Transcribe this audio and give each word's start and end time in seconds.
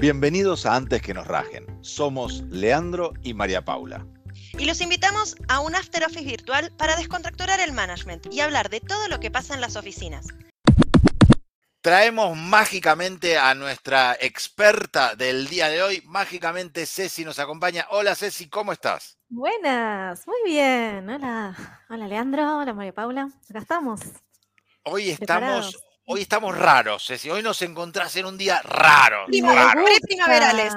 Bienvenidos 0.00 0.64
a 0.64 0.76
Antes 0.76 1.02
que 1.02 1.12
nos 1.12 1.26
rajen. 1.26 1.66
Somos 1.82 2.40
Leandro 2.48 3.12
y 3.22 3.34
María 3.34 3.66
Paula. 3.66 4.06
Y 4.58 4.64
los 4.64 4.80
invitamos 4.80 5.36
a 5.46 5.60
un 5.60 5.74
After 5.74 6.02
Office 6.04 6.24
virtual 6.24 6.72
para 6.78 6.96
descontracturar 6.96 7.60
el 7.60 7.72
management 7.72 8.32
y 8.32 8.40
hablar 8.40 8.70
de 8.70 8.80
todo 8.80 9.08
lo 9.08 9.20
que 9.20 9.30
pasa 9.30 9.52
en 9.52 9.60
las 9.60 9.76
oficinas. 9.76 10.28
Traemos 11.82 12.34
mágicamente 12.34 13.36
a 13.36 13.54
nuestra 13.54 14.16
experta 14.18 15.16
del 15.16 15.48
día 15.48 15.68
de 15.68 15.82
hoy. 15.82 16.02
Mágicamente 16.06 16.86
Ceci 16.86 17.22
nos 17.22 17.38
acompaña. 17.38 17.86
Hola 17.90 18.14
Ceci, 18.14 18.48
¿cómo 18.48 18.72
estás? 18.72 19.18
Buenas, 19.28 20.26
muy 20.26 20.38
bien. 20.46 21.10
Hola, 21.10 21.82
hola 21.90 22.08
Leandro, 22.08 22.56
hola 22.56 22.72
María 22.72 22.94
Paula. 22.94 23.28
Acá 23.50 23.58
estamos. 23.58 24.00
Hoy 24.84 25.10
estamos, 25.10 25.76
hoy 26.12 26.22
estamos 26.22 26.56
raros, 26.56 27.06
Ceci. 27.06 27.30
Hoy 27.30 27.42
nos 27.42 27.62
encontrás 27.62 28.14
en 28.16 28.26
un 28.26 28.36
día 28.36 28.60
raro. 28.62 29.26
Me 29.28 29.40
raro. 29.42 29.80
gusta, 29.80 29.98
primaverales. 30.06 30.74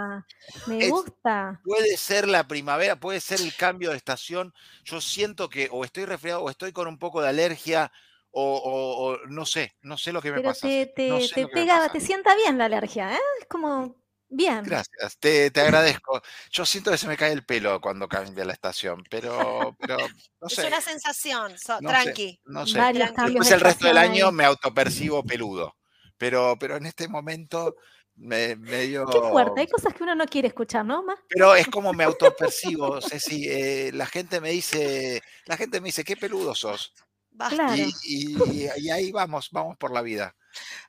Me 0.68 0.86
Es- 0.86 0.90
gusta. 0.92 1.60
Puede 1.64 1.98
ser 1.98 2.28
la 2.28 2.48
primavera, 2.48 2.96
puede 2.98 3.20
ser 3.20 3.42
el 3.42 3.56
cambio 3.56 3.92
de 3.92 3.98
estación. 3.98 4.54
Yo 4.84 5.02
siento 5.02 5.50
que 5.50 5.70
o 5.72 5.84
estoy 5.86 6.06
resfriado 6.06 6.42
o 6.44 6.50
estoy 6.50 6.72
con 6.72 6.88
un 6.88 7.00
poco 7.00 7.22
de 7.22 7.30
alergia 7.30 7.92
o, 8.32 8.56
o- 8.58 9.08
o 9.14 9.18
no 9.28 9.46
sé, 9.46 9.76
no 9.82 9.98
sé 9.98 10.12
lo 10.12 10.22
que 10.22 10.32
me 10.32 10.38
Pero 10.38 10.50
pasa. 10.50 10.68
te, 10.68 10.86
te, 10.88 11.10
no 11.10 11.20
sé 11.20 11.34
te 11.36 11.48
pega, 11.48 11.78
pasa. 11.78 11.92
te 11.94 12.00
sienta 12.00 12.36
bien 12.36 12.58
la 12.58 12.66
alergia, 12.66 13.14
¿eh? 13.14 13.20
Es 13.40 13.48
como 13.48 13.96
bien. 14.36 14.64
Gracias, 14.64 15.18
te, 15.20 15.52
te 15.52 15.62
agradezco. 15.62 16.22
Yo 16.52 16.66
siento 16.66 16.92
que 16.92 16.98
se 16.98 17.08
me 17.08 17.18
cae 17.18 17.32
el 17.32 17.46
pelo 17.46 17.80
cuando 17.82 18.08
cambia 18.08 18.46
la 18.46 18.54
estación, 18.54 19.04
pero, 19.10 19.76
pero 19.80 19.98
no 20.42 20.48
Es 20.48 20.54
sé. 20.56 20.68
una 20.68 20.82
sensación, 20.82 21.58
so- 21.58 21.80
no 21.82 21.90
sé, 21.90 21.96
tranqui. 22.04 22.40
no 22.46 22.66
sé. 22.68 22.78
Varios 22.78 23.10
Después 23.16 23.50
de 23.50 23.56
el 23.56 23.62
resto 23.62 23.88
del 23.88 23.98
año 23.98 24.32
me 24.32 24.46
autopercibo 24.46 25.24
peludo. 25.24 25.76
Pero, 26.18 26.56
pero 26.60 26.78
en 26.78 26.86
este 26.86 27.08
momento 27.08 27.76
me, 28.16 28.56
medio. 28.56 29.06
Qué 29.08 29.20
fuerte, 29.20 29.62
hay 29.62 29.68
cosas 29.68 29.94
que 29.94 30.04
uno 30.04 30.14
no 30.16 30.26
quiere 30.26 30.48
escuchar, 30.48 30.86
¿no? 30.86 31.04
Ma? 31.04 31.16
Pero 31.28 31.56
es 31.56 31.68
como 31.68 31.92
me 31.94 32.04
autopercibo, 32.04 33.02
Ceci. 33.02 33.48
eh, 33.50 33.92
la 33.94 34.06
gente 34.06 34.40
me 34.40 34.52
dice, 34.52 35.22
la 35.46 35.58
gente 35.58 35.82
me 35.82 35.88
dice, 35.88 36.04
qué 36.04 36.16
peludo 36.16 36.54
sos. 36.56 36.94
Basta. 37.32 37.56
Claro. 37.56 37.76
Y, 37.76 38.36
y- 38.36 38.70
y 38.78 38.90
ahí 38.92 39.12
vamos, 39.12 39.50
vamos 39.52 39.76
por 39.78 39.92
la 39.92 40.02
vida. 40.04 40.36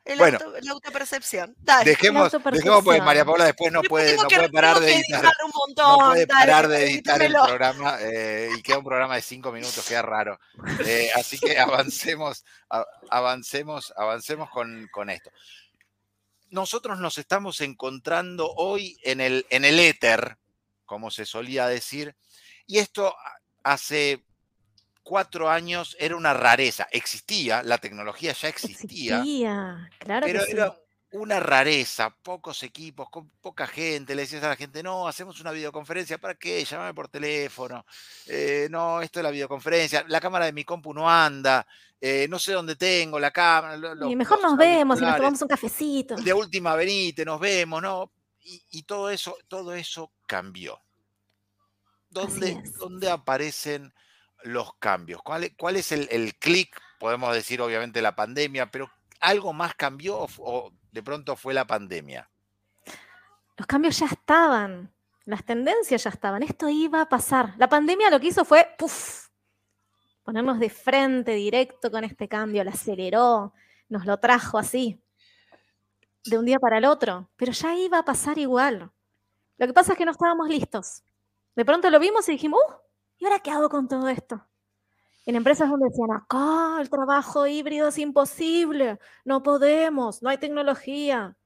El 0.04 0.18
bueno. 0.18 0.38
auto- 0.42 0.58
la 0.60 0.72
autopercepción. 0.72 1.54
Dale. 1.58 1.90
Dejemos, 1.90 2.30
dejemos 2.32 2.84
porque 2.84 3.00
María 3.00 3.24
Paula 3.24 3.44
después 3.46 3.72
no 3.72 3.80
Después 3.82 4.14
puede, 4.14 4.16
no 4.16 4.28
puede 4.28 4.48
parar 4.50 4.80
de 4.80 4.94
editar. 4.94 5.24
No 5.76 5.96
puede 5.98 6.26
dale, 6.26 6.26
parar 6.26 6.68
de 6.68 6.84
editar 6.84 7.22
el 7.22 7.32
programa 7.32 7.98
eh, 8.00 8.50
y 8.56 8.62
queda 8.62 8.78
un 8.78 8.84
programa 8.84 9.16
de 9.16 9.22
cinco 9.22 9.50
minutos, 9.52 9.84
queda 9.86 10.02
raro. 10.02 10.38
Eh, 10.84 11.10
así 11.14 11.38
que 11.38 11.58
avancemos, 11.58 12.44
avancemos, 13.10 13.92
avancemos 13.96 14.50
con, 14.50 14.88
con 14.92 15.10
esto. 15.10 15.30
Nosotros 16.50 16.98
nos 17.00 17.18
estamos 17.18 17.60
encontrando 17.60 18.52
hoy 18.56 18.96
en 19.02 19.20
el, 19.20 19.46
en 19.50 19.64
el 19.64 19.80
éter, 19.80 20.38
como 20.84 21.10
se 21.10 21.26
solía 21.26 21.66
decir, 21.66 22.14
y 22.66 22.78
esto 22.78 23.14
hace 23.64 24.24
cuatro 25.04 25.48
años 25.48 25.96
era 26.00 26.16
una 26.16 26.34
rareza. 26.34 26.88
Existía, 26.90 27.62
la 27.62 27.78
tecnología 27.78 28.32
ya 28.32 28.48
existía, 28.48 29.18
Existía, 29.18 29.88
claro 29.98 30.26
pero 30.26 30.40
que 30.40 30.46
sí. 30.46 30.52
era 30.52 30.74
una 31.12 31.38
rareza, 31.38 32.10
pocos 32.10 32.64
equipos, 32.64 33.08
con 33.08 33.28
poca 33.40 33.68
gente. 33.68 34.16
Le 34.16 34.22
decías 34.22 34.42
a 34.42 34.48
la 34.48 34.56
gente, 34.56 34.82
no, 34.82 35.06
hacemos 35.06 35.40
una 35.40 35.52
videoconferencia, 35.52 36.18
¿para 36.18 36.34
qué? 36.34 36.64
Llámame 36.64 36.92
por 36.92 37.06
teléfono. 37.08 37.86
Eh, 38.26 38.66
no, 38.68 39.00
esto 39.00 39.20
es 39.20 39.22
la 39.22 39.30
videoconferencia. 39.30 40.04
La 40.08 40.20
cámara 40.20 40.46
de 40.46 40.52
mi 40.52 40.64
compu 40.64 40.92
no 40.92 41.08
anda. 41.08 41.64
eh, 42.00 42.26
no 42.28 42.38
sé 42.40 42.52
dónde 42.52 42.74
tengo 42.76 43.18
la 43.20 43.30
cámara. 43.30 43.76
lo- 43.76 44.10
Y 44.10 44.16
mejor 44.16 44.42
nos 44.42 44.56
vemos 44.56 44.98
y 45.00 45.04
nos 45.04 45.16
tomamos 45.16 45.40
un 45.42 45.48
cafecito. 45.48 46.16
De 46.16 46.32
última 46.34 46.74
venite, 46.74 47.24
nos 47.24 47.38
vemos, 47.38 47.80
¿no? 47.80 48.10
Y, 48.42 48.60
y 48.72 48.82
todo 48.82 49.08
eso, 49.08 49.38
todo 49.48 49.72
eso 49.72 50.10
cambió. 50.26 50.78
¿Dónde, 52.10 52.60
es. 52.62 52.74
dónde 52.74 53.08
aparecen 53.10 53.92
los 54.44 54.74
cambios? 54.76 55.22
¿Cuál, 55.22 55.76
es 55.76 55.92
el, 55.92 56.34
clic? 56.36 56.80
Podemos 56.98 57.34
decir, 57.34 57.60
obviamente, 57.60 58.00
la 58.00 58.14
pandemia, 58.14 58.70
pero 58.70 58.90
¿algo 59.20 59.52
más 59.52 59.74
cambió 59.74 60.26
o, 60.38 60.72
de 60.92 61.02
pronto 61.02 61.36
fue 61.36 61.52
la 61.54 61.66
pandemia? 61.66 62.30
Los 63.56 63.66
cambios 63.66 63.98
ya 63.98 64.06
estaban, 64.06 64.92
las 65.24 65.44
tendencias 65.44 66.04
ya 66.04 66.10
estaban, 66.10 66.42
esto 66.42 66.68
iba 66.68 67.00
a 67.00 67.08
pasar. 67.08 67.54
La 67.56 67.68
pandemia 67.68 68.10
lo 68.10 68.20
que 68.20 68.28
hizo 68.28 68.44
fue, 68.44 68.76
ponernos 70.22 70.58
de 70.58 70.70
frente 70.70 71.32
directo 71.32 71.90
con 71.90 72.04
este 72.04 72.28
cambio, 72.28 72.64
lo 72.64 72.70
aceleró, 72.70 73.52
nos 73.88 74.06
lo 74.06 74.18
trajo 74.18 74.58
así, 74.58 75.00
de 76.24 76.38
un 76.38 76.46
día 76.46 76.58
para 76.58 76.78
el 76.78 76.84
otro, 76.84 77.28
pero 77.36 77.52
ya 77.52 77.74
iba 77.76 77.98
a 77.98 78.04
pasar 78.04 78.38
igual. 78.38 78.90
Lo 79.56 79.66
que 79.66 79.72
pasa 79.72 79.92
es 79.92 79.98
que 79.98 80.04
no 80.04 80.12
estábamos 80.12 80.48
listos. 80.48 81.02
De 81.54 81.64
pronto 81.64 81.88
lo 81.90 82.00
vimos 82.00 82.28
y 82.28 82.32
dijimos, 82.32 82.60
uh, 82.66 82.84
¿y 83.24 83.26
ahora 83.26 83.38
qué 83.40 83.50
hago 83.50 83.68
con 83.68 83.88
todo 83.88 84.08
esto? 84.08 84.46
En 85.26 85.36
empresas 85.36 85.70
donde 85.70 85.88
decían, 85.88 86.12
acá 86.12 86.76
el 86.80 86.90
trabajo 86.90 87.46
híbrido 87.46 87.88
es 87.88 87.96
imposible, 87.98 88.98
no 89.24 89.42
podemos, 89.42 90.22
no 90.22 90.28
hay 90.28 90.36
tecnología. 90.38 91.36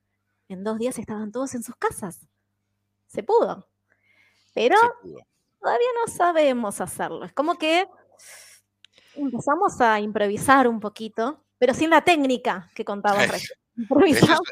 En 0.49 0.65
dos 0.65 0.79
días 0.79 0.99
estaban 0.99 1.31
todos 1.31 1.55
en 1.55 1.63
sus 1.63 1.77
casas. 1.77 2.27
Se 3.07 3.23
pudo. 3.23 3.69
Pero 4.55 4.77
Se 4.77 4.89
pudo. 5.03 5.19
todavía 5.61 5.87
no 6.05 6.13
sabemos 6.13 6.81
hacerlo. 6.81 7.25
Es 7.25 7.33
como 7.33 7.57
que 7.57 7.87
empezamos 9.15 9.81
a 9.81 10.01
improvisar 10.01 10.67
un 10.69 10.81
poquito, 10.81 11.45
pero 11.59 11.75
sin 11.75 11.91
la 11.91 12.03
técnica 12.03 12.71
que 12.75 12.85
contaba. 12.85 13.23
Eso, 13.29 13.55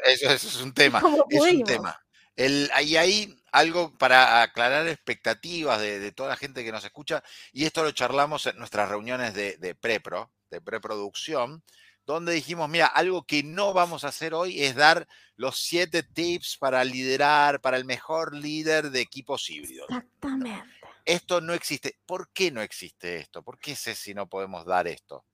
eso- 0.05 0.29
eso 0.31 0.31
es 0.47 0.61
un 0.61 0.73
tema. 0.73 1.01
Es 1.29 1.41
un 1.41 1.63
tema. 1.63 1.99
El, 2.37 2.69
ahí 2.73 3.35
algo 3.57 3.97
para 3.97 4.41
aclarar 4.41 4.87
expectativas 4.87 5.79
de, 5.79 5.99
de 5.99 6.11
toda 6.11 6.29
la 6.29 6.35
gente 6.35 6.63
que 6.63 6.71
nos 6.71 6.83
escucha, 6.83 7.23
y 7.51 7.65
esto 7.65 7.83
lo 7.83 7.91
charlamos 7.91 8.45
en 8.45 8.57
nuestras 8.57 8.89
reuniones 8.89 9.33
de, 9.33 9.57
de 9.57 9.75
prepro, 9.75 10.31
de 10.49 10.61
preproducción, 10.61 11.63
donde 12.05 12.31
dijimos, 12.31 12.69
mira, 12.69 12.85
algo 12.85 13.23
que 13.23 13.43
no 13.43 13.73
vamos 13.73 14.05
a 14.05 14.07
hacer 14.07 14.33
hoy 14.33 14.63
es 14.63 14.75
dar 14.75 15.07
los 15.35 15.59
siete 15.59 16.03
tips 16.03 16.57
para 16.57 16.83
liderar, 16.85 17.59
para 17.59 17.75
el 17.75 17.83
mejor 17.83 18.33
líder 18.33 18.91
de 18.91 19.01
equipos 19.01 19.49
híbridos. 19.49 19.87
Exactamente. 19.89 20.65
Esto 21.03 21.41
no 21.41 21.53
existe. 21.53 21.99
¿Por 22.05 22.29
qué 22.31 22.49
no 22.49 22.61
existe 22.61 23.17
esto? 23.17 23.43
¿Por 23.43 23.59
qué 23.59 23.75
sé 23.75 23.93
si 23.93 24.13
no 24.13 24.27
podemos 24.27 24.65
dar 24.65 24.87
esto? 24.87 25.25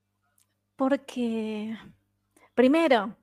Porque, 0.75 1.78
primero, 2.56 3.16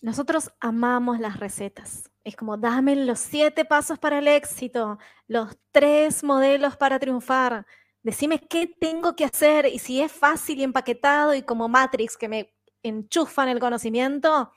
nosotros 0.00 0.52
amamos 0.60 1.18
las 1.18 1.38
recetas. 1.40 2.08
Es 2.28 2.36
como, 2.36 2.58
dame 2.58 2.94
los 2.94 3.20
siete 3.20 3.64
pasos 3.64 3.98
para 3.98 4.18
el 4.18 4.28
éxito, 4.28 4.98
los 5.28 5.56
tres 5.70 6.22
modelos 6.22 6.76
para 6.76 6.98
triunfar. 6.98 7.64
Decime 8.02 8.38
qué 8.38 8.66
tengo 8.66 9.16
que 9.16 9.24
hacer 9.24 9.64
y 9.64 9.78
si 9.78 10.02
es 10.02 10.12
fácil 10.12 10.58
y 10.58 10.62
empaquetado 10.62 11.32
y 11.32 11.40
como 11.40 11.70
Matrix 11.70 12.18
que 12.18 12.28
me 12.28 12.54
enchufan 12.82 13.48
el 13.48 13.60
conocimiento, 13.60 14.52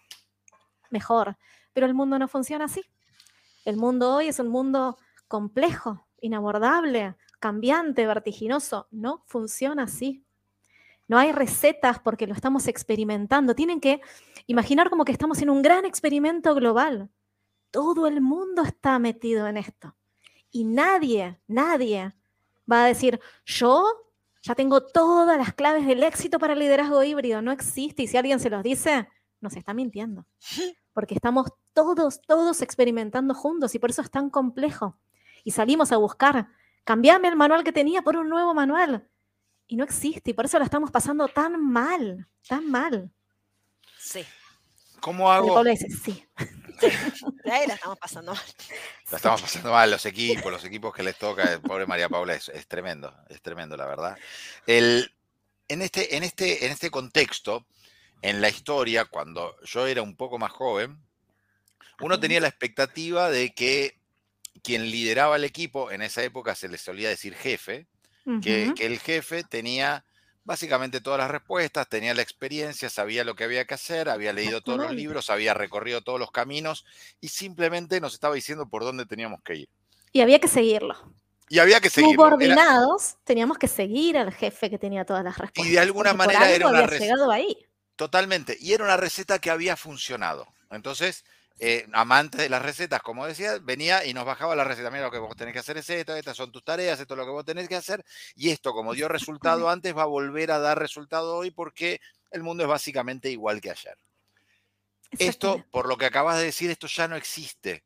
mejor. 0.90 1.38
Pero 1.72 1.88
el 1.88 1.94
mundo 1.94 2.20
no 2.20 2.28
funciona 2.28 2.66
así. 2.66 2.82
El 3.64 3.78
mundo 3.78 4.16
hoy 4.16 4.28
es 4.28 4.40
un 4.40 4.50
mundo 4.50 4.98
complejo, 5.30 6.06
inabordable, 6.20 7.16
cambiante, 7.40 8.06
vertiginoso. 8.06 8.90
No 8.92 9.24
funciona 9.28 9.84
así. 9.84 10.26
No 11.08 11.18
hay 11.18 11.32
recetas 11.32 12.00
porque 12.00 12.28
lo 12.28 12.34
estamos 12.34 12.68
experimentando. 12.68 13.56
Tienen 13.56 13.80
que 13.80 14.02
imaginar 14.48 14.90
como 14.90 15.06
que 15.06 15.14
estamos 15.14 15.42
en 15.42 15.50
un 15.50 15.62
gran 15.62 15.86
experimento 15.86 16.54
global. 16.54 17.10
Todo 17.72 18.08
el 18.08 18.22
mundo 18.22 18.64
está 18.64 19.00
metido 19.00 19.48
en 19.48 19.58
esto. 19.58 19.96
Y 20.52 20.66
nadie, 20.66 21.40
nadie 21.48 22.14
va 22.70 22.84
a 22.84 22.88
decir, 22.88 23.20
yo 23.46 23.86
ya 24.42 24.56
tengo 24.56 24.82
todas 24.82 25.38
las 25.38 25.54
claves 25.54 25.86
del 25.86 26.04
éxito 26.04 26.40
para 26.40 26.54
el 26.54 26.60
liderazgo 26.60 27.04
híbrido. 27.04 27.42
No 27.42 27.52
existe. 27.52 28.04
Y 28.04 28.08
si 28.08 28.18
alguien 28.18 28.40
se 28.40 28.50
los 28.50 28.64
dice, 28.64 29.08
nos 29.40 29.56
está 29.56 29.74
mintiendo. 29.74 30.26
Porque 30.94 31.14
estamos 31.14 31.48
todos, 31.74 32.22
todos 32.22 32.62
experimentando 32.62 33.34
juntos 33.34 33.76
y 33.76 33.80
por 33.80 33.92
eso 33.92 34.02
es 34.02 34.12
tan 34.12 34.30
complejo. 34.30 34.98
Y 35.44 35.52
salimos 35.52 35.92
a 35.92 35.98
buscar, 35.98 36.50
cambiame 36.84 37.28
el 37.28 37.36
manual 37.36 37.64
que 37.64 37.72
tenía 37.72 38.02
por 38.02 38.18
un 38.18 38.30
nuevo 38.30 38.54
manual. 38.54 39.08
Y 39.68 39.78
no 39.78 39.84
existe. 39.84 40.32
Y 40.32 40.34
por 40.34 40.46
eso 40.46 40.60
la 40.60 40.66
estamos 40.66 40.92
pasando 40.92 41.28
tan 41.28 41.64
mal, 41.64 42.28
tan 42.48 42.70
mal. 42.70 43.12
Sí. 43.98 44.26
¿Cómo 45.02 45.32
hago? 45.32 45.56
Pablo 45.56 45.72
dice, 45.72 45.88
sí. 45.90 46.26
De 47.44 47.52
ahí 47.52 47.68
la 47.68 47.74
estamos 47.74 47.98
pasando 47.98 48.34
mal. 48.34 48.44
La 49.12 49.18
estamos 49.18 49.42
pasando 49.42 49.72
mal, 49.72 49.92
los 49.92 50.06
equipos, 50.06 50.52
los 50.52 50.64
equipos 50.64 50.94
que 50.94 51.04
les 51.04 51.18
toca, 51.18 51.44
el 51.52 51.62
pobre 51.62 51.86
María 51.86 52.08
Paula, 52.08 52.34
es, 52.36 52.50
es 52.50 52.68
tremendo, 52.68 53.14
es 53.30 53.42
tremendo, 53.42 53.76
la 53.76 53.86
verdad. 53.86 54.18
El, 54.66 55.14
en, 55.68 55.82
este, 55.82 56.16
en, 56.16 56.24
este, 56.24 56.66
en 56.66 56.72
este 56.72 56.90
contexto, 56.90 57.66
en 58.22 58.42
la 58.42 58.50
historia, 58.50 59.06
cuando 59.06 59.56
yo 59.64 59.88
era 59.88 60.02
un 60.02 60.16
poco 60.16 60.38
más 60.38 60.52
joven, 60.52 60.98
uno 62.00 62.20
tenía 62.20 62.40
la 62.40 62.48
expectativa 62.48 63.30
de 63.30 63.54
que 63.54 64.00
quien 64.64 64.90
lideraba 64.90 65.36
el 65.36 65.44
equipo, 65.44 65.92
en 65.92 66.02
esa 66.02 66.24
época 66.24 66.56
se 66.56 66.70
le 66.70 66.78
solía 66.78 67.10
decir 67.10 67.36
jefe, 67.36 67.88
que 68.44 68.74
el 68.80 69.00
jefe 69.00 69.44
tenía 69.44 70.06
básicamente 70.44 71.02
todas 71.02 71.20
las 71.20 71.32
respuestas, 71.32 71.88
tenía 71.88 72.14
la 72.14 72.22
experiencia, 72.22 72.90
sabía 72.90 73.24
lo 73.24 73.36
que 73.36 73.44
había 73.44 73.66
que 73.66 73.74
hacer, 73.74 74.10
había 74.10 74.34
leído 74.34 74.62
todos 74.62 74.80
los 74.80 74.92
libros, 74.94 75.30
había 75.30 75.54
recorrido 75.54 76.02
todos 76.02 76.20
los 76.20 76.32
caminos 76.32 76.86
y 77.20 77.30
simplemente 77.30 78.02
nos 78.02 78.14
estaba 78.14 78.36
diciendo 78.36 78.68
por 78.68 78.84
dónde 78.84 79.06
teníamos 79.06 79.42
que 79.44 79.56
ir. 79.56 79.70
Y 80.12 80.22
había 80.22 80.40
que 80.40 80.48
seguirlo. 80.48 80.96
Y 81.48 81.60
había 81.60 81.80
que 81.82 81.90
seguirlo. 81.90 82.14
Era- 82.14 82.30
Subordinados, 82.32 83.16
teníamos 83.24 83.58
que 83.58 83.68
seguir 83.68 84.18
al 84.18 84.34
jefe 84.34 84.70
que 84.70 84.78
tenía 84.80 85.06
todas 85.06 85.24
las 85.24 85.38
respuestas. 85.38 85.78
alguna 85.78 86.12
porque 86.12 86.18
por 86.26 86.34
manera 86.34 86.52
era 86.56 86.68
una 86.68 86.78
había 86.80 86.88
receta. 86.88 87.06
llegado 87.14 87.32
ahí. 87.32 87.58
Totalmente. 87.96 88.58
Y 88.60 88.74
era 88.74 88.84
una 88.84 88.98
receta 88.98 89.40
que 89.40 89.52
había 89.52 89.76
funcionado. 89.76 90.48
Entonces, 90.72 91.24
eh, 91.64 91.88
amante 91.94 92.40
de 92.40 92.50
las 92.50 92.60
recetas, 92.60 93.04
como 93.04 93.28
decía, 93.28 93.60
venía 93.62 94.04
y 94.04 94.16
nos 94.16 94.26
bajaba 94.26 94.56
la 94.56 94.64
receta. 94.64 94.90
Mira, 94.90 95.04
lo 95.04 95.12
que 95.12 95.20
vos 95.20 95.36
tenés 95.36 95.54
que 95.54 95.60
hacer 95.60 95.78
es 95.78 95.88
esto, 95.92 96.16
estas 96.16 96.36
son 96.36 96.52
tus 96.52 96.64
tareas, 96.64 97.00
esto 97.00 97.14
es 97.14 97.18
lo 97.20 97.24
que 97.24 97.30
vos 97.30 97.46
tenés 97.46 97.70
que 97.70 97.76
hacer. 97.76 98.04
Y 98.36 98.50
esto, 98.50 98.74
como 98.74 98.96
dio 98.96 99.08
resultado 99.08 99.70
antes, 99.70 99.96
va 99.96 100.02
a 100.02 100.08
volver 100.08 100.50
a 100.50 100.58
dar 100.58 100.80
resultado 100.80 101.36
hoy 101.36 101.52
porque 101.52 102.02
el 102.32 102.42
mundo 102.42 102.64
es 102.64 102.70
básicamente 102.70 103.30
igual 103.30 103.62
que 103.62 103.70
ayer. 103.70 103.96
Esto, 105.20 105.64
por 105.70 105.88
lo 105.88 105.98
que 105.98 106.06
acabas 106.06 106.40
de 106.40 106.46
decir, 106.46 106.72
esto 106.72 106.88
ya 106.88 107.08
no 107.08 107.16
existe. 107.16 107.84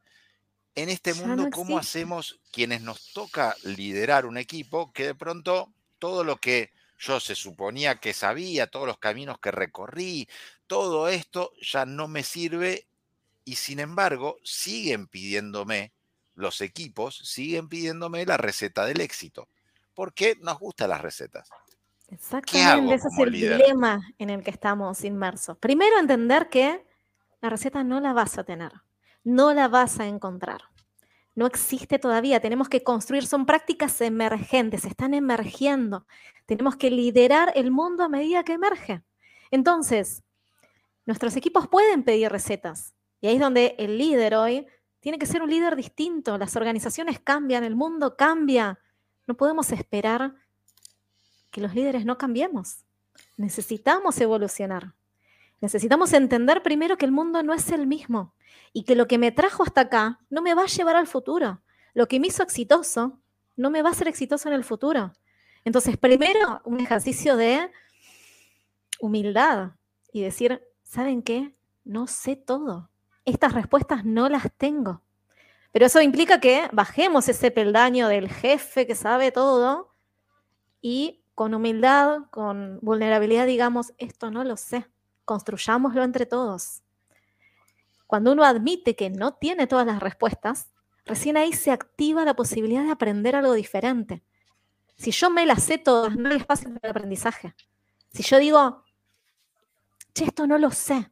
En 0.74 0.88
este 0.88 1.13
Ya 1.13 1.25
mundo, 1.25 1.44
no 1.44 1.50
¿cómo 1.50 1.78
hacemos 1.78 2.39
quienes 2.54 2.80
nos 2.80 3.12
toca 3.12 3.57
liderar 3.63 4.25
un 4.25 4.38
equipo 4.38 4.94
que 4.94 5.07
de 5.07 5.16
pronto 5.16 5.74
todo 6.00 6.24
lo 6.24 6.38
que 6.38 6.71
yo 6.98 7.19
se 7.19 7.36
suponía 7.36 7.95
que 7.95 8.13
sabía, 8.13 8.68
todos 8.68 8.88
los 8.88 9.00
caminos 9.00 9.38
que 9.39 9.51
recorrí, 9.51 10.30
todo 10.66 11.10
esto 11.10 11.51
ya 11.60 11.86
no 11.86 12.07
me 12.07 12.24
sirve 12.24 12.88
y 13.45 13.56
sin 13.56 13.80
embargo 13.80 14.38
siguen 14.44 15.07
pidiéndome, 15.07 15.94
los 16.33 16.59
equipos 16.62 17.15
siguen 17.24 17.69
pidiéndome 17.69 18.25
la 18.25 18.38
receta 18.38 18.86
del 18.86 19.00
éxito? 19.00 19.47
Porque 19.94 20.36
nos 20.42 20.59
gustan 20.59 20.89
las 20.89 21.01
recetas. 21.01 21.47
Exactamente, 22.09 22.95
ese 22.95 23.07
es 23.07 23.18
el 23.18 23.31
líder? 23.31 23.57
dilema 23.57 24.01
en 24.19 24.30
el 24.30 24.44
que 24.44 24.51
estamos 24.51 25.03
inmersos. 25.03 25.57
Primero, 25.57 25.97
entender 26.00 26.50
que 26.50 26.86
la 27.42 27.50
receta 27.50 27.83
no 27.83 28.00
la 28.01 28.13
vas 28.13 28.38
a 28.38 28.44
tener, 28.44 28.71
no 29.24 29.53
la 29.53 29.68
vas 29.68 30.00
a 30.00 30.07
encontrar. 30.07 30.62
No 31.36 31.45
existe 31.45 32.00
todavía, 32.00 32.39
tenemos 32.39 32.69
que 32.69 32.83
construir, 32.83 33.27
son 33.27 33.45
prácticas 33.45 34.00
emergentes, 34.01 34.86
están 34.86 35.13
emergiendo. 35.13 36.07
Tenemos 36.45 36.77
que 36.77 36.89
liderar 36.89 37.51
el 37.56 37.71
mundo 37.71 38.03
a 38.03 38.09
medida 38.09 38.44
que 38.44 38.53
emerge. 38.53 39.01
Entonces, 39.51 40.24
nuestros 41.06 41.36
equipos 41.36 41.68
pueden 41.68 42.03
pedir 42.03 42.31
recetas. 42.31 42.94
Y 43.21 43.27
ahí 43.27 43.35
es 43.35 43.41
donde 43.41 43.75
el 43.77 43.97
líder 43.97 44.35
hoy 44.35 44.67
tiene 45.00 45.19
que 45.19 45.25
ser 45.25 45.41
un 45.41 45.50
líder 45.50 45.75
distinto. 45.75 46.38
Las 46.38 46.56
organizaciones 46.56 47.19
cambian, 47.19 47.63
el 47.63 47.75
mundo 47.75 48.15
cambia. 48.17 48.79
No 49.27 49.35
podemos 49.35 49.71
esperar 49.71 50.35
que 51.51 51.62
los 51.62 51.73
líderes 51.75 52.06
no 52.06 52.17
cambiemos. 52.17 52.85
Necesitamos 53.38 54.19
evolucionar. 54.19 54.94
Necesitamos 55.62 56.13
entender 56.13 56.62
primero 56.63 56.97
que 56.97 57.06
el 57.06 57.12
mundo 57.12 57.41
no 57.44 57.53
es 57.53 57.71
el 57.71 57.88
mismo 57.88 58.33
y 58.73 58.83
que 58.83 58.95
lo 58.95 59.07
que 59.07 59.18
me 59.18 59.31
trajo 59.31 59.63
hasta 59.63 59.81
acá 59.81 60.19
no 60.29 60.41
me 60.41 60.53
va 60.53 60.63
a 60.63 60.68
llevar 60.68 60.95
al 60.95 61.07
futuro. 61.07 61.61
Lo 61.94 62.07
que 62.07 62.19
me 62.19 62.27
hizo 62.27 62.44
exitoso 62.44 63.19
no 63.56 63.69
me 63.69 63.81
va 63.81 63.91
a 63.91 63.94
ser 63.94 64.07
exitoso 64.07 64.50
en 64.50 64.56
el 64.56 64.63
futuro. 64.63 65.13
Entonces, 65.63 65.97
primero, 65.97 66.61
un 66.65 66.79
ejercicio 66.79 67.38
de 67.38 67.71
humildad 69.00 69.71
y 70.11 70.21
decir, 70.21 70.61
¿saben 70.83 71.21
qué? 71.21 71.56
No 71.83 72.07
sé 72.07 72.35
todo. 72.35 72.89
Estas 73.25 73.54
respuestas 73.54 74.06
no 74.06 74.30
las 74.30 74.51
tengo. 74.57 75.01
Pero 75.72 75.88
eso 75.88 76.01
implica 76.01 76.39
que 76.39 76.69
bajemos 76.72 77.27
ese 77.27 77.51
peldaño 77.51 78.07
del 78.07 78.30
jefe 78.30 78.88
que 78.88 78.95
sabe 78.95 79.31
todo 79.31 79.94
y 80.81 81.25
con 81.36 81.54
humildad, 81.54 82.19
con 82.31 82.80
vulnerabilidad, 82.81 83.45
digamos, 83.45 83.94
esto 83.98 84.31
no 84.31 84.45
lo 84.45 84.56
sé, 84.56 84.88
construyámoslo 85.25 86.04
entre 86.04 86.25
todos. 86.25 86.81
Cuando 88.07 88.31
uno 88.31 88.45
admite 88.45 88.95
que 88.95 89.10
no 89.10 89.33
tiene 89.33 89.68
todas 89.68 89.86
las 89.86 90.00
respuestas, 90.00 90.69
recién 91.06 91.36
ahí 91.38 91.51
se 91.51 91.71
activa 91.71 92.24
la 92.24 92.36
posibilidad 92.36 92.83
de 92.83 92.92
aprender 92.92 93.36
algo 93.36 93.54
diferente. 93.54 94.24
Si 94.95 95.12
yo 95.12 95.30
me 95.30 95.45
las 95.45 95.63
sé 95.63 95.78
todas, 95.78 96.16
no 96.16 96.30
hay 96.30 96.38
espacio 96.38 96.69
para 96.69 96.80
el 96.83 96.92
aprendizaje. 96.92 97.54
Si 98.13 98.24
yo 98.24 98.38
digo, 98.38 98.86
che, 100.13 100.24
esto 100.24 100.48
no 100.48 100.57
lo 100.57 100.71
sé, 100.71 101.12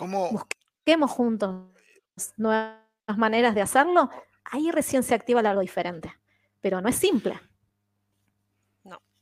¿Cómo, 0.00 0.30
busquemos 0.30 1.10
juntos 1.10 1.66
nuevas 2.38 2.78
maneras 3.18 3.54
de 3.54 3.60
hacerlo, 3.60 4.08
ahí 4.44 4.70
recién 4.70 5.02
se 5.02 5.14
activa 5.14 5.40
algo 5.40 5.60
diferente. 5.60 6.10
Pero 6.62 6.80
no 6.80 6.88
es 6.88 6.96
simple. 6.96 7.38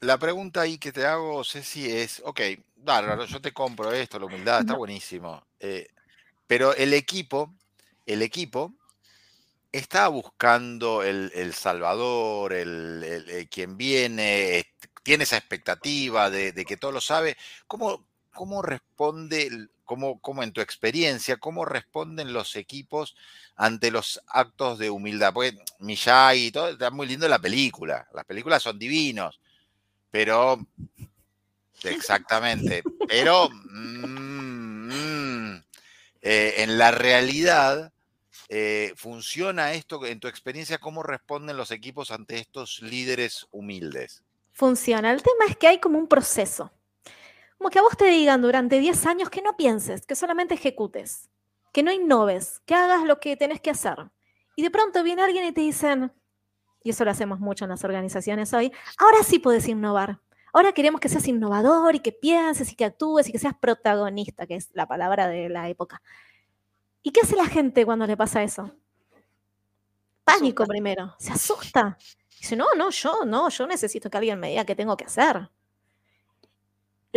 La 0.01 0.17
pregunta 0.19 0.61
ahí 0.61 0.79
que 0.79 0.93
te 0.93 1.05
hago, 1.05 1.43
Ceci, 1.43 1.91
es, 1.91 2.23
ok, 2.25 2.41
bárbaro, 2.77 3.25
yo 3.25 3.41
te 3.41 3.53
compro 3.53 3.91
esto, 3.91 4.21
la 4.21 4.27
humildad, 4.27 4.61
está 4.61 4.75
No. 4.75 4.79
buenísimo. 4.79 5.45
eh, 5.59 5.89
pero 6.47 6.73
el 6.77 6.95
equipo, 6.95 7.53
el 8.07 8.23
equipo 8.23 8.73
está 9.73 10.07
buscando 10.07 11.03
el, 11.03 11.33
el 11.35 11.53
salvador, 11.55 12.53
el, 12.53 13.03
el- 13.03 13.29
el 13.31 13.49
quien 13.49 13.77
viene, 13.77 14.65
tiene 15.03 15.25
esa 15.25 15.39
expectativa 15.39 16.31
de, 16.31 16.53
de 16.53 16.65
que 16.65 16.77
todo 16.77 16.93
lo 16.93 17.01
sabe. 17.01 17.37
¿Cómo, 17.67 18.08
cómo 18.39 18.63
responde, 18.63 19.67
cómo, 19.85 20.21
cómo 20.21 20.45
en 20.45 20.53
tu 20.53 20.61
experiencia, 20.61 21.39
cómo 21.39 21.65
responden 21.65 22.33
los 22.33 22.55
equipos 22.55 23.17
ante 23.57 23.91
los 23.91 24.23
actos 24.29 24.79
de 24.79 24.91
humildad? 24.91 25.33
Porque 25.33 25.59
Miyagi 25.81 26.47
y 26.47 26.51
todo, 26.53 26.69
está 26.69 26.93
muy 26.93 27.09
lindo 27.09 27.27
la 27.27 27.41
película, 27.41 28.07
las 28.15 28.25
películas 28.25 28.63
son 28.63 28.79
divinos. 28.79 29.41
Pero, 30.13 30.65
exactamente, 31.83 32.85
pero 33.09 33.51
mm, 33.51 34.89
mm, 34.93 35.65
eh, 36.23 36.55
en 36.59 36.79
la 36.79 36.93
realidad, 36.93 37.93
eh, 38.49 38.93
¿funciona 38.95 39.73
esto 39.73 40.07
en 40.07 40.21
tu 40.21 40.29
experiencia? 40.29 40.79
¿Cómo 40.79 41.03
responden 41.03 41.57
los 41.57 41.73
equipos 41.73 42.13
ante 42.13 42.39
estos 42.39 42.83
líderes 42.83 43.49
humildes? 43.51 44.23
Funciona. 44.53 45.11
El 45.11 45.25
tema 45.25 45.47
es 45.49 45.57
que 45.57 45.67
hay 45.67 45.81
como 45.81 45.99
un 45.99 46.07
proceso. 46.07 46.71
Como 47.59 47.71
que 47.71 47.81
a 47.81 47.83
vos 47.83 47.97
te 47.97 48.07
digan 48.07 48.41
durante 48.41 48.79
10 48.79 49.07
años 49.07 49.31
que 49.31 49.43
no 49.43 49.57
pienses, 49.57 50.07
que 50.07 50.15
solamente 50.15 50.55
ejecutes, 50.55 51.29
que 51.73 51.83
no 51.83 51.93
innoves, 51.93 52.61
que 52.65 52.75
hagas 52.75 53.05
lo 53.05 53.19
que 53.19 53.37
tenés 53.37 53.61
que 53.61 53.71
hacer. 53.71 54.11
Y 54.57 54.63
de 54.63 54.71
pronto 54.71 55.03
viene 55.03 55.23
alguien 55.23 55.45
y 55.45 55.53
te 55.53 55.61
dicen, 55.61 56.13
y 56.83 56.91
eso 56.91 57.05
lo 57.05 57.11
hacemos 57.11 57.41
mucho 57.41 57.65
en 57.65 57.71
las 57.71 57.85
organizaciones 57.85 58.55
hoy, 58.55 58.73
ahora 58.97 59.23
sí 59.25 59.39
puedes 59.39 59.69
innovar. 59.69 60.21
Ahora 60.53 60.73
queremos 60.73 61.01
que 61.01 61.09
seas 61.09 61.29
innovador 61.29 61.95
y 61.97 62.01
que 62.01 62.13
pienses 62.13 62.73
y 62.73 62.77
que 62.77 62.85
actúes 62.85 63.29
y 63.29 63.33
que 63.33 63.39
seas 63.39 63.55
protagonista, 63.55 64.47
que 64.47 64.55
es 64.57 64.71
la 64.73 64.87
palabra 64.87 65.29
de 65.29 65.49
la 65.49 65.69
época. 65.69 66.01
¿Y 67.03 67.11
qué 67.11 67.21
hace 67.21 67.37
la 67.37 67.47
gente 67.47 67.85
cuando 67.85 68.07
le 68.07 68.17
pasa 68.17 68.43
eso? 68.43 68.71
Pánico 70.25 70.65
primero, 70.67 71.15
se 71.19 71.33
asusta. 71.33 71.99
Dice, 72.39 72.57
no, 72.57 72.67
no, 72.77 72.91
yo 72.91 73.25
no, 73.25 73.49
yo 73.49 73.67
necesito 73.67 74.09
que 74.09 74.17
alguien 74.19 74.39
me 74.39 74.51
diga 74.51 74.65
qué 74.65 74.77
tengo 74.77 74.97
que 74.97 75.05
hacer. 75.05 75.51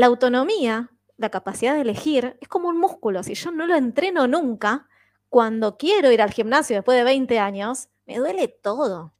La 0.02 0.08
autonomía, 0.08 0.90
la 1.18 1.30
capacidad 1.30 1.76
de 1.76 1.82
elegir, 1.82 2.36
es 2.42 2.48
como 2.48 2.70
un 2.70 2.80
músculo. 2.80 3.22
Si 3.22 3.36
yo 3.36 3.52
no 3.52 3.68
lo 3.68 3.76
entreno 3.76 4.26
nunca, 4.26 4.90
cuando 5.30 5.78
quiero 5.78 6.12
ir 6.12 6.24
al 6.24 6.32
gimnasio 6.32 6.76
después 6.76 6.98
de 6.98 7.04
20 7.04 7.38
años, 7.38 7.88
me 8.08 8.18
duele 8.18 8.48
todo. 8.48 9.14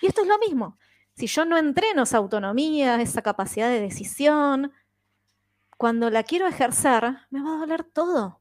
Y 0.00 0.06
esto 0.06 0.22
es 0.22 0.28
lo 0.28 0.38
mismo. 0.38 0.78
Si 1.16 1.26
yo 1.26 1.44
no 1.44 1.58
entreno 1.58 2.04
esa 2.04 2.16
autonomía, 2.16 2.98
esa 3.02 3.20
capacidad 3.20 3.68
de 3.68 3.80
decisión, 3.80 4.72
cuando 5.76 6.08
la 6.08 6.22
quiero 6.22 6.46
ejercer, 6.46 7.14
me 7.28 7.42
va 7.42 7.56
a 7.56 7.58
doler 7.58 7.84
todo. 7.84 8.40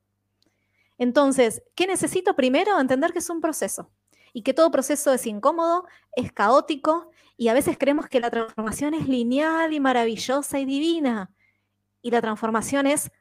Entonces, 0.98 1.62
¿qué 1.76 1.88
necesito 1.88 2.38
primero? 2.38 2.80
Entender 2.80 3.12
que 3.12 3.20
es 3.20 3.30
un 3.30 3.42
proceso 3.42 3.92
y 4.32 4.44
que 4.44 4.54
todo 4.54 4.72
proceso 4.72 5.12
es 5.12 5.28
incómodo, 5.28 5.86
es 6.16 6.32
caótico 6.32 7.12
y 7.36 7.50
a 7.50 7.54
veces 7.54 7.78
creemos 7.78 8.08
que 8.08 8.22
la 8.22 8.32
transformación 8.32 8.94
es 8.94 9.10
lineal 9.10 9.74
y 9.74 9.82
maravillosa 9.82 10.58
y 10.58 10.64
divina. 10.64 11.32
Y 12.02 12.12
la 12.12 12.22
transformación 12.22 12.88
es 12.88 13.12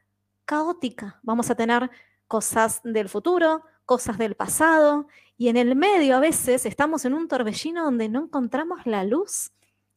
caótica. 0.45 1.19
Vamos 1.23 1.49
a 1.49 1.55
tener 1.55 1.89
cosas 2.27 2.81
del 2.83 3.09
futuro, 3.09 3.63
cosas 3.85 4.17
del 4.17 4.35
pasado 4.35 5.07
y 5.37 5.49
en 5.49 5.57
el 5.57 5.75
medio 5.75 6.15
a 6.15 6.19
veces 6.19 6.65
estamos 6.65 7.03
en 7.03 7.13
un 7.13 7.27
torbellino 7.27 7.83
donde 7.83 8.09
no 8.09 8.23
encontramos 8.23 8.85
la 8.85 9.03
luz. 9.03 9.51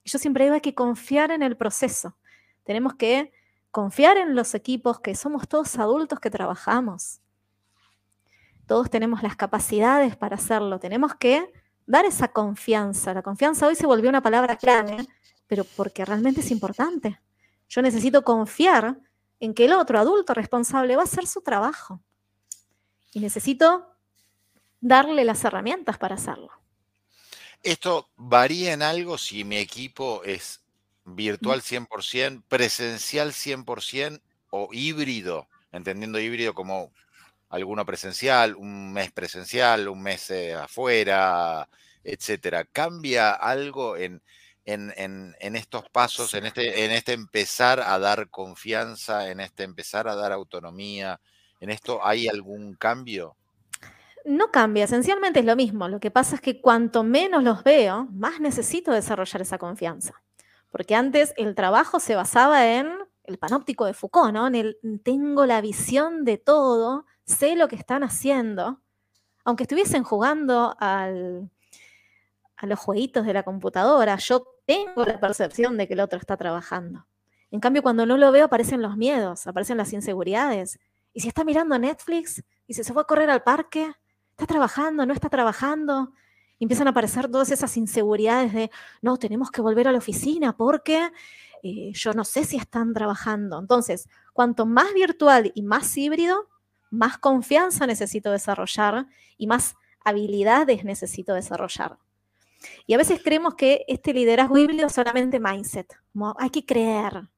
Yo 0.05 0.19
siempre 0.19 0.45
digo 0.45 0.55
hay 0.55 0.61
que 0.61 0.75
confiar 0.75 1.31
en 1.31 1.43
el 1.43 1.57
proceso. 1.57 2.17
Tenemos 2.65 2.95
que 2.95 3.33
confiar 3.71 4.17
en 4.17 4.35
los 4.35 4.55
equipos, 4.55 5.01
que 5.01 5.15
somos 5.15 5.49
todos 5.49 5.79
adultos 5.79 6.19
que 6.19 6.31
trabajamos. 6.31 7.21
Todos 8.67 8.91
tenemos 8.91 9.23
las 9.23 9.37
capacidades 9.37 10.17
para 10.17 10.37
hacerlo. 10.37 10.79
Tenemos 10.79 11.15
que 11.15 11.53
dar 11.87 12.05
esa 12.05 12.29
confianza. 12.29 13.13
La 13.13 13.23
confianza 13.23 13.67
hoy 13.67 13.75
se 13.75 13.87
volvió 13.87 14.09
una 14.09 14.23
palabra 14.23 14.57
clave, 14.57 15.07
pero 15.47 15.65
porque 15.77 16.05
realmente 16.05 16.41
es 16.41 16.51
importante. 16.51 17.21
Yo 17.69 17.83
necesito 17.83 18.23
confiar 18.23 18.99
en 19.41 19.55
que 19.55 19.67
el 19.67 19.73
otro 19.73 19.99
adulto 19.99 20.35
responsable 20.35 20.97
va 20.97 21.03
a 21.03 21.05
hacer 21.05 21.27
su 21.27 21.43
trabajo. 21.43 22.01
Y 23.13 23.21
necesito 23.21 23.87
darle 24.81 25.25
las 25.25 25.45
herramientas 25.45 25.99
para 25.99 26.17
hacerlo. 26.17 26.51
¿Esto 27.63 28.11
varía 28.17 28.73
en 28.73 28.83
algo 28.83 29.17
si 29.17 29.45
mi 29.45 29.57
equipo 29.57 30.23
es 30.25 30.61
virtual 31.05 31.63
100%, 31.63 32.43
presencial 32.49 33.33
100% 33.33 34.21
o 34.51 34.69
híbrido, 34.73 35.49
entendiendo 35.73 36.19
híbrido 36.21 36.55
como 36.55 36.93
alguno 37.49 37.87
presencial, 37.87 38.55
un 38.57 38.93
mes 38.93 39.13
presencial, 39.13 39.89
un 39.89 40.03
mes 40.03 40.31
eh, 40.31 40.55
afuera, 40.55 41.69
etcétera. 42.03 42.65
¿Cambia 42.65 43.33
algo 43.33 43.97
en, 43.97 44.23
en, 44.65 45.57
estos 45.57 45.89
pasos, 45.91 46.35
en 46.35 46.47
este, 46.47 46.85
en 46.85 46.91
este 46.91 47.13
empezar 47.13 47.81
a 47.81 47.99
dar 47.99 48.31
confianza, 48.31 49.31
en 49.31 49.41
este 49.41 49.63
empezar 49.63 50.09
a 50.09 50.15
dar 50.15 50.33
autonomía? 50.33 51.21
¿En 51.61 51.71
esto 51.71 52.05
hay 52.05 52.29
algún 52.29 52.75
cambio? 52.75 53.37
No 54.25 54.51
cambia, 54.51 54.85
esencialmente 54.85 55.41
es 55.41 55.47
lo 55.47 55.57
mismo. 55.57 55.89
Lo 55.89 56.01
que 56.01 56.11
pasa 56.11 56.37
es 56.37 56.41
que 56.41 56.61
cuanto 56.61 57.05
menos 57.05 57.43
los 57.43 57.63
veo, 57.63 58.07
más 58.11 58.41
necesito 58.41 58.93
desarrollar 58.93 59.43
esa 59.43 59.59
confianza. 59.59 60.23
Porque 60.71 60.95
antes 60.95 61.35
el 61.37 61.55
trabajo 61.55 62.01
se 62.01 62.15
basaba 62.15 62.75
en 62.75 62.91
el 63.25 63.39
panóptico 63.39 63.85
de 63.87 63.95
Foucault, 63.95 64.33
¿no? 64.33 64.47
En 64.47 64.55
el 64.55 64.79
tengo 65.03 65.47
la 65.47 65.61
visión 65.61 66.25
de 66.25 66.39
todo, 66.39 67.07
sé 67.25 67.55
lo 67.55 67.69
que 67.69 67.77
están 67.77 68.03
haciendo. 68.03 68.81
Aunque 69.45 69.65
estuviesen 69.65 70.05
jugando 70.05 70.75
al, 70.81 71.51
a 72.57 72.67
los 72.67 72.79
jueguitos 72.79 73.27
de 73.27 73.35
la 73.35 73.43
computadora, 73.43 74.17
yo 74.17 74.54
tengo 74.67 75.05
la 75.05 75.21
percepción 75.21 75.77
de 75.77 75.87
que 75.87 75.95
el 75.95 76.01
otro 76.01 76.19
está 76.19 76.37
trabajando. 76.37 77.07
En 77.51 77.61
cambio, 77.61 77.83
cuando 77.83 78.07
no 78.07 78.17
lo 78.17 78.33
veo, 78.33 78.47
aparecen 78.47 78.83
los 78.83 78.97
miedos, 78.97 79.47
aparecen 79.47 79.77
las 79.77 79.93
inseguridades. 79.93 80.79
Y 81.13 81.21
si 81.21 81.29
está 81.29 81.45
mirando 81.45 81.79
Netflix, 81.79 82.43
y 82.67 82.75
si 82.75 82.83
se 82.83 82.93
fue 82.93 83.03
a 83.03 83.07
correr 83.07 83.31
al 83.31 83.43
parque, 83.43 83.93
está 84.31 84.47
trabajando, 84.47 85.07
no 85.07 85.15
está 85.15 85.29
trabajando, 85.29 86.13
y 86.59 86.65
empiezan 86.65 86.87
a 86.89 86.91
aparecer 86.91 87.31
todas 87.31 87.51
esas 87.51 87.77
inseguridades 87.77 88.53
de, 88.53 88.71
no, 89.03 89.17
tenemos 89.17 89.51
que 89.51 89.61
volver 89.61 89.89
a 89.89 89.93
la 89.93 89.99
oficina 89.99 90.57
porque 90.57 91.11
eh, 91.63 91.93
yo 91.93 92.13
no 92.13 92.25
sé 92.25 92.45
si 92.45 92.57
están 92.57 92.93
trabajando. 92.93 93.59
Entonces, 93.59 94.09
cuanto 94.33 94.67
más 94.67 94.93
virtual 94.95 95.53
y 95.55 95.63
más 95.63 95.97
híbrido, 95.97 96.49
más 96.91 97.19
confianza 97.19 97.87
necesito 97.87 98.31
desarrollar 98.31 99.07
y 99.37 99.47
más 99.47 99.77
habilidades 100.05 100.85
necesito 100.85 101.35
desarrollar. 101.35 101.99
Y 102.87 102.95
a 102.95 102.99
veces 102.99 103.21
creemos 103.23 103.55
que 103.55 103.85
este 103.89 104.13
liderazgo 104.13 104.59
híbrido 104.59 104.87
es 104.87 104.93
solamente 104.93 105.41
mindset, 105.41 105.95
hay 106.39 106.51
que 106.51 106.65
creer. 106.65 107.29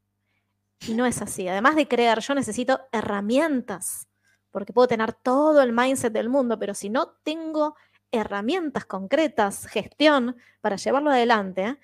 Y 0.87 0.95
no 0.95 1.07
es 1.07 1.23
así. 1.23 1.49
Además 1.49 1.77
de 1.77 1.89
creer, 1.89 2.21
yo 2.21 2.35
necesito 2.35 2.81
herramientas, 2.93 4.09
porque 4.51 4.73
puedo 4.73 4.89
tener 4.89 5.13
todo 5.13 5.63
el 5.63 5.73
mindset 5.73 6.13
del 6.13 6.29
mundo, 6.29 6.59
pero 6.59 6.75
si 6.75 6.91
no 6.91 7.09
tengo 7.23 7.77
herramientas 8.11 8.85
concretas, 8.85 9.67
gestión, 9.67 10.37
para 10.61 10.77
llevarlo 10.77 11.11
adelante, 11.11 11.79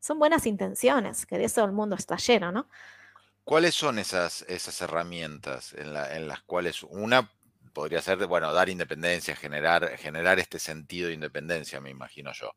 son 0.00 0.18
buenas 0.18 0.46
intenciones, 0.46 1.26
que 1.26 1.38
de 1.38 1.44
eso 1.44 1.64
el 1.64 1.72
mundo 1.72 1.96
está 1.96 2.16
lleno, 2.16 2.52
¿no? 2.52 2.68
¿Cuáles 3.44 3.74
son 3.74 3.98
esas, 3.98 4.42
esas 4.42 4.80
herramientas 4.82 5.72
en, 5.72 5.96
en 5.96 6.28
las 6.28 6.42
cuales 6.42 6.82
una 6.82 7.30
podría 7.78 8.02
ser, 8.02 8.26
bueno, 8.26 8.52
dar 8.52 8.68
independencia, 8.68 9.36
generar, 9.36 9.96
generar 9.98 10.40
este 10.40 10.58
sentido 10.58 11.06
de 11.06 11.14
independencia, 11.14 11.80
me 11.80 11.90
imagino 11.90 12.32
yo. 12.32 12.50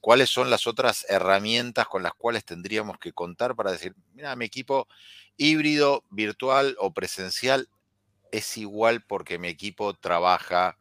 ¿Cuáles 0.00 0.30
son 0.30 0.50
las 0.50 0.66
otras 0.66 1.06
herramientas 1.08 1.86
con 1.86 2.02
las 2.02 2.12
cuales 2.14 2.44
tendríamos 2.44 2.98
que 2.98 3.12
contar 3.12 3.54
para 3.54 3.70
decir, 3.70 3.94
mira, 4.14 4.34
mi 4.34 4.46
equipo 4.46 4.88
híbrido, 5.36 6.02
virtual 6.10 6.74
o 6.80 6.92
presencial 6.92 7.68
es 8.32 8.56
igual 8.56 9.04
porque 9.06 9.38
mi 9.38 9.46
equipo 9.46 9.94
trabaja 9.94 10.76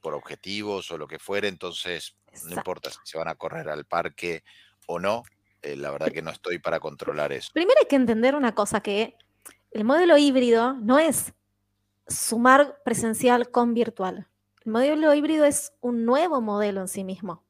por 0.00 0.14
objetivos 0.14 0.90
o 0.90 0.96
lo 0.96 1.06
que 1.06 1.18
fuere, 1.18 1.48
entonces 1.48 2.16
no 2.44 2.54
importa 2.54 2.90
si 2.90 2.96
se 3.04 3.18
van 3.18 3.28
a 3.28 3.34
correr 3.34 3.68
al 3.68 3.84
parque 3.84 4.42
o 4.86 4.98
no, 4.98 5.22
eh, 5.60 5.76
la 5.76 5.90
verdad 5.90 6.10
que 6.10 6.22
no 6.22 6.30
estoy 6.30 6.60
para 6.60 6.80
controlar 6.80 7.34
eso. 7.34 7.50
Primero 7.52 7.78
hay 7.78 7.88
que 7.88 7.96
entender 7.96 8.34
una 8.34 8.54
cosa, 8.54 8.80
que 8.80 9.18
el 9.70 9.84
modelo 9.84 10.16
híbrido 10.16 10.72
no 10.80 10.98
es 10.98 11.34
sumar 12.08 12.80
presencial 12.84 13.50
con 13.50 13.74
virtual. 13.74 14.28
El 14.64 14.72
modelo 14.72 15.14
híbrido 15.14 15.44
es 15.44 15.72
un 15.80 16.04
nuevo 16.04 16.40
modelo 16.40 16.80
en 16.80 16.88
sí 16.88 17.04
mismo, 17.04 17.44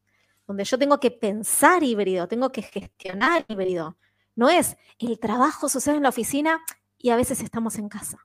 donde 0.47 0.65
yo 0.65 0.79
tengo 0.79 1.01
que 1.01 1.11
pensar 1.11 1.83
híbrido, 1.83 2.29
tengo 2.29 2.51
que 2.51 2.63
gestionar 2.63 3.45
híbrido. 3.49 3.97
No 4.35 4.49
es 4.49 4.77
el 4.99 5.19
trabajo 5.19 5.69
sucede 5.69 5.97
en 5.97 6.03
la 6.03 6.09
oficina 6.11 6.61
y 6.97 7.11
a 7.11 7.17
veces 7.17 7.41
estamos 7.41 7.79
en 7.79 7.89
casa. 7.89 8.19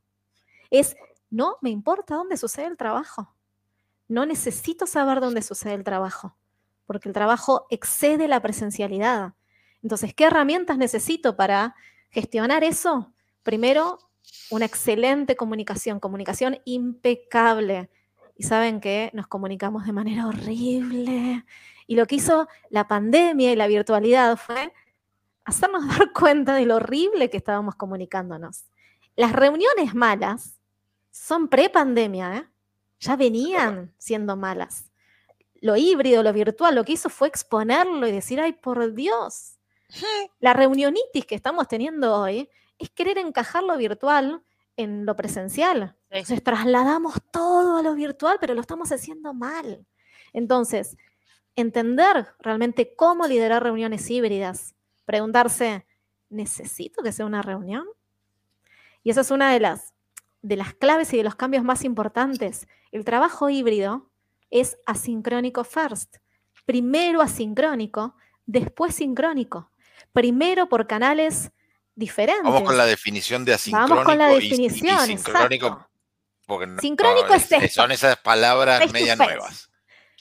Es, 0.69 0.95
no 1.29 1.57
me 1.61 1.69
importa 1.69 2.15
dónde 2.15 2.37
sucede 2.37 2.65
el 2.65 2.77
trabajo. 2.77 3.35
No 4.07 4.25
necesito 4.25 4.85
saber 4.85 5.21
dónde 5.21 5.41
sucede 5.41 5.73
el 5.73 5.83
trabajo, 5.83 6.35
porque 6.85 7.09
el 7.09 7.13
trabajo 7.13 7.67
excede 7.69 8.27
la 8.27 8.41
presencialidad. 8.41 9.33
Entonces, 9.81 10.13
¿qué 10.13 10.25
herramientas 10.25 10.77
necesito 10.77 11.35
para 11.35 11.75
gestionar 12.09 12.63
eso? 12.63 13.13
Primero, 13.43 13.99
una 14.49 14.65
excelente 14.65 15.35
comunicación, 15.35 15.99
comunicación 15.99 16.59
impecable. 16.65 17.89
Y 18.35 18.43
saben 18.43 18.79
que 18.79 19.11
nos 19.13 19.27
comunicamos 19.27 19.85
de 19.85 19.93
manera 19.93 20.27
horrible. 20.27 21.45
Y 21.87 21.95
lo 21.95 22.05
que 22.05 22.15
hizo 22.15 22.47
la 22.69 22.87
pandemia 22.87 23.51
y 23.51 23.55
la 23.55 23.67
virtualidad 23.67 24.37
fue 24.37 24.73
hacernos 25.45 25.87
dar 25.97 26.11
cuenta 26.13 26.55
de 26.55 26.65
lo 26.65 26.77
horrible 26.77 27.29
que 27.29 27.37
estábamos 27.37 27.75
comunicándonos. 27.75 28.65
Las 29.15 29.33
reuniones 29.33 29.93
malas 29.93 30.59
son 31.11 31.47
pre-pandemia, 31.47 32.37
¿eh? 32.37 32.47
ya 32.99 33.15
venían 33.15 33.93
siendo 33.97 34.35
malas. 34.35 34.89
Lo 35.61 35.75
híbrido, 35.75 36.23
lo 36.23 36.33
virtual, 36.33 36.75
lo 36.75 36.83
que 36.83 36.93
hizo 36.93 37.09
fue 37.09 37.27
exponerlo 37.27 38.07
y 38.07 38.11
decir, 38.11 38.41
ay, 38.41 38.53
por 38.53 38.93
Dios, 38.93 39.59
la 40.39 40.53
reunionitis 40.53 41.25
que 41.25 41.35
estamos 41.35 41.67
teniendo 41.67 42.15
hoy 42.15 42.49
es 42.79 42.89
querer 42.89 43.17
encajar 43.17 43.63
lo 43.63 43.77
virtual 43.77 44.43
en 44.77 45.05
lo 45.05 45.15
presencial. 45.15 45.95
Entonces 46.09 46.43
trasladamos 46.43 47.15
todo 47.31 47.77
a 47.77 47.81
lo 47.81 47.95
virtual, 47.95 48.37
pero 48.39 48.53
lo 48.53 48.61
estamos 48.61 48.91
haciendo 48.91 49.33
mal. 49.33 49.85
Entonces, 50.33 50.97
entender 51.55 52.27
realmente 52.39 52.95
cómo 52.95 53.27
liderar 53.27 53.63
reuniones 53.63 54.09
híbridas, 54.09 54.75
preguntarse, 55.05 55.85
¿necesito 56.29 57.03
que 57.03 57.11
sea 57.11 57.25
una 57.25 57.41
reunión? 57.41 57.85
Y 59.03 59.11
esa 59.11 59.21
es 59.21 59.31
una 59.31 59.51
de 59.53 59.59
las, 59.59 59.93
de 60.41 60.55
las 60.55 60.73
claves 60.73 61.13
y 61.13 61.17
de 61.17 61.23
los 61.23 61.35
cambios 61.35 61.63
más 61.63 61.83
importantes. 61.83 62.67
El 62.91 63.05
trabajo 63.05 63.49
híbrido 63.49 64.09
es 64.49 64.77
asincrónico 64.85 65.63
first. 65.63 66.17
Primero 66.65 67.21
asincrónico, 67.21 68.15
después 68.45 68.95
sincrónico. 68.95 69.71
Primero 70.13 70.69
por 70.69 70.87
canales 70.87 71.51
diferentes. 71.95 72.43
Vamos 72.43 72.63
con 72.63 72.77
la 72.77 72.85
definición 72.85 73.45
de 73.45 73.53
asincrónico. 73.53 73.95
Vamos 73.95 74.05
con 74.05 74.17
la 74.17 74.27
definición, 74.27 75.09
y, 75.09 75.17
sincrónico. 75.17 75.89
Porque 76.45 76.67
sincrónico 76.79 77.33
es, 77.33 77.51
esto. 77.51 77.81
Son 77.81 77.91
esas 77.91 78.17
palabras 78.17 78.91
media 78.91 79.15
nuevas. 79.15 79.69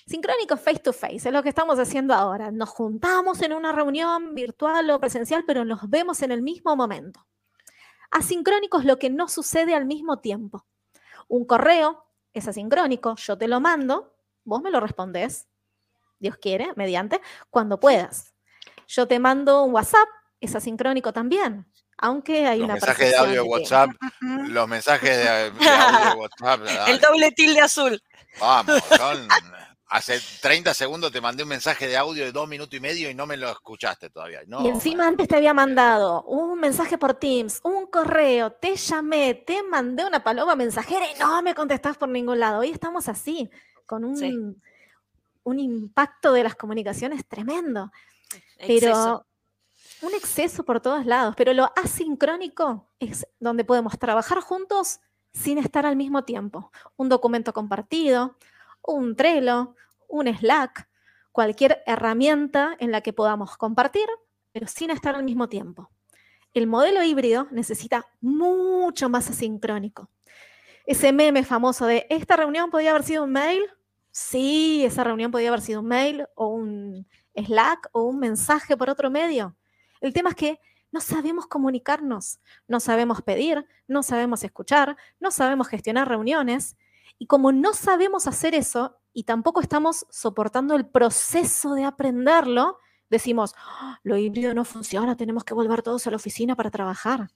Sincrónico 0.06 0.56
face 0.56 0.80
to 0.80 0.92
face, 0.92 1.16
es 1.16 1.32
lo 1.32 1.42
que 1.42 1.48
estamos 1.48 1.78
haciendo 1.78 2.12
ahora. 2.14 2.50
Nos 2.50 2.70
juntamos 2.70 3.40
en 3.42 3.52
una 3.52 3.72
reunión 3.72 4.34
virtual 4.34 4.90
o 4.90 5.00
presencial, 5.00 5.44
pero 5.46 5.64
nos 5.64 5.88
vemos 5.88 6.22
en 6.22 6.32
el 6.32 6.42
mismo 6.42 6.74
momento. 6.76 7.24
Asincrónico 8.10 8.78
es 8.78 8.84
lo 8.84 8.98
que 8.98 9.10
no 9.10 9.28
sucede 9.28 9.74
al 9.74 9.86
mismo 9.86 10.18
tiempo. 10.18 10.66
Un 11.28 11.46
correo 11.46 12.04
es 12.34 12.48
asincrónico, 12.48 13.16
yo 13.16 13.38
te 13.38 13.48
lo 13.48 13.60
mando, 13.60 14.14
vos 14.44 14.60
me 14.60 14.70
lo 14.70 14.80
respondes, 14.80 15.48
Dios 16.18 16.36
quiere, 16.36 16.72
mediante, 16.76 17.20
cuando 17.50 17.80
puedas. 17.80 18.34
Yo 18.86 19.06
te 19.06 19.18
mando 19.18 19.64
un 19.64 19.72
WhatsApp, 19.72 20.08
es 20.42 20.54
asincrónico 20.54 21.12
también. 21.12 21.66
Aunque 21.98 22.46
hay 22.46 22.58
los 22.58 22.64
una 22.64 22.74
mensajes 22.74 23.10
de 23.10 23.16
audio 23.16 23.32
de 23.34 23.48
WhatsApp, 23.48 23.90
los 24.20 24.68
mensajes 24.68 25.16
de, 25.16 25.28
audio 25.28 26.10
de 26.10 26.16
WhatsApp. 26.18 26.88
El 26.88 26.98
doble 26.98 27.30
tilde 27.30 27.60
azul. 27.60 28.02
Vamos, 28.40 28.82
hace 29.86 30.18
30 30.40 30.74
segundos 30.74 31.12
te 31.12 31.20
mandé 31.20 31.42
un 31.42 31.50
mensaje 31.50 31.86
de 31.86 31.96
audio 31.96 32.24
de 32.24 32.32
dos 32.32 32.48
minutos 32.48 32.74
y 32.74 32.80
medio 32.80 33.10
y 33.10 33.14
no 33.14 33.26
me 33.26 33.36
lo 33.36 33.50
escuchaste 33.50 34.10
todavía. 34.10 34.40
y 34.64 34.68
encima 34.68 35.06
antes 35.06 35.28
te 35.28 35.36
había 35.36 35.52
mandado 35.52 36.22
un 36.22 36.58
mensaje 36.58 36.96
por 36.98 37.14
Teams, 37.14 37.60
un 37.62 37.86
correo, 37.86 38.50
te 38.52 38.74
llamé, 38.74 39.34
te 39.34 39.62
mandé 39.62 40.04
una 40.04 40.24
paloma 40.24 40.56
mensajera 40.56 41.04
y 41.14 41.18
no 41.20 41.42
me 41.42 41.54
contestás 41.54 41.98
por 41.98 42.08
ningún 42.08 42.40
lado. 42.40 42.60
Hoy 42.60 42.70
estamos 42.70 43.08
así, 43.08 43.50
con 43.86 44.04
un, 44.04 44.60
un 45.44 45.60
impacto 45.60 46.32
de 46.32 46.42
las 46.42 46.56
comunicaciones 46.56 47.26
tremendo. 47.28 47.92
Pero 48.66 49.26
un 50.02 50.14
exceso 50.14 50.64
por 50.64 50.80
todos 50.80 51.06
lados, 51.06 51.34
pero 51.36 51.52
lo 51.52 51.70
asincrónico 51.76 52.88
es 52.98 53.26
donde 53.38 53.64
podemos 53.64 53.98
trabajar 53.98 54.40
juntos 54.40 55.00
sin 55.32 55.58
estar 55.58 55.86
al 55.86 55.96
mismo 55.96 56.24
tiempo. 56.24 56.70
Un 56.96 57.08
documento 57.08 57.52
compartido, 57.52 58.36
un 58.82 59.16
Trello, 59.16 59.74
un 60.08 60.26
Slack, 60.26 60.88
cualquier 61.30 61.82
herramienta 61.86 62.76
en 62.78 62.90
la 62.90 63.00
que 63.00 63.12
podamos 63.12 63.56
compartir, 63.56 64.06
pero 64.52 64.66
sin 64.66 64.90
estar 64.90 65.14
al 65.14 65.24
mismo 65.24 65.48
tiempo. 65.48 65.90
El 66.52 66.66
modelo 66.66 67.02
híbrido 67.02 67.48
necesita 67.50 68.06
mucho 68.20 69.08
más 69.08 69.30
asincrónico. 69.30 70.10
Ese 70.84 71.12
meme 71.12 71.44
famoso 71.44 71.86
de, 71.86 72.06
¿esta 72.10 72.36
reunión 72.36 72.70
podía 72.70 72.90
haber 72.90 73.04
sido 73.04 73.24
un 73.24 73.32
mail? 73.32 73.62
Sí, 74.10 74.84
esa 74.84 75.04
reunión 75.04 75.30
podía 75.30 75.48
haber 75.48 75.62
sido 75.62 75.80
un 75.80 75.86
mail 75.86 76.26
o 76.34 76.48
un 76.48 77.06
Slack 77.34 77.88
o 77.92 78.02
un 78.02 78.18
mensaje 78.18 78.76
por 78.76 78.90
otro 78.90 79.10
medio. 79.10 79.56
El 80.02 80.12
tema 80.12 80.30
es 80.30 80.36
que 80.36 80.60
no 80.90 81.00
sabemos 81.00 81.46
comunicarnos, 81.46 82.40
no 82.68 82.80
sabemos 82.80 83.22
pedir, 83.22 83.66
no 83.86 84.02
sabemos 84.02 84.44
escuchar, 84.44 84.96
no 85.20 85.30
sabemos 85.30 85.68
gestionar 85.68 86.08
reuniones. 86.08 86.76
Y 87.18 87.26
como 87.26 87.52
no 87.52 87.72
sabemos 87.72 88.26
hacer 88.26 88.54
eso 88.54 88.98
y 89.14 89.24
tampoco 89.24 89.60
estamos 89.60 90.06
soportando 90.10 90.74
el 90.74 90.86
proceso 90.86 91.74
de 91.74 91.84
aprenderlo, 91.84 92.78
decimos, 93.08 93.54
"Ah, 93.56 94.00
lo 94.02 94.16
híbrido 94.16 94.54
no 94.54 94.64
funciona, 94.64 95.16
tenemos 95.16 95.44
que 95.44 95.54
volver 95.54 95.82
todos 95.82 96.06
a 96.06 96.10
la 96.10 96.16
oficina 96.16 96.56
para 96.56 96.70
trabajar. 96.70 97.30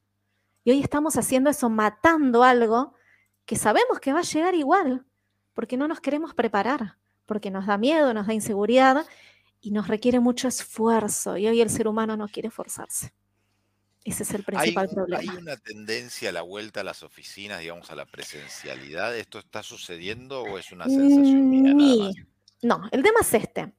Y 0.65 0.73
hoy 0.73 0.83
estamos 0.83 1.17
haciendo 1.17 1.49
eso, 1.49 1.71
matando 1.71 2.43
algo 2.43 2.95
que 3.47 3.57
sabemos 3.57 4.01
que 4.01 4.13
va 4.13 4.19
a 4.19 4.23
llegar 4.23 4.55
igual, 4.55 5.07
porque 5.55 5.77
no 5.77 5.87
nos 5.87 6.01
queremos 6.01 6.35
preparar, 6.35 6.99
porque 7.27 7.51
nos 7.51 7.67
da 7.67 7.79
miedo, 7.79 8.13
nos 8.13 8.27
da 8.27 8.35
inseguridad 8.35 9.07
y 9.67 9.73
nos 9.73 9.89
requiere 9.89 10.21
mucho 10.21 10.47
esfuerzo. 10.47 11.37
Y 11.37 11.49
hoy 11.49 11.61
el 11.61 11.71
ser 11.71 11.89
humano 11.89 12.17
no 12.17 12.29
quiere 12.29 12.49
esforzarse. 12.49 13.13
Ese 14.05 14.23
es 14.23 14.31
el 14.31 14.43
¿Hay, 14.43 14.45
principal 14.45 14.87
hay 14.89 14.95
problema. 14.95 15.35
una 15.41 15.57
tendencia 15.57 16.29
a 16.29 16.33
la 16.33 16.43
vuelta 16.43 16.83
a 16.83 16.85
las 16.85 17.03
oficinas, 17.03 17.59
digamos, 17.59 17.91
a 17.91 17.97
la 17.97 18.07
presencialidad? 18.07 19.17
¿Esto 19.17 19.41
está 19.41 19.65
sucediendo 19.65 20.43
o 20.43 20.59
es 20.59 20.71
una 20.71 20.85
sensación 20.85 21.51
mía 21.51 21.73
nada 21.75 22.05
más? 22.05 22.15
No, 22.63 22.83
el 22.93 23.03
tema 23.03 23.21
es 23.23 23.35
este. 23.35 23.75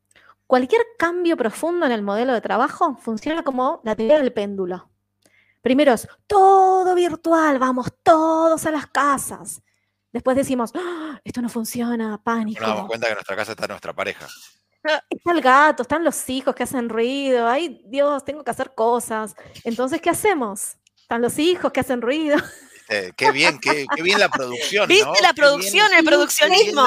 Cualquier 0.46 0.82
cambio 1.00 1.38
profundo 1.38 1.86
en 1.86 1.94
el 1.94 2.01
modelo 2.01 2.34
de 2.34 2.41
trabajo 2.41 2.98
funciona 2.98 3.44
como 3.44 3.79
la 3.86 3.96
teoría 3.96 4.20
del 4.20 4.34
péndulo. 4.34 4.89
Primero 5.62 5.94
es 5.94 6.06
todo 6.27 6.94
virtual, 6.96 7.60
vamos 7.60 7.88
todos 8.03 8.65
a 8.65 8.72
las 8.72 8.88
casas. 8.88 9.62
Después 10.12 10.36
decimos, 10.36 10.72
"Ah, 10.75 11.22
esto 11.24 11.41
no 11.41 11.48
funciona, 11.50 11.96
Nos 11.96 12.00
damos 12.08 12.20
pánico. 12.24 12.88
cuenta 12.88 13.08
que 13.08 13.13
nuestra 13.13 13.36
casa 13.38 13.51
está 13.53 13.67
nuestra 13.67 13.94
pareja. 13.94 14.27
Está 15.10 15.32
el 15.32 15.42
gato, 15.42 15.82
están 15.84 16.04
los 16.04 16.30
hijos 16.30 16.56
que 16.56 16.64
hacen 16.64 16.88
ruido. 16.90 17.48
Ay, 17.48 17.82
Dios, 17.88 18.24
tengo 18.24 18.44
que 18.44 18.52
hacer 18.52 18.74
cosas. 18.74 19.36
Entonces, 19.64 20.00
¿qué 20.02 20.10
hacemos? 20.10 20.78
Están 20.96 21.22
los 21.22 21.38
hijos 21.40 21.72
que 21.72 21.80
hacen 21.82 22.02
ruido. 22.02 22.38
Eh, 22.90 23.12
qué 23.18 23.32
bien, 23.34 23.60
qué, 23.60 23.86
qué 23.94 24.02
bien 24.02 24.18
la 24.18 24.30
producción, 24.30 24.88
¿Viste 24.88 25.04
¿no? 25.04 25.12
la 25.16 25.34
bien- 25.34 25.36
producción, 25.36 25.88
el 25.94 26.06
produccionismo? 26.06 26.82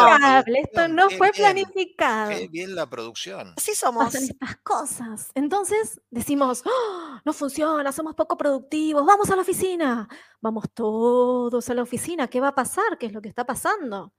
Esto 0.47 0.89
no 0.89 1.09
qué 1.09 1.19
fue 1.19 1.31
bien, 1.31 1.43
planificado. 1.43 2.31
Qué 2.31 2.49
bien 2.49 2.75
la 2.75 2.87
producción. 2.89 3.53
Así 3.59 3.75
somos. 3.75 4.05
pasan 4.07 4.23
estas 4.25 4.57
cosas. 4.63 5.31
Entonces 5.35 6.01
decimos, 6.09 6.63
"Ah, 6.65 7.21
no 7.23 7.35
funciona, 7.35 7.93
somos 7.93 8.15
poco 8.15 8.39
productivos, 8.39 9.05
vamos 9.05 9.29
a 9.31 9.37
la 9.37 9.43
oficina. 9.43 10.09
Vamos 10.41 10.65
todos 10.73 11.69
a 11.69 11.75
la 11.75 11.83
oficina. 11.83 12.29
¿Qué 12.29 12.41
va 12.41 12.49
a 12.49 12.55
pasar? 12.55 12.97
¿Qué 12.99 13.05
es 13.05 13.13
lo 13.13 13.21
que 13.21 13.29
está 13.29 13.45
pasando? 13.45 14.15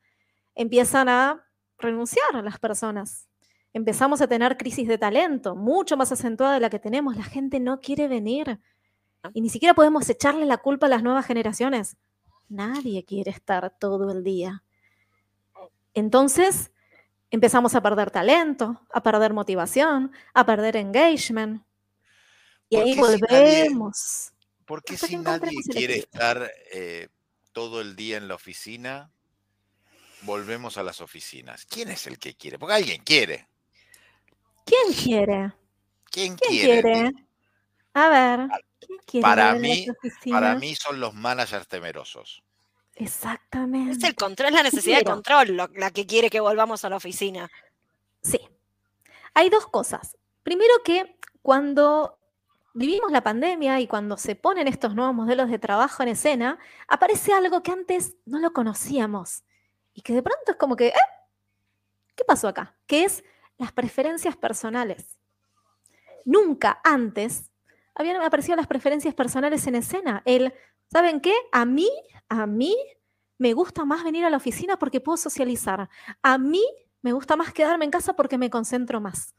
Empiezan 0.54 1.10
a 1.10 1.44
renunciar 1.80 2.36
a 2.36 2.44
las 2.44 2.60
personas. 2.60 3.28
Empezamos 3.74 4.22
a 4.22 4.28
tener 4.28 4.58
crisis 4.58 4.88
de 4.88 4.98
talento, 4.98 5.56
mucho 5.56 5.96
más 5.96 6.12
acentuada 6.12 6.56
de 6.56 6.60
la 6.60 6.70
que 6.70 6.80
tenemos. 6.80 7.16
La 7.16 7.24
gente 7.24 7.60
no 7.60 7.80
quiere 7.80 8.08
venir. 8.08 8.60
Y 9.34 9.42
ni 9.42 9.50
siquiera 9.50 9.74
podemos 9.74 10.10
echarle 10.10 10.46
la 10.46 10.58
culpa 10.58 10.88
a 10.88 10.90
las 10.90 11.04
nuevas 11.04 11.26
generaciones. 11.26 11.96
Nadie 12.50 13.06
quiere 13.06 13.32
estar 13.32 13.74
todo 13.80 14.12
el 14.12 14.24
día. 14.24 14.64
Entonces, 15.94 16.72
empezamos 17.30 17.76
a 17.76 17.82
perder 17.82 18.12
talento, 18.12 18.82
a 18.92 19.02
perder 19.02 19.32
motivación, 19.34 20.12
a 20.34 20.46
perder 20.46 20.76
engagement. 20.76 21.64
Y 22.70 22.76
¿Por 22.76 22.86
ahí 22.86 22.96
volvemos. 22.96 24.34
¿Por 24.66 24.84
qué 24.84 24.96
Hasta 24.96 25.08
si 25.08 25.18
nadie 25.18 25.58
quiere 25.70 25.98
estar 25.98 26.50
eh, 26.74 27.08
todo 27.54 27.80
el 27.82 27.96
día 27.96 28.18
en 28.18 28.28
la 28.28 28.36
oficina? 28.36 29.12
Volvemos 30.24 30.78
a 30.78 30.84
las 30.84 31.02
oficinas. 31.02 31.66
¿Quién 31.66 31.90
es 31.90 32.06
el 32.06 32.20
que 32.20 32.36
quiere? 32.36 32.60
Porque 32.60 32.76
alguien 32.76 33.02
quiere. 33.04 33.48
¿Quién 34.66 34.94
quiere? 34.94 35.54
¿Quién, 36.10 36.36
¿Quién 36.36 36.50
quiere? 36.50 36.82
quiere? 36.82 37.12
A 37.94 38.10
ver, 38.10 38.50
¿quién 38.80 39.00
quiere 39.06 39.22
para 39.22 39.54
mí- 39.56 39.86
Para 40.30 40.56
mí 40.56 40.76
son 40.76 41.00
los 41.00 41.14
managers 41.14 41.68
temerosos. 41.68 42.44
Exactamente. 42.96 43.92
Es 43.98 44.04
el 44.04 44.16
control, 44.16 44.50
es 44.50 44.54
la 44.56 44.64
necesidad 44.64 45.00
de 45.00 45.06
control 45.06 45.48
lo- 45.58 45.68
la 45.74 45.92
que 45.92 46.06
quiere 46.06 46.30
que 46.30 46.40
volvamos 46.40 46.86
a 46.86 46.90
la 46.90 46.98
oficina. 46.98 47.50
Sí. 48.22 48.40
Hay 49.34 49.50
dos 49.50 49.66
cosas. 49.68 50.18
Primero 50.44 50.74
que 50.84 51.18
cuando 51.42 52.18
vivimos 52.74 53.12
la 53.12 53.24
pandemia 53.24 53.80
y 53.80 53.88
cuando 53.88 54.18
se 54.18 54.36
ponen 54.36 54.68
estos 54.68 54.94
nuevos 54.96 55.14
modelos 55.16 55.50
de 55.50 55.60
trabajo 55.60 56.04
en 56.04 56.10
escena, 56.10 56.60
aparece 56.88 57.34
algo 57.34 57.64
que 57.64 57.72
antes 57.72 58.16
no 58.26 58.40
lo 58.40 58.54
conocíamos 58.54 59.44
y 59.94 60.02
que 60.02 60.14
de 60.14 60.22
pronto 60.24 60.52
es 60.52 60.58
como 60.58 60.76
que, 60.76 60.88
¿eh? 60.88 60.94
¿Qué 62.16 62.24
pasó 62.24 62.48
acá? 62.48 62.76
Que 62.88 63.04
es 63.06 63.24
las 63.62 63.72
preferencias 63.72 64.36
personales. 64.36 65.20
Nunca 66.26 66.82
antes 66.84 67.52
habían 67.94 68.20
aparecido 68.22 68.56
las 68.56 68.66
preferencias 68.66 69.14
personales 69.14 69.68
en 69.68 69.76
escena. 69.76 70.24
El, 70.26 70.52
¿saben 70.92 71.22
qué? 71.22 71.34
A 71.52 71.66
mí, 71.66 71.88
a 72.28 72.48
mí 72.48 72.76
me 73.38 73.54
gusta 73.54 73.86
más 73.86 74.04
venir 74.04 74.26
a 74.26 74.32
la 74.32 74.38
oficina 74.38 74.78
porque 74.78 75.00
puedo 75.00 75.16
socializar. 75.16 75.90
A 76.24 76.38
mí 76.40 76.64
me 77.04 77.14
gusta 77.14 77.36
más 77.36 77.54
quedarme 77.54 77.86
en 77.86 77.92
casa 77.92 78.16
porque 78.16 78.40
me 78.40 78.50
concentro 78.50 79.00
más. 79.00 79.36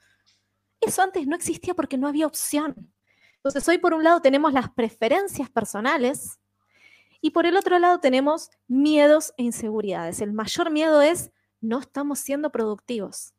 Eso 0.81 1.03
antes 1.03 1.27
no 1.27 1.35
existía 1.35 1.75
porque 1.75 1.99
no 1.99 2.07
había 2.07 2.29
opción. 2.29 2.93
Entonces 3.37 3.67
hoy 3.69 3.79
por 3.79 3.93
un 3.93 4.05
lado 4.05 4.23
tenemos 4.23 4.53
las 4.53 4.71
preferencias 4.71 5.51
personales 5.51 6.39
y 7.21 7.31
por 7.31 7.45
el 7.47 7.57
otro 7.57 7.81
lado 7.81 7.99
tenemos 7.99 8.51
miedos 8.69 9.35
e 9.37 9.43
inseguridades. 9.43 10.21
El 10.21 10.33
mayor 10.33 10.71
miedo 10.71 11.03
es 11.03 11.33
no 11.61 11.81
estamos 11.81 12.21
siendo 12.21 12.51
productivos. 12.51 13.35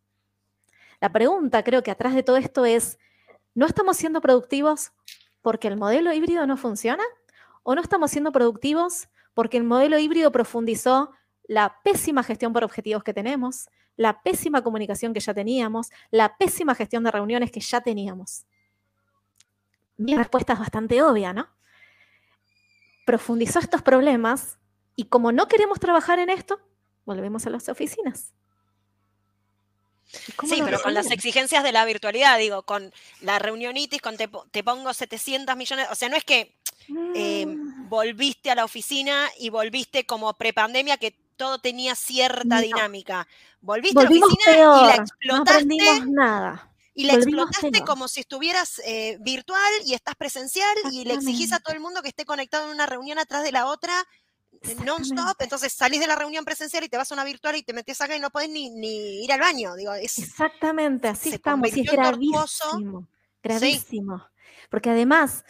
La 1.04 1.12
pregunta 1.12 1.66
creo 1.66 1.84
que 1.84 1.92
atrás 1.92 2.16
de 2.16 2.24
todo 2.24 2.38
esto 2.38 2.64
es, 2.64 2.98
¿no 3.56 3.66
estamos 3.66 3.98
siendo 3.98 4.22
productivos 4.22 4.94
porque 5.42 5.68
el 5.68 5.76
modelo 5.76 6.14
híbrido 6.14 6.48
no 6.48 6.56
funciona? 6.56 7.04
¿O 7.62 7.76
no 7.76 7.82
estamos 7.82 8.10
siendo 8.10 8.32
productivos 8.32 9.10
porque 9.34 9.58
el 9.58 9.66
modelo 9.66 10.00
híbrido 10.00 10.32
profundizó 10.32 11.12
la 11.46 11.82
pésima 11.84 12.24
gestión 12.24 12.54
por 12.54 12.64
objetivos 12.64 13.04
que 13.04 13.14
tenemos, 13.14 13.68
la 13.98 14.24
pésima 14.24 14.62
comunicación 14.62 15.14
que 15.14 15.20
ya 15.20 15.34
teníamos, 15.34 15.90
la 16.10 16.38
pésima 16.38 16.74
gestión 16.74 17.04
de 17.04 17.12
reuniones 17.12 17.52
que 17.52 17.60
ya 17.60 17.82
teníamos. 17.82 18.46
Mi 19.98 20.16
respuesta 20.16 20.54
es 20.54 20.60
bastante 20.60 21.04
obvia, 21.04 21.34
¿no? 21.34 21.50
Profundizó 23.06 23.60
estos 23.60 23.82
problemas 23.82 24.58
y 24.96 25.08
como 25.08 25.34
no 25.34 25.50
queremos 25.50 25.82
trabajar 25.82 26.20
en 26.20 26.30
esto, 26.30 26.62
volvemos 27.04 27.46
a 27.46 27.50
las 27.50 27.68
oficinas. 27.68 28.34
¿Y 30.28 30.34
cómo 30.34 30.54
Sí, 30.54 30.62
pero 30.64 30.80
con 30.80 30.94
las 30.94 31.12
exigencias 31.12 31.64
de 31.64 31.72
la 31.72 31.86
virtualidad, 31.86 32.38
digo, 32.38 32.64
con 32.64 32.94
la 33.20 33.40
reunionitis, 33.40 34.02
con 34.02 34.18
te, 34.18 34.30
te 34.52 34.64
pongo 34.64 34.94
700 34.94 35.56
millones, 35.58 35.88
o 35.92 35.96
sea, 35.96 36.10
no 36.10 36.16
es 36.16 36.24
que 36.24 36.56
eh, 37.14 37.46
Mm, 37.46 37.84
volviste 37.90 38.52
a 38.52 38.56
la 38.56 38.66
oficina 38.66 39.30
y 39.40 39.50
volviste 39.50 40.06
como 40.06 40.34
prepandemia 40.36 40.98
que 40.98 41.16
todo 41.38 41.60
tenía 41.60 41.96
cierta 41.96 42.62
No. 42.62 42.62
dinámica. 42.62 43.28
Volviste 43.62 44.02
a 44.02 44.06
la 44.06 44.10
oficina 44.12 44.44
y 44.70 44.86
la 44.86 44.96
no 45.24 45.38
explotaste 45.38 45.44
aprendimos 45.44 46.08
nada. 46.08 46.74
y 46.96 47.06
la 47.06 47.14
volvimos 47.14 47.46
explotaste 47.48 47.60
peor. 47.60 47.84
como 47.84 48.08
si 48.08 48.20
estuvieras 48.22 48.80
eh, 48.86 49.18
virtual 49.22 49.72
y 49.86 49.94
estás 49.96 50.16
presencial 50.16 50.76
y 50.92 51.06
le 51.06 51.14
exigís 51.16 51.52
a 51.54 51.60
todo 51.60 51.74
el 51.74 51.80
mundo 51.82 52.02
que 52.04 52.10
esté 52.10 52.26
conectado 52.26 52.66
en 52.66 52.72
una 52.72 52.86
reunión 52.86 53.18
atrás 53.20 53.44
de 53.44 53.52
la 53.52 53.66
otra 53.66 53.94
non-stop, 54.64 55.00
Exactamente. 55.02 55.44
entonces 55.44 55.74
salís 55.74 56.00
de 56.00 56.08
la 56.08 56.16
reunión 56.16 56.46
presencial 56.46 56.84
y 56.84 56.90
te 56.90 56.98
vas 56.98 57.12
a 57.12 57.16
una 57.16 57.24
virtual 57.24 57.56
y 57.56 57.64
te 57.64 57.74
metes 57.74 58.00
acá 58.02 58.16
y 58.16 58.20
no 58.20 58.30
podés 58.30 58.50
ni, 58.50 58.70
ni 58.70 59.24
ir 59.24 59.32
al 59.32 59.40
baño. 59.40 59.76
Digo, 59.76 59.94
es, 59.94 60.18
Exactamente, 60.20 61.08
así 61.08 61.30
estamos. 61.34 61.68
Y 61.76 61.82
es 61.82 61.88
tortuoso. 61.88 62.66
gravísimo, 62.72 63.08
gravísimo. 63.44 64.26
Porque 64.70 64.90
además, 64.90 65.44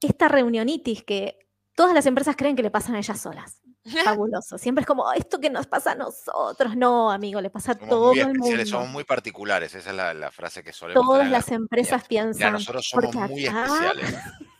esta 0.00 0.28
reunionitis 0.28 1.02
que 1.04 1.38
todas 1.74 1.94
las 1.94 2.06
empresas 2.06 2.36
creen 2.36 2.56
que 2.56 2.62
le 2.62 2.70
pasan 2.70 2.94
a 2.94 2.98
ellas 2.98 3.20
solas. 3.20 3.58
Fabuloso. 4.04 4.58
Siempre 4.58 4.82
es 4.82 4.86
como, 4.86 5.02
"Oh, 5.02 5.12
esto 5.12 5.40
que 5.40 5.50
nos 5.50 5.66
pasa 5.66 5.92
a 5.92 5.94
nosotros. 5.96 6.76
No, 6.76 7.10
amigo, 7.10 7.40
le 7.40 7.50
pasa 7.50 7.72
a 7.72 7.74
todo 7.74 8.12
el 8.12 8.38
mundo. 8.38 8.64
somos 8.66 8.88
muy 8.90 9.02
particulares. 9.04 9.74
Esa 9.74 9.90
es 9.90 9.96
la, 9.96 10.14
la 10.14 10.30
frase 10.30 10.62
que 10.62 10.72
solemos 10.72 11.04
Todas 11.04 11.28
las 11.28 11.50
empresas 11.50 12.02
Mira, 12.08 12.08
piensan. 12.08 12.52
nosotros 12.52 12.86
somos 12.88 13.06
porque 13.06 13.28
muy 13.32 13.46
acá- 13.46 13.64
especiales. 13.64 14.14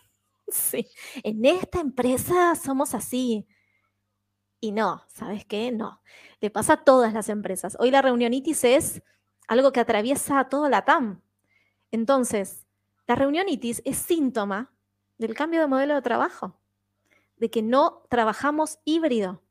Sí, 0.55 0.87
en 1.23 1.45
esta 1.47 1.81
empresa 1.81 2.55
somos 2.63 2.95
así. 2.95 3.47
Y 4.65 4.71
no, 4.71 5.03
¿sabes 5.09 5.45
qué? 5.45 5.73
No. 5.73 6.01
Le 6.41 6.49
pasa 6.49 6.75
a 6.75 6.85
todas 6.85 7.13
las 7.13 7.29
empresas. 7.29 7.77
Hoy 7.81 7.91
la 7.91 8.01
reunionitis 8.01 8.63
es 8.63 9.03
algo 9.49 9.73
que 9.73 9.81
atraviesa 9.81 10.39
a 10.39 10.49
toda 10.49 10.71
la 10.71 10.85
TAM. 10.85 11.21
Entonces, 11.91 12.65
la 13.09 13.17
reunionitis 13.17 13.83
es 13.85 13.97
síntoma 13.97 14.73
del 15.19 15.35
cambio 15.35 15.61
de 15.61 15.67
modelo 15.67 15.97
de 15.97 16.03
trabajo, 16.03 16.61
de 17.39 17.51
que 17.51 17.61
no 17.61 18.05
trabajamos 18.09 18.79
híbrido. 18.85 19.43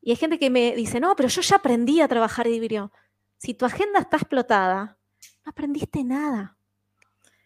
Y 0.00 0.12
hay 0.12 0.16
gente 0.16 0.38
que 0.38 0.48
me 0.48 0.74
dice, 0.74 0.98
no, 0.98 1.14
pero 1.14 1.28
yo 1.28 1.42
ya 1.42 1.56
aprendí 1.56 2.00
a 2.00 2.08
trabajar 2.08 2.46
híbrido. 2.46 2.92
Si 3.36 3.52
tu 3.52 3.66
agenda 3.66 3.98
está 3.98 4.16
explotada, 4.16 4.96
no 5.44 5.50
aprendiste 5.50 6.02
nada 6.04 6.56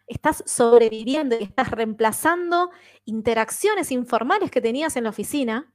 estás 0.07 0.45
sobreviviendo 0.47 1.35
y 1.39 1.45
estás 1.45 1.71
reemplazando 1.71 2.71
interacciones 3.07 3.91
informales 3.91 4.51
que 4.51 4.61
tenías 4.61 4.97
en 4.97 5.05
la 5.05 5.11
oficina, 5.11 5.74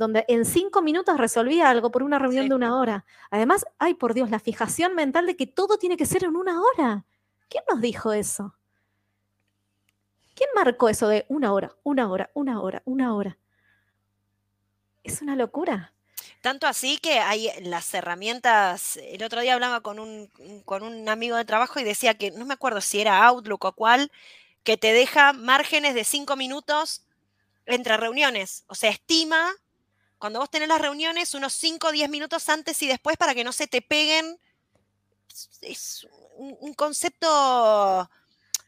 donde 0.00 0.24
en 0.28 0.46
cinco 0.46 0.80
minutos 0.80 1.18
resolvía 1.18 1.68
algo 1.68 1.90
por 1.90 2.02
una 2.02 2.18
reunión 2.18 2.44
Sí. 2.44 2.48
de 2.48 2.54
una 2.54 2.80
hora. 2.80 3.04
Además, 3.30 3.66
ay 3.78 3.92
por 3.92 4.14
Dios, 4.14 4.30
la 4.30 4.38
fijación 4.40 4.94
mental 4.94 5.26
de 5.26 5.36
que 5.36 5.46
todo 5.46 5.76
tiene 5.76 5.98
que 5.98 6.06
ser 6.06 6.24
en 6.24 6.36
una 6.36 6.58
hora. 6.58 7.04
¿Quién 7.50 7.64
nos 7.70 7.82
dijo 7.82 8.14
eso? 8.14 8.54
¿Quién 10.34 10.48
marcó 10.54 10.88
eso 10.88 11.06
de 11.06 11.26
una 11.28 11.52
hora, 11.52 11.76
una 11.82 12.10
hora, 12.10 12.30
una 12.32 12.62
hora, 12.62 12.80
una 12.86 13.14
hora? 13.14 13.36
Es 15.04 15.20
una 15.20 15.36
locura. 15.36 15.92
Tanto 16.40 16.66
así 16.66 16.96
que 16.96 17.18
hay 17.18 17.50
las 17.60 17.92
herramientas, 17.92 18.96
el 18.96 19.22
otro 19.22 19.42
día 19.42 19.52
hablaba 19.52 19.82
con 19.82 19.98
un, 19.98 20.28
con 20.64 20.82
un 20.82 21.10
amigo 21.10 21.36
de 21.36 21.44
trabajo 21.44 21.78
y 21.78 21.84
decía 21.84 22.14
que, 22.14 22.30
no 22.30 22.46
me 22.46 22.54
acuerdo 22.54 22.80
si 22.80 23.02
era 23.02 23.22
Outlook 23.26 23.62
o 23.66 23.72
cuál, 23.72 24.10
que 24.64 24.78
te 24.78 24.94
deja 24.94 25.34
márgenes 25.34 25.94
de 25.94 26.04
cinco 26.04 26.36
minutos 26.36 27.02
entre 27.66 27.98
reuniones. 27.98 28.64
O 28.68 28.74
sea, 28.74 28.88
estima 28.88 29.52
cuando 30.20 30.38
vos 30.38 30.50
tenés 30.50 30.68
las 30.68 30.80
reuniones 30.80 31.34
unos 31.34 31.52
5 31.54 31.88
o 31.88 31.92
10 31.92 32.08
minutos 32.08 32.48
antes 32.48 32.80
y 32.82 32.86
después 32.86 33.16
para 33.16 33.34
que 33.34 33.42
no 33.42 33.50
se 33.50 33.66
te 33.66 33.82
peguen. 33.82 34.38
Es 35.62 36.06
un 36.36 36.74
concepto 36.74 38.08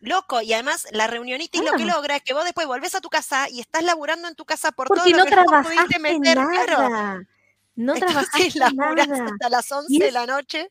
loco. 0.03 0.43
Y 0.43 0.53
además, 0.53 0.87
la 0.91 1.07
reunionitis 1.07 1.62
lo 1.62 1.73
que 1.73 1.85
logra 1.85 2.17
es 2.17 2.23
que 2.23 2.35
vos 2.35 2.45
después 2.45 2.67
volvés 2.67 2.95
a 2.95 3.01
tu 3.01 3.09
casa 3.09 3.49
y 3.49 3.61
estás 3.61 3.83
laburando 3.83 4.29
en 4.29 4.35
tu 4.35 4.45
casa 4.45 4.73
por 4.73 4.88
todo 4.88 5.09
lo 5.09 5.17
no 5.17 5.25
que 5.25 5.37
no 5.37 5.45
pudiste 5.45 5.99
meter. 5.99 6.37
Nada. 6.37 6.65
Claro. 6.65 7.27
No 7.75 7.95
trabajaste 7.95 8.59
nada. 8.59 9.03
hasta 9.03 9.49
las 9.49 9.73
11 9.73 10.05
de 10.05 10.11
la 10.11 10.27
noche. 10.27 10.71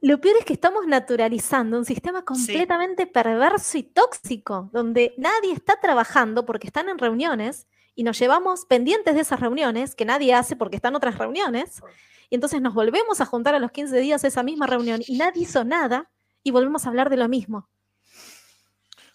Lo 0.00 0.20
peor 0.20 0.36
es 0.38 0.44
que 0.44 0.52
estamos 0.52 0.86
naturalizando 0.86 1.78
un 1.78 1.84
sistema 1.84 2.24
completamente 2.24 3.06
perverso 3.06 3.78
y 3.78 3.82
tóxico, 3.82 4.68
donde 4.72 5.14
nadie 5.16 5.52
está 5.52 5.80
trabajando 5.80 6.44
porque 6.44 6.66
están 6.66 6.88
en 6.88 6.98
reuniones 6.98 7.66
y 7.96 8.04
nos 8.04 8.18
llevamos 8.18 8.66
pendientes 8.66 9.14
de 9.14 9.22
esas 9.22 9.40
reuniones 9.40 9.96
que 9.96 10.04
nadie 10.04 10.34
hace 10.34 10.54
porque 10.54 10.76
están 10.76 10.94
otras 10.94 11.18
reuniones. 11.18 11.82
Y 12.28 12.34
entonces 12.34 12.60
nos 12.60 12.74
volvemos 12.74 13.20
a 13.20 13.26
juntar 13.26 13.54
a 13.54 13.58
los 13.58 13.72
15 13.72 13.98
días 13.98 14.22
esa 14.22 14.42
misma 14.42 14.66
reunión 14.66 15.00
y 15.06 15.16
nadie 15.16 15.42
hizo 15.42 15.64
nada 15.64 16.10
y 16.42 16.50
volvemos 16.50 16.84
a 16.84 16.90
hablar 16.90 17.08
de 17.08 17.16
lo 17.16 17.28
mismo. 17.28 17.68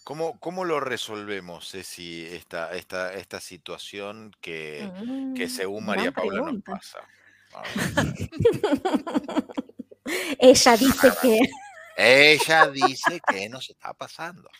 ¿Cómo, 0.02 0.38
¿Cómo, 0.40 0.64
lo 0.64 0.80
resolvemos, 0.80 1.70
Ceci, 1.70 2.26
esta, 2.26 2.74
esta, 2.74 3.14
esta 3.14 3.38
situación 3.38 4.32
que, 4.40 4.90
que 5.36 5.46
mm, 5.46 5.48
según 5.48 5.86
María 5.86 6.10
Paula 6.10 6.50
nos 6.50 6.62
pasa? 6.62 6.98
Ella 10.38 10.76
dice 10.76 11.12
que. 11.22 11.40
Ella 11.96 12.66
dice 12.68 13.20
que 13.28 13.48
nos 13.48 13.70
está 13.70 13.94
pasando. 13.94 14.50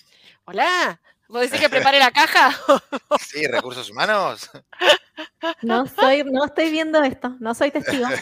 Hola, 0.45 1.01
¿vos 1.33 1.41
decís 1.41 1.61
que 1.61 1.71
prepare 1.71 1.99
la 1.99 2.11
caja? 2.11 2.51
sí, 3.21 3.47
recursos 3.47 3.91
humanos. 3.91 4.51
No 5.63 5.87
soy, 5.87 6.25
no 6.25 6.45
estoy 6.45 6.71
viendo 6.71 7.03
esto, 7.03 7.37
no 7.41 7.55
soy 7.55 7.71
testigo. 7.71 8.07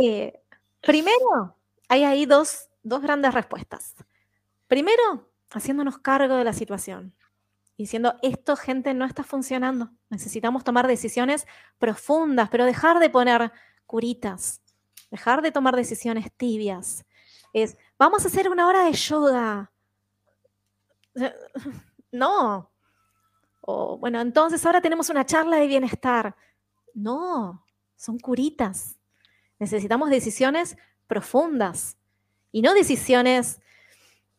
Eh, 0.00 0.38
primero, 0.80 1.56
hay 1.88 2.04
ahí 2.04 2.24
dos, 2.24 2.68
dos 2.84 3.02
grandes 3.02 3.34
respuestas. 3.34 3.96
Primero, 4.68 5.28
haciéndonos 5.50 5.98
cargo 5.98 6.36
de 6.36 6.44
la 6.44 6.52
situación, 6.52 7.16
diciendo, 7.76 8.14
esto, 8.22 8.54
gente, 8.54 8.94
no 8.94 9.04
está 9.04 9.24
funcionando. 9.24 9.90
Necesitamos 10.08 10.62
tomar 10.62 10.86
decisiones 10.86 11.48
profundas, 11.78 12.48
pero 12.48 12.64
dejar 12.64 13.00
de 13.00 13.10
poner 13.10 13.50
curitas, 13.86 14.62
dejar 15.10 15.42
de 15.42 15.50
tomar 15.50 15.74
decisiones 15.74 16.30
tibias. 16.36 17.04
Es, 17.52 17.76
vamos 17.98 18.24
a 18.24 18.28
hacer 18.28 18.48
una 18.48 18.68
hora 18.68 18.84
de 18.84 18.92
yoga. 18.92 19.72
No. 22.12 22.70
O, 23.60 23.98
bueno, 23.98 24.20
entonces 24.20 24.64
ahora 24.64 24.80
tenemos 24.80 25.10
una 25.10 25.26
charla 25.26 25.56
de 25.56 25.66
bienestar. 25.66 26.36
No, 26.94 27.64
son 27.96 28.18
curitas. 28.18 28.98
Necesitamos 29.58 30.10
decisiones 30.10 30.76
profundas 31.06 31.96
y 32.52 32.62
no 32.62 32.74
decisiones... 32.74 33.60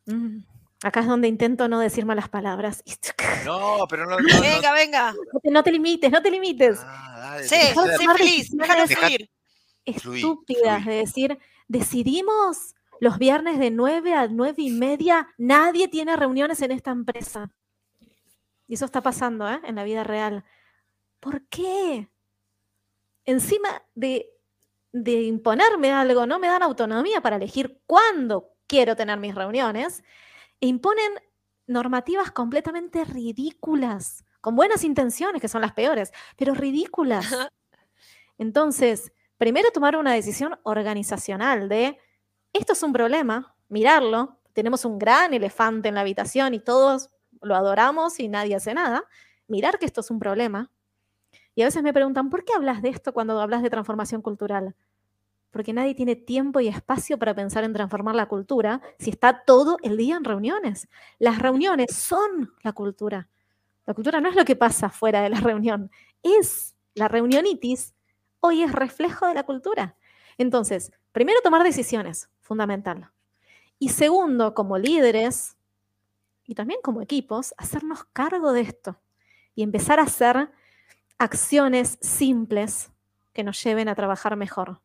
Mm, 0.06 0.40
Acá 0.82 1.00
es 1.00 1.06
donde 1.06 1.28
intento 1.28 1.68
no 1.68 1.78
decir 1.78 2.06
malas 2.06 2.28
palabras. 2.28 2.82
No, 3.44 3.86
pero 3.88 4.04
no. 4.04 4.18
venga, 4.18 4.72
venga. 4.74 5.14
No 5.44 5.62
te, 5.62 5.72
limites, 5.72 6.12
no 6.12 6.20
te 6.20 6.30
limites. 6.30 6.78
Ah, 6.84 7.38
sí, 7.40 7.56
sí, 7.98 8.06
please, 8.14 8.48
déjalo 8.52 8.86
fluir. 8.86 9.30
Estúpidas 9.86 10.84
de 10.84 10.92
decir, 10.92 11.38
decidimos 11.66 12.74
los 13.00 13.16
viernes 13.16 13.58
de 13.58 13.70
9 13.70 14.12
a 14.12 14.28
9 14.28 14.54
y 14.58 14.70
media, 14.72 15.28
nadie 15.38 15.88
tiene 15.88 16.16
reuniones 16.16 16.60
en 16.60 16.72
esta 16.72 16.90
empresa. 16.90 17.50
Y 18.70 18.74
eso 18.74 18.84
está 18.84 19.00
pasando 19.02 19.50
¿eh? 19.50 19.60
en 19.64 19.74
la 19.74 19.82
vida 19.82 20.04
real. 20.04 20.44
¿Por 21.18 21.44
qué? 21.48 22.08
Encima 23.24 23.68
de, 23.96 24.30
de 24.92 25.22
imponerme 25.22 25.90
algo, 25.90 26.24
no 26.24 26.38
me 26.38 26.46
dan 26.46 26.62
autonomía 26.62 27.20
para 27.20 27.34
elegir 27.34 27.82
cuándo 27.84 28.54
quiero 28.68 28.94
tener 28.94 29.18
mis 29.18 29.34
reuniones 29.34 30.04
e 30.60 30.68
imponen 30.68 31.14
normativas 31.66 32.30
completamente 32.30 33.04
ridículas, 33.04 34.24
con 34.40 34.54
buenas 34.54 34.84
intenciones, 34.84 35.42
que 35.42 35.48
son 35.48 35.62
las 35.62 35.72
peores, 35.72 36.12
pero 36.36 36.54
ridículas. 36.54 37.26
Entonces, 38.38 39.12
primero 39.36 39.72
tomar 39.72 39.96
una 39.96 40.12
decisión 40.12 40.60
organizacional 40.62 41.68
de, 41.68 41.98
esto 42.52 42.74
es 42.74 42.82
un 42.84 42.92
problema, 42.92 43.56
mirarlo, 43.68 44.38
tenemos 44.52 44.84
un 44.84 44.96
gran 44.96 45.34
elefante 45.34 45.88
en 45.88 45.96
la 45.96 46.02
habitación 46.02 46.54
y 46.54 46.60
todos 46.60 47.10
lo 47.42 47.54
adoramos 47.56 48.20
y 48.20 48.28
nadie 48.28 48.56
hace 48.56 48.74
nada, 48.74 49.04
mirar 49.48 49.78
que 49.78 49.86
esto 49.86 50.00
es 50.00 50.10
un 50.10 50.18
problema. 50.18 50.70
Y 51.54 51.62
a 51.62 51.64
veces 51.66 51.82
me 51.82 51.92
preguntan, 51.92 52.30
¿por 52.30 52.44
qué 52.44 52.52
hablas 52.54 52.82
de 52.82 52.90
esto 52.90 53.12
cuando 53.12 53.40
hablas 53.40 53.62
de 53.62 53.70
transformación 53.70 54.22
cultural? 54.22 54.74
porque 55.50 55.72
nadie 55.72 55.94
tiene 55.94 56.16
tiempo 56.16 56.60
y 56.60 56.68
espacio 56.68 57.18
para 57.18 57.34
pensar 57.34 57.64
en 57.64 57.72
transformar 57.72 58.14
la 58.14 58.26
cultura 58.26 58.80
si 58.98 59.10
está 59.10 59.44
todo 59.44 59.78
el 59.82 59.96
día 59.96 60.16
en 60.16 60.24
reuniones. 60.24 60.88
Las 61.18 61.38
reuniones 61.38 61.94
son 61.94 62.52
la 62.62 62.72
cultura. 62.72 63.28
La 63.86 63.94
cultura 63.94 64.20
no 64.20 64.28
es 64.28 64.36
lo 64.36 64.44
que 64.44 64.56
pasa 64.56 64.90
fuera 64.90 65.22
de 65.22 65.30
la 65.30 65.40
reunión, 65.40 65.90
es 66.22 66.76
la 66.94 67.08
reunionitis, 67.08 67.94
hoy 68.40 68.62
es 68.62 68.72
reflejo 68.72 69.26
de 69.26 69.34
la 69.34 69.44
cultura. 69.44 69.96
Entonces, 70.38 70.92
primero 71.12 71.40
tomar 71.42 71.62
decisiones, 71.62 72.30
fundamental. 72.40 73.10
Y 73.78 73.90
segundo, 73.90 74.54
como 74.54 74.78
líderes 74.78 75.56
y 76.50 76.56
también 76.56 76.80
como 76.82 77.00
equipos, 77.00 77.54
hacernos 77.58 78.06
cargo 78.12 78.52
de 78.52 78.62
esto 78.62 79.00
y 79.54 79.62
empezar 79.62 80.00
a 80.00 80.02
hacer 80.02 80.50
acciones 81.16 81.96
simples 82.00 82.90
que 83.32 83.44
nos 83.44 83.62
lleven 83.62 83.88
a 83.88 83.94
trabajar 83.94 84.34
mejor. 84.34 84.80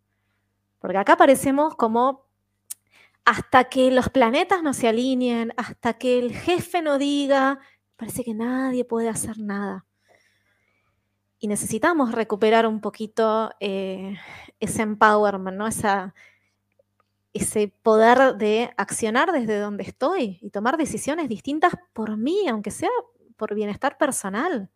Porque 0.77 0.99
acá 0.99 1.17
parecemos 1.17 1.73
como 1.73 2.27
hasta 3.25 3.63
que 3.63 3.89
los 3.89 4.09
planetas 4.09 4.61
no 4.61 4.75
se 4.75 4.87
alineen, 4.87 5.53
hasta 5.57 5.95
que 5.95 6.19
el 6.19 6.35
jefe 6.35 6.83
no 6.83 6.99
diga, 6.99 7.57
parece 7.95 8.23
que 8.23 8.35
nadie 8.35 8.85
puede 8.85 9.09
hacer 9.09 9.39
nada. 9.39 9.87
Y 11.39 11.47
necesitamos 11.47 12.11
recuperar 12.11 12.67
un 12.67 12.79
poquito 12.79 13.49
eh, 13.59 14.15
ese 14.59 14.83
empowerment, 14.83 15.57
¿no? 15.57 15.65
Esa, 15.65 16.13
ese 17.35 17.67
poder 17.83 18.35
de 18.35 18.73
accionar 18.77 19.33
desde 19.33 19.59
donde 19.59 19.83
estoy 19.83 20.39
y 20.41 20.51
tomar 20.51 20.77
decisiones 20.77 21.27
distintas 21.27 21.73
por 21.91 22.15
mí, 22.15 22.47
aunque 22.47 22.71
sea 22.71 22.89
por 23.35 23.53
bienestar 23.53 23.97
personal. 23.97 24.69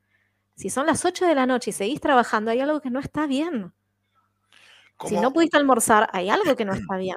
Si 0.56 0.70
son 0.70 0.86
las 0.86 1.06
8 1.06 1.26
de 1.26 1.36
la 1.36 1.46
noche 1.46 1.70
y 1.70 1.74
seguís 1.74 2.02
trabajando, 2.02 2.52
hay 2.52 2.60
algo 2.60 2.82
que 2.82 2.90
no 2.90 3.00
está 3.00 3.28
bien. 3.28 3.72
Si 5.06 5.16
no 5.16 5.32
pudiste 5.32 5.56
almorzar, 5.56 6.10
hay 6.12 6.30
algo 6.30 6.58
que 6.58 6.66
no 6.66 6.74
está 6.76 6.98
bien. 6.98 7.16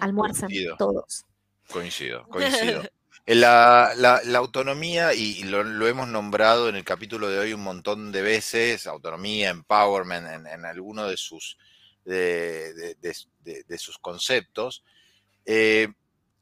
Almuerzan 0.00 0.48
todos. 0.78 1.26
Coincido, 1.68 2.24
coincido. 2.28 2.84
La, 3.26 4.20
autonomía, 4.36 5.14
y 5.14 5.42
lo, 5.42 5.88
hemos 5.88 6.06
nombrado 6.06 6.68
en 6.68 6.76
el 6.76 6.84
capítulo 6.84 7.28
de 7.28 7.40
hoy 7.40 7.52
un 7.52 7.62
montón 7.62 8.12
de 8.12 8.22
veces, 8.22 8.86
autonomía, 8.86 9.50
empowerment, 9.50 10.28
en, 10.28 10.46
en 10.46 10.64
alguno 10.64 11.08
de 11.08 11.16
sus, 11.16 11.58
de, 12.06 13.78
sus 13.78 13.98
conceptos, 13.98 14.82
eh, 15.44 15.88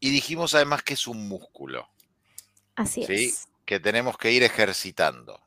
y 0.01 0.11
dijimos 0.11 0.55
además 0.55 0.83
que 0.83 0.95
es 0.95 1.07
un 1.07 1.29
músculo. 1.29 1.89
Así 2.77 3.05
es. 3.09 3.49
Que 3.65 3.81
tenemos 3.81 4.19
que 4.19 4.33
ir 4.33 4.43
ejercitando. 4.43 5.41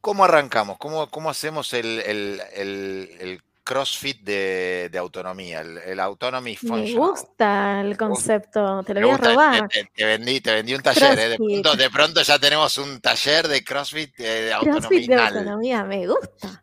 ¿Cómo 0.00 0.24
arrancamos? 0.24 0.78
¿Cómo, 0.78 1.10
cómo 1.10 1.30
hacemos 1.30 1.72
el, 1.72 2.00
el 2.04 3.42
CrossFit 3.64 4.20
de, 4.20 4.90
autonomía, 4.98 5.62
el, 5.62 5.98
Autonomy 5.98 6.54
Function. 6.54 6.84
Me 6.84 6.94
gusta 6.94 7.80
el 7.80 7.96
concepto, 7.96 8.82
te 8.84 8.92
lo 8.94 9.08
voy 9.08 9.14
a 9.14 9.16
robar. 9.16 9.68
Te, 9.68 10.04
vendí, 10.04 10.40
te 10.40 10.52
vendí 10.52 10.74
un 10.74 10.82
taller, 10.82 11.18
¿eh? 11.18 11.36
de, 11.38 11.90
pronto, 11.90 12.22
ya 12.22 12.38
tenemos 12.38 12.76
un 12.76 13.00
taller 13.00 13.48
de 13.48 13.64
CrossFit 13.64 14.14
de, 14.16 14.52
autonomía. 14.52 14.80
CrossFit 14.80 15.08
de 15.08 15.14
autonomía, 15.16 15.84
me 15.84 16.06
gusta. 16.06 16.62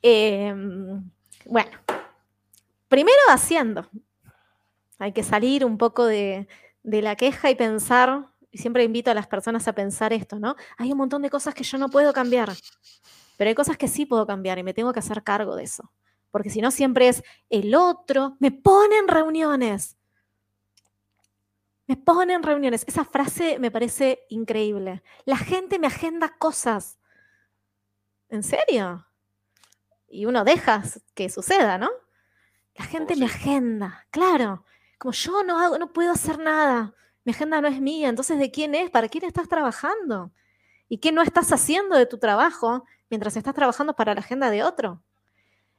Em, 0.00 1.10
bueno, 1.48 1.70
primero 2.88 3.18
haciendo. 3.28 3.88
Hay 4.98 5.12
que 5.12 5.22
salir 5.22 5.64
un 5.64 5.78
poco 5.78 6.04
de, 6.04 6.46
la 6.82 7.16
queja 7.16 7.50
y 7.50 7.54
pensar, 7.54 8.26
y 8.50 8.58
siempre 8.58 8.84
invito 8.84 9.10
a 9.10 9.14
las 9.14 9.26
personas 9.26 9.66
a 9.68 9.72
pensar 9.72 10.12
esto, 10.12 10.38
¿no? 10.38 10.54
Hay 10.76 10.92
un 10.92 10.98
montón 10.98 11.22
de 11.22 11.30
cosas 11.30 11.54
que 11.54 11.64
yo 11.64 11.78
no 11.78 11.88
puedo 11.88 12.12
cambiar, 12.12 12.50
pero 13.36 13.48
hay 13.48 13.54
cosas 13.54 13.76
que 13.76 13.88
sí 13.88 14.06
puedo 14.06 14.26
cambiar 14.26 14.58
y 14.58 14.62
me 14.62 14.74
tengo 14.74 14.92
que 14.92 15.00
hacer 15.00 15.22
cargo 15.22 15.56
de 15.56 15.64
eso 15.64 15.90
porque 16.30 16.50
si 16.50 16.60
no 16.60 16.70
siempre 16.70 17.08
es 17.08 17.22
el 17.48 17.74
otro, 17.74 18.36
me 18.38 18.50
ponen 18.50 19.08
reuniones. 19.08 19.96
Me 21.86 21.96
ponen 21.96 22.42
reuniones. 22.42 22.84
Esa 22.86 23.04
frase 23.04 23.58
me 23.58 23.70
parece 23.70 24.20
increíble. 24.28 25.02
La 25.24 25.38
gente 25.38 25.78
me 25.78 25.86
agenda 25.86 26.36
cosas. 26.38 26.98
¿En 28.28 28.42
serio? 28.42 29.07
Y 30.08 30.26
uno 30.26 30.44
deja 30.44 30.82
que 31.14 31.28
suceda, 31.28 31.78
¿no? 31.78 31.90
La 32.74 32.84
gente 32.84 33.16
me 33.16 33.26
agenda, 33.26 34.06
claro. 34.10 34.64
Como 34.98 35.12
yo 35.12 35.42
no 35.42 35.58
hago, 35.58 35.78
no 35.78 35.92
puedo 35.92 36.12
hacer 36.12 36.38
nada. 36.38 36.94
Mi 37.24 37.32
agenda 37.32 37.60
no 37.60 37.68
es 37.68 37.80
mía. 37.80 38.08
Entonces, 38.08 38.38
¿de 38.38 38.50
quién 38.50 38.74
es? 38.74 38.90
¿Para 38.90 39.08
quién 39.08 39.24
estás 39.24 39.48
trabajando? 39.48 40.30
¿Y 40.88 40.98
qué 40.98 41.12
no 41.12 41.22
estás 41.22 41.52
haciendo 41.52 41.96
de 41.96 42.06
tu 42.06 42.18
trabajo 42.18 42.84
mientras 43.10 43.36
estás 43.36 43.54
trabajando 43.54 43.94
para 43.94 44.14
la 44.14 44.20
agenda 44.20 44.50
de 44.50 44.64
otro? 44.64 45.02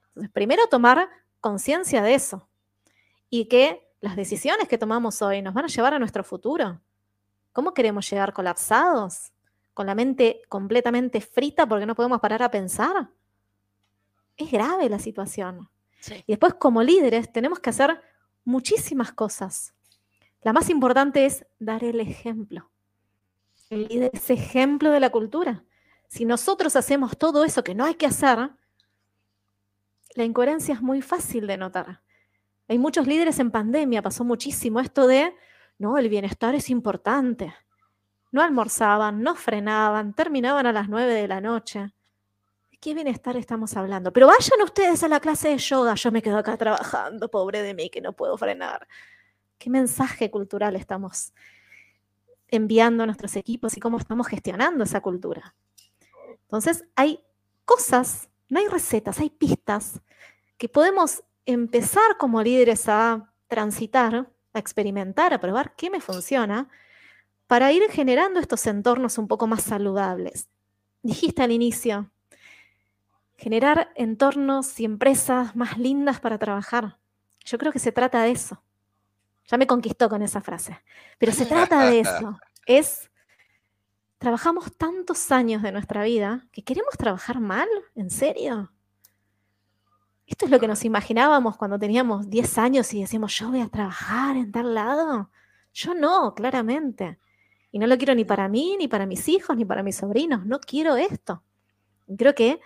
Entonces, 0.10 0.32
primero 0.32 0.68
tomar 0.68 1.10
conciencia 1.40 2.02
de 2.02 2.14
eso 2.14 2.48
y 3.30 3.46
que 3.46 3.88
las 4.02 4.16
decisiones 4.16 4.68
que 4.68 4.78
tomamos 4.78 5.22
hoy 5.22 5.42
nos 5.42 5.54
van 5.54 5.66
a 5.66 5.70
llevar 5.70 5.94
a 5.94 6.00
nuestro 6.00 6.24
futuro. 6.24 6.82
¿Cómo 7.52 7.74
queremos 7.74 8.10
llegar 8.10 8.34
colapsados? 8.34 9.32
¿Con 9.74 9.88
la 9.88 9.96
mente 9.96 10.42
completamente 10.50 11.22
frita 11.22 11.68
porque 11.68 11.86
no 11.86 11.96
podemos 11.96 12.20
parar 12.20 12.44
a 12.44 12.52
pensar? 12.52 13.10
Es 14.40 14.50
grave 14.52 14.90
la 14.90 15.00
situación. 15.00 15.70
Y 16.26 16.32
después, 16.32 16.54
como 16.54 16.82
líderes, 16.82 17.32
tenemos 17.32 17.60
que 17.60 17.70
hacer 17.70 18.02
muchísimas 18.46 19.12
cosas. 19.12 19.74
La 20.42 20.54
más 20.54 20.70
importante 20.70 21.26
es 21.26 21.46
dar 21.60 21.84
el 21.84 22.00
ejemplo. 22.00 22.72
El 23.70 23.88
líder 23.90 24.12
es 24.14 24.30
ejemplo 24.30 24.92
de 24.92 25.02
la 25.02 25.10
cultura. 25.10 25.66
Si 26.08 26.24
nosotros 26.24 26.78
hacemos 26.78 27.18
todo 27.18 27.44
eso 27.44 27.64
que 27.64 27.76
no 27.76 27.84
hay 27.84 27.96
que 27.96 28.06
hacer, 28.06 28.50
la 30.16 30.24
incoherencia 30.24 30.74
es 30.74 30.82
muy 30.82 31.02
fácil 31.02 31.46
de 31.46 31.58
notar. 31.58 32.02
Hay 32.70 32.80
muchos 32.80 33.06
líderes 33.06 33.40
en 33.40 33.52
pandemia, 33.52 34.02
pasó 34.02 34.24
muchísimo 34.24 34.80
esto 34.80 35.06
de, 35.06 35.36
no, 35.78 35.98
el 35.98 36.08
bienestar 36.08 36.56
es 36.56 36.70
importante. 36.70 37.54
No 38.32 38.42
almorzaban, 38.42 39.22
no 39.22 39.36
frenaban, 39.36 40.14
terminaban 40.14 40.66
a 40.66 40.72
las 40.72 40.88
nueve 40.88 41.14
de 41.14 41.28
la 41.28 41.42
noche. 41.42 41.92
¿De 42.80 42.82
qué 42.82 42.94
bienestar 42.94 43.36
estamos 43.36 43.76
hablando? 43.76 44.14
Pero 44.14 44.28
vayan 44.28 44.62
ustedes 44.64 45.04
a 45.04 45.10
la 45.10 45.20
clase 45.20 45.50
de 45.50 45.58
yoga, 45.58 45.96
yo 45.96 46.14
me 46.14 46.22
quedo 46.22 46.38
acá 46.38 46.56
trabajando, 46.56 47.30
pobre 47.30 47.62
de 47.62 47.74
mí, 47.74 47.90
que 47.90 48.00
no 48.00 48.14
puedo 48.14 48.38
frenar. 48.38 48.88
¿Qué 49.58 49.70
mensaje 49.70 50.32
cultural 50.32 50.78
estamos 50.78 51.34
enviando 52.48 53.04
a 53.04 53.06
nuestros 53.06 53.36
equipos 53.36 53.76
y 53.76 53.82
cómo 53.82 53.98
estamos 53.98 54.28
gestionando 54.28 54.86
esa 54.86 55.02
cultura? 55.02 55.56
Entonces, 56.44 56.86
hay 56.96 57.20
cosas, 57.66 58.30
no 58.48 58.60
hay 58.60 58.70
recetas, 58.70 59.20
hay 59.20 59.30
pistas 59.30 60.00
que 60.58 60.70
podemos 60.70 61.26
empezar 61.46 62.16
como 62.18 62.42
líderes 62.42 62.88
a 62.88 63.34
transitar, 63.50 64.32
a 64.54 64.60
experimentar, 64.60 65.34
a 65.34 65.42
probar 65.42 65.76
qué 65.76 65.90
me 65.90 66.00
funciona, 66.00 66.70
para 67.46 67.74
ir 67.74 67.84
generando 67.92 68.40
estos 68.40 68.66
entornos 68.68 69.18
un 69.18 69.28
poco 69.28 69.48
más 69.48 69.64
saludables. 69.64 70.48
Dijiste 71.02 71.44
al 71.44 71.52
inicio, 71.52 72.10
generar 73.40 73.90
entornos 73.96 74.78
y 74.82 74.86
empresas 74.86 75.56
más 75.56 75.78
lindas 75.78 76.20
para 76.20 76.38
trabajar. 76.38 76.98
Yo 77.46 77.58
creo 77.58 77.72
que 77.72 77.80
se 77.80 77.94
trata 77.94 78.22
de 78.24 78.32
eso. 78.32 78.62
Ya 79.48 79.58
me 79.58 79.66
conquistó 79.66 80.10
con 80.10 80.22
esa 80.22 80.42
frase. 80.42 80.78
Pero 81.18 81.32
se 81.32 81.46
trata 81.46 81.90
de 81.90 82.02
eso. 82.02 82.38
Es, 82.66 83.10
trabajamos 84.20 84.78
tantos 84.78 85.32
años 85.32 85.64
de 85.64 85.72
nuestra 85.72 86.04
vida 86.04 86.46
que 86.52 86.64
queremos 86.64 86.96
trabajar 86.96 87.40
mal, 87.40 87.68
¿en 87.96 88.12
serio? 88.12 88.72
¿Esto 90.28 90.46
es 90.46 90.52
lo 90.52 90.60
que 90.60 90.68
nos 90.68 90.86
imaginábamos 90.86 91.58
cuando 91.58 91.80
teníamos 91.80 92.30
10 92.30 92.58
años 92.60 92.94
y 92.94 93.02
decíamos, 93.02 93.36
yo 93.36 93.50
voy 93.50 93.62
a 93.62 93.70
trabajar 93.70 94.38
en 94.38 94.52
tal 94.52 94.76
lado? 94.76 95.32
Yo 95.74 95.96
no, 95.96 96.36
claramente. 96.36 97.18
Y 97.72 97.80
no 97.80 97.88
lo 97.88 97.98
quiero 97.98 98.14
ni 98.14 98.24
para 98.24 98.48
mí, 98.48 98.76
ni 98.78 98.88
para 98.88 99.08
mis 99.08 99.28
hijos, 99.28 99.58
ni 99.58 99.66
para 99.66 99.82
mis 99.82 99.96
sobrinos. 99.96 100.46
No 100.46 100.60
quiero 100.60 100.96
esto. 100.96 101.42
creo 102.16 102.36
que 102.36 102.60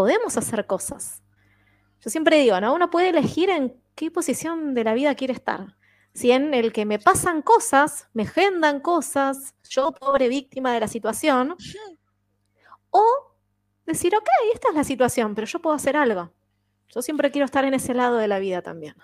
podemos 0.00 0.38
hacer 0.38 0.66
cosas. 0.66 1.20
Yo 2.00 2.08
siempre 2.08 2.38
digo, 2.38 2.58
¿no? 2.58 2.72
Uno 2.72 2.88
puede 2.88 3.10
elegir 3.10 3.50
en 3.50 3.78
qué 3.94 4.10
posición 4.10 4.72
de 4.72 4.82
la 4.82 4.94
vida 4.94 5.14
quiere 5.14 5.34
estar. 5.34 5.76
Si 6.14 6.30
en 6.30 6.54
el 6.54 6.72
que 6.72 6.86
me 6.86 6.98
pasan 6.98 7.42
cosas, 7.42 8.08
me 8.14 8.22
agendan 8.22 8.80
cosas, 8.80 9.54
yo 9.68 9.92
pobre 9.92 10.30
víctima 10.30 10.72
de 10.72 10.80
la 10.80 10.88
situación, 10.88 11.54
o 12.88 13.04
decir, 13.84 14.16
ok, 14.16 14.26
esta 14.54 14.70
es 14.70 14.74
la 14.74 14.84
situación, 14.84 15.34
pero 15.34 15.46
yo 15.46 15.58
puedo 15.58 15.76
hacer 15.76 15.98
algo. 15.98 16.32
Yo 16.88 17.02
siempre 17.02 17.30
quiero 17.30 17.44
estar 17.44 17.66
en 17.66 17.74
ese 17.74 17.92
lado 17.92 18.16
de 18.16 18.26
la 18.26 18.38
vida 18.38 18.62
también. 18.62 18.94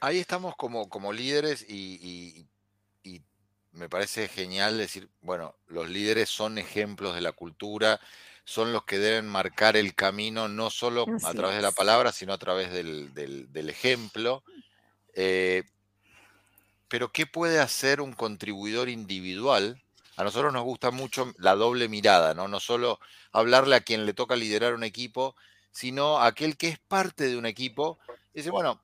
Ahí 0.00 0.18
estamos 0.18 0.56
como, 0.56 0.88
como 0.88 1.12
líderes 1.12 1.64
y, 1.68 2.48
me 3.74 3.88
parece 3.88 4.26
genial 4.26 4.76
decir, 4.76 5.08
bueno, 5.20 5.54
los 5.68 5.88
líderes 5.88 6.28
son 6.28 6.58
ejemplos 6.58 7.14
de 7.14 7.20
la 7.20 7.30
cultura, 7.30 8.00
son 8.44 8.72
los 8.72 8.84
que 8.84 8.98
deben 8.98 9.26
marcar 9.26 9.76
el 9.76 9.94
camino, 9.94 10.48
no 10.48 10.70
solo 10.70 11.06
a 11.24 11.32
través 11.32 11.56
de 11.56 11.62
la 11.62 11.72
palabra, 11.72 12.12
sino 12.12 12.32
a 12.32 12.38
través 12.38 12.72
del, 12.72 13.68
ejemplo. 13.68 14.42
Eh, 15.14 15.64
pero 16.88 17.12
¿qué 17.12 17.26
puede 17.26 17.60
hacer 17.60 18.00
un 18.00 18.12
contribuidor 18.12 18.88
individual? 18.88 19.80
A 20.16 20.24
nosotros 20.24 20.52
nos 20.52 20.64
gusta 20.64 20.90
mucho 20.90 21.32
la 21.38 21.54
doble 21.54 21.88
mirada, 21.88 22.34
¿no? 22.34 22.48
No 22.48 22.60
solo 22.60 22.98
hablarle 23.32 23.76
a 23.76 23.80
quien 23.80 24.04
le 24.04 24.12
toca 24.12 24.36
liderar 24.36 24.74
un 24.74 24.84
equipo, 24.84 25.34
sino 25.70 26.20
aquel 26.20 26.56
que 26.56 26.68
es 26.68 26.78
parte 26.78 27.28
de 27.28 27.36
un 27.36 27.46
equipo. 27.46 27.98
Dice, 28.34 28.50
bueno, 28.50 28.82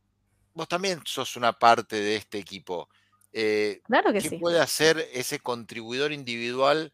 vos 0.54 0.68
también 0.68 1.02
sos 1.04 1.36
una 1.36 1.52
parte 1.52 1.96
de 1.96 2.16
este 2.16 2.38
equipo. 2.38 2.88
Eh, 3.32 3.82
claro 3.84 4.12
que 4.12 4.20
¿Qué 4.20 4.38
puede 4.38 4.58
hacer 4.58 5.06
ese 5.12 5.38
contribuidor 5.38 6.12
individual 6.12 6.92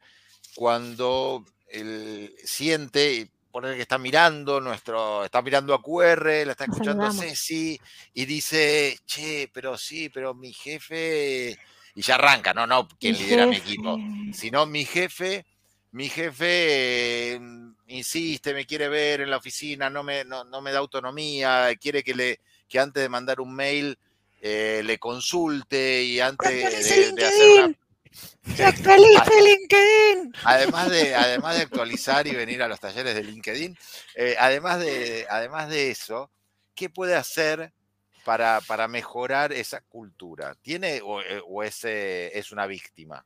cuando 0.56 1.44
él 1.74 2.34
siente, 2.44 3.28
poner 3.50 3.76
que 3.76 3.82
está 3.82 3.98
mirando 3.98 4.60
nuestro, 4.60 5.24
está 5.24 5.42
mirando 5.42 5.74
a 5.74 5.82
QR, 5.82 6.44
la 6.44 6.52
está 6.52 6.64
escuchando 6.64 7.04
a 7.04 7.12
Ceci 7.12 7.78
y 8.14 8.24
dice, 8.24 8.98
che, 9.06 9.50
pero 9.52 9.76
sí, 9.76 10.08
pero 10.08 10.34
mi 10.34 10.52
jefe, 10.52 11.58
y 11.94 12.02
ya 12.02 12.14
arranca, 12.14 12.54
no, 12.54 12.66
no, 12.66 12.88
quien 12.98 13.16
lidera 13.16 13.46
mi 13.46 13.56
equipo, 13.56 13.98
sino 14.32 14.66
mi 14.66 14.84
jefe, 14.84 15.44
mi 15.92 16.08
jefe 16.08 17.40
insiste, 17.88 18.54
me 18.54 18.66
quiere 18.66 18.88
ver 18.88 19.20
en 19.20 19.30
la 19.30 19.36
oficina, 19.36 19.90
no 19.90 20.02
me, 20.02 20.24
no, 20.24 20.60
me 20.60 20.72
da 20.72 20.78
autonomía, 20.78 21.70
quiere 21.80 22.02
que, 22.02 22.14
le, 22.14 22.40
que 22.68 22.78
antes 22.78 23.02
de 23.02 23.08
mandar 23.08 23.40
un 23.40 23.54
mail 23.54 23.98
eh, 24.40 24.82
le 24.84 24.98
consulte 24.98 26.02
y 26.02 26.20
antes 26.20 26.50
de, 26.50 27.24
hacer 27.24 27.64
una... 27.64 27.74
LinkedIn! 28.44 30.32
Además 30.44 30.90
de, 30.90 31.14
además 31.14 31.56
de 31.56 31.62
actualizar 31.62 32.26
y 32.26 32.34
venir 32.34 32.62
a 32.62 32.68
los 32.68 32.80
talleres 32.80 33.14
de 33.14 33.22
LinkedIn, 33.22 33.76
eh, 34.14 34.36
además, 34.38 34.80
de, 34.80 35.26
además 35.30 35.68
de 35.68 35.90
eso, 35.90 36.30
¿qué 36.74 36.90
puede 36.90 37.14
hacer 37.14 37.72
para, 38.24 38.60
para 38.66 38.88
mejorar 38.88 39.52
esa 39.52 39.80
cultura? 39.80 40.54
¿Tiene 40.62 41.00
o, 41.02 41.20
eh, 41.20 41.42
o 41.46 41.62
es, 41.62 41.84
es 41.84 42.52
una 42.52 42.66
víctima? 42.66 43.24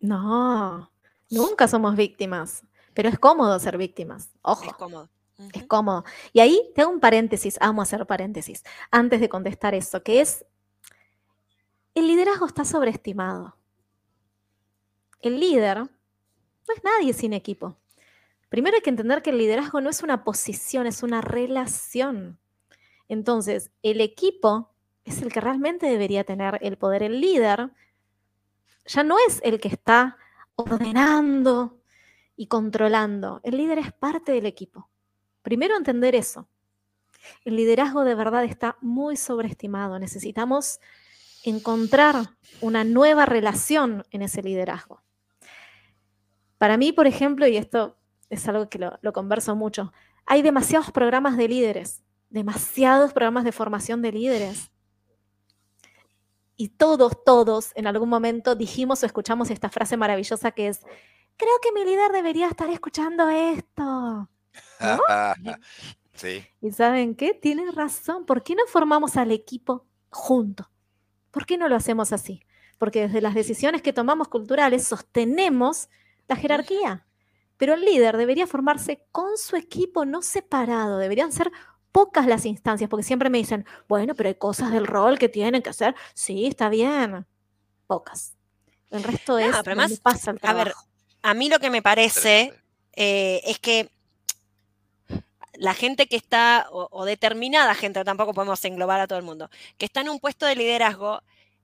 No, 0.00 0.90
nunca 1.30 1.66
somos 1.66 1.96
víctimas. 1.96 2.62
Pero 2.98 3.10
es 3.10 3.18
cómodo 3.20 3.60
ser 3.60 3.78
víctimas. 3.78 4.30
Ojo. 4.42 4.64
Es 4.64 4.72
cómodo. 4.72 5.08
Es 5.52 5.64
cómodo. 5.68 6.04
Y 6.32 6.40
ahí 6.40 6.72
tengo 6.74 6.90
un 6.90 6.98
paréntesis, 6.98 7.56
amo 7.60 7.80
hacer 7.80 8.04
paréntesis, 8.06 8.64
antes 8.90 9.20
de 9.20 9.28
contestar 9.28 9.72
eso, 9.72 10.02
que 10.02 10.20
es, 10.20 10.44
el 11.94 12.08
liderazgo 12.08 12.46
está 12.46 12.64
sobreestimado. 12.64 13.57
El 15.20 15.40
líder 15.40 15.78
no 15.78 16.74
es 16.74 16.84
nadie 16.84 17.12
sin 17.12 17.32
equipo. 17.32 17.76
Primero 18.48 18.76
hay 18.76 18.82
que 18.82 18.90
entender 18.90 19.22
que 19.22 19.30
el 19.30 19.38
liderazgo 19.38 19.80
no 19.80 19.90
es 19.90 20.02
una 20.02 20.24
posición, 20.24 20.86
es 20.86 21.02
una 21.02 21.20
relación. 21.20 22.38
Entonces, 23.08 23.70
el 23.82 24.00
equipo 24.00 24.70
es 25.04 25.22
el 25.22 25.32
que 25.32 25.40
realmente 25.40 25.86
debería 25.86 26.24
tener 26.24 26.58
el 26.62 26.76
poder. 26.78 27.02
El 27.02 27.20
líder 27.20 27.70
ya 28.86 29.02
no 29.02 29.16
es 29.26 29.40
el 29.42 29.60
que 29.60 29.68
está 29.68 30.16
ordenando, 30.54 31.78
y 32.38 32.46
controlando. 32.46 33.40
El 33.42 33.58
líder 33.58 33.80
es 33.80 33.92
parte 33.92 34.32
del 34.32 34.46
equipo. 34.46 34.88
Primero 35.42 35.76
entender 35.76 36.14
eso. 36.14 36.48
El 37.44 37.56
liderazgo 37.56 38.04
de 38.04 38.14
verdad 38.14 38.44
está 38.44 38.78
muy 38.80 39.16
sobreestimado. 39.16 39.98
Necesitamos 39.98 40.78
encontrar 41.42 42.36
una 42.60 42.84
nueva 42.84 43.26
relación 43.26 44.04
en 44.12 44.22
ese 44.22 44.42
liderazgo. 44.42 45.02
Para 46.58 46.76
mí, 46.76 46.92
por 46.92 47.06
ejemplo, 47.06 47.46
y 47.46 47.56
esto 47.56 47.96
es 48.30 48.46
algo 48.48 48.68
que 48.68 48.78
lo, 48.78 49.12
converso 49.12 49.56
mucho, 49.56 49.92
hay 50.26 50.42
demasiados 50.42 50.90
programas 50.90 51.36
de 51.36 51.48
líderes, 51.48 52.02
demasiados 52.28 53.12
programas 53.12 53.44
de 53.44 53.52
formación 53.52 54.02
de 54.02 54.12
líderes. 54.12 54.70
Y 56.56 56.70
todos, 56.70 57.24
todos 57.24 57.70
en 57.76 57.86
algún 57.86 58.08
momento 58.08 58.56
dijimos 58.56 59.02
o 59.02 59.06
escuchamos 59.06 59.50
esta 59.50 59.70
frase 59.70 59.96
maravillosa 59.96 60.50
que 60.50 60.68
es, 60.68 60.80
creo 61.36 61.52
que 61.62 61.72
mi 61.72 61.84
líder 61.84 62.10
debería 62.10 62.48
estar 62.48 62.68
escuchando 62.68 63.28
esto. 63.30 64.28
sí. 66.14 66.44
¿Y 66.60 66.72
saben 66.72 67.14
qué? 67.14 67.32
Tienen 67.32 67.72
razón. 67.72 68.26
¿Por 68.26 68.42
qué 68.42 68.56
no 68.56 68.66
formamos 68.66 69.16
al 69.16 69.30
equipo 69.30 69.86
juntos? 70.10 70.66
¿Por 71.30 71.46
qué 71.46 71.56
no 71.56 71.68
lo 71.68 71.76
hacemos 71.76 72.12
así? 72.12 72.42
porque 72.78 73.02
desde 73.02 73.20
las 73.20 73.34
decisiones 73.34 73.82
que 73.82 73.92
tomamos 73.92 74.28
culturales 74.28 74.86
sostenemos 74.86 75.88
la 76.28 76.36
jerarquía. 76.36 77.06
Pero 77.56 77.74
el 77.74 77.84
líder 77.84 78.16
debería 78.16 78.46
formarse 78.46 79.04
con 79.10 79.36
su 79.36 79.56
equipo, 79.56 80.04
no 80.04 80.22
separado. 80.22 80.98
Deberían 80.98 81.32
ser 81.32 81.50
pocas 81.90 82.26
las 82.26 82.46
instancias, 82.46 82.88
porque 82.88 83.02
siempre 83.02 83.30
me 83.30 83.38
dicen, 83.38 83.66
bueno, 83.88 84.14
pero 84.14 84.28
hay 84.28 84.36
cosas 84.36 84.70
del 84.70 84.86
rol 84.86 85.18
que 85.18 85.28
tienen 85.28 85.62
que 85.62 85.70
hacer. 85.70 85.96
Sí, 86.14 86.46
está 86.46 86.68
bien. 86.68 87.26
Pocas. 87.86 88.34
El 88.90 89.02
resto 89.02 89.38
es 89.38 89.54
además, 89.54 89.98
pasa 90.00 90.30
el 90.30 90.38
A 90.42 90.52
ver, 90.52 90.72
a 91.22 91.34
mí 91.34 91.48
lo 91.48 91.58
que 91.58 91.70
me 91.70 91.82
parece 91.82 92.54
eh, 92.92 93.42
es 93.44 93.58
que 93.58 93.90
la 95.54 95.74
gente 95.74 96.06
que 96.06 96.16
está, 96.16 96.68
o, 96.70 97.04
determinada 97.04 97.74
gente, 97.74 98.04
tampoco 98.04 98.32
podemos 98.32 98.64
englobar 98.64 99.00
a 99.00 99.06
todo 99.06 99.18
el 99.18 99.24
mundo, 99.24 99.50
que 99.76 99.86
está 99.86 100.00
en 100.00 100.08
un 100.08 100.20
puesto 100.20 100.46
de 100.46 100.54
liderazgo, 100.54 101.20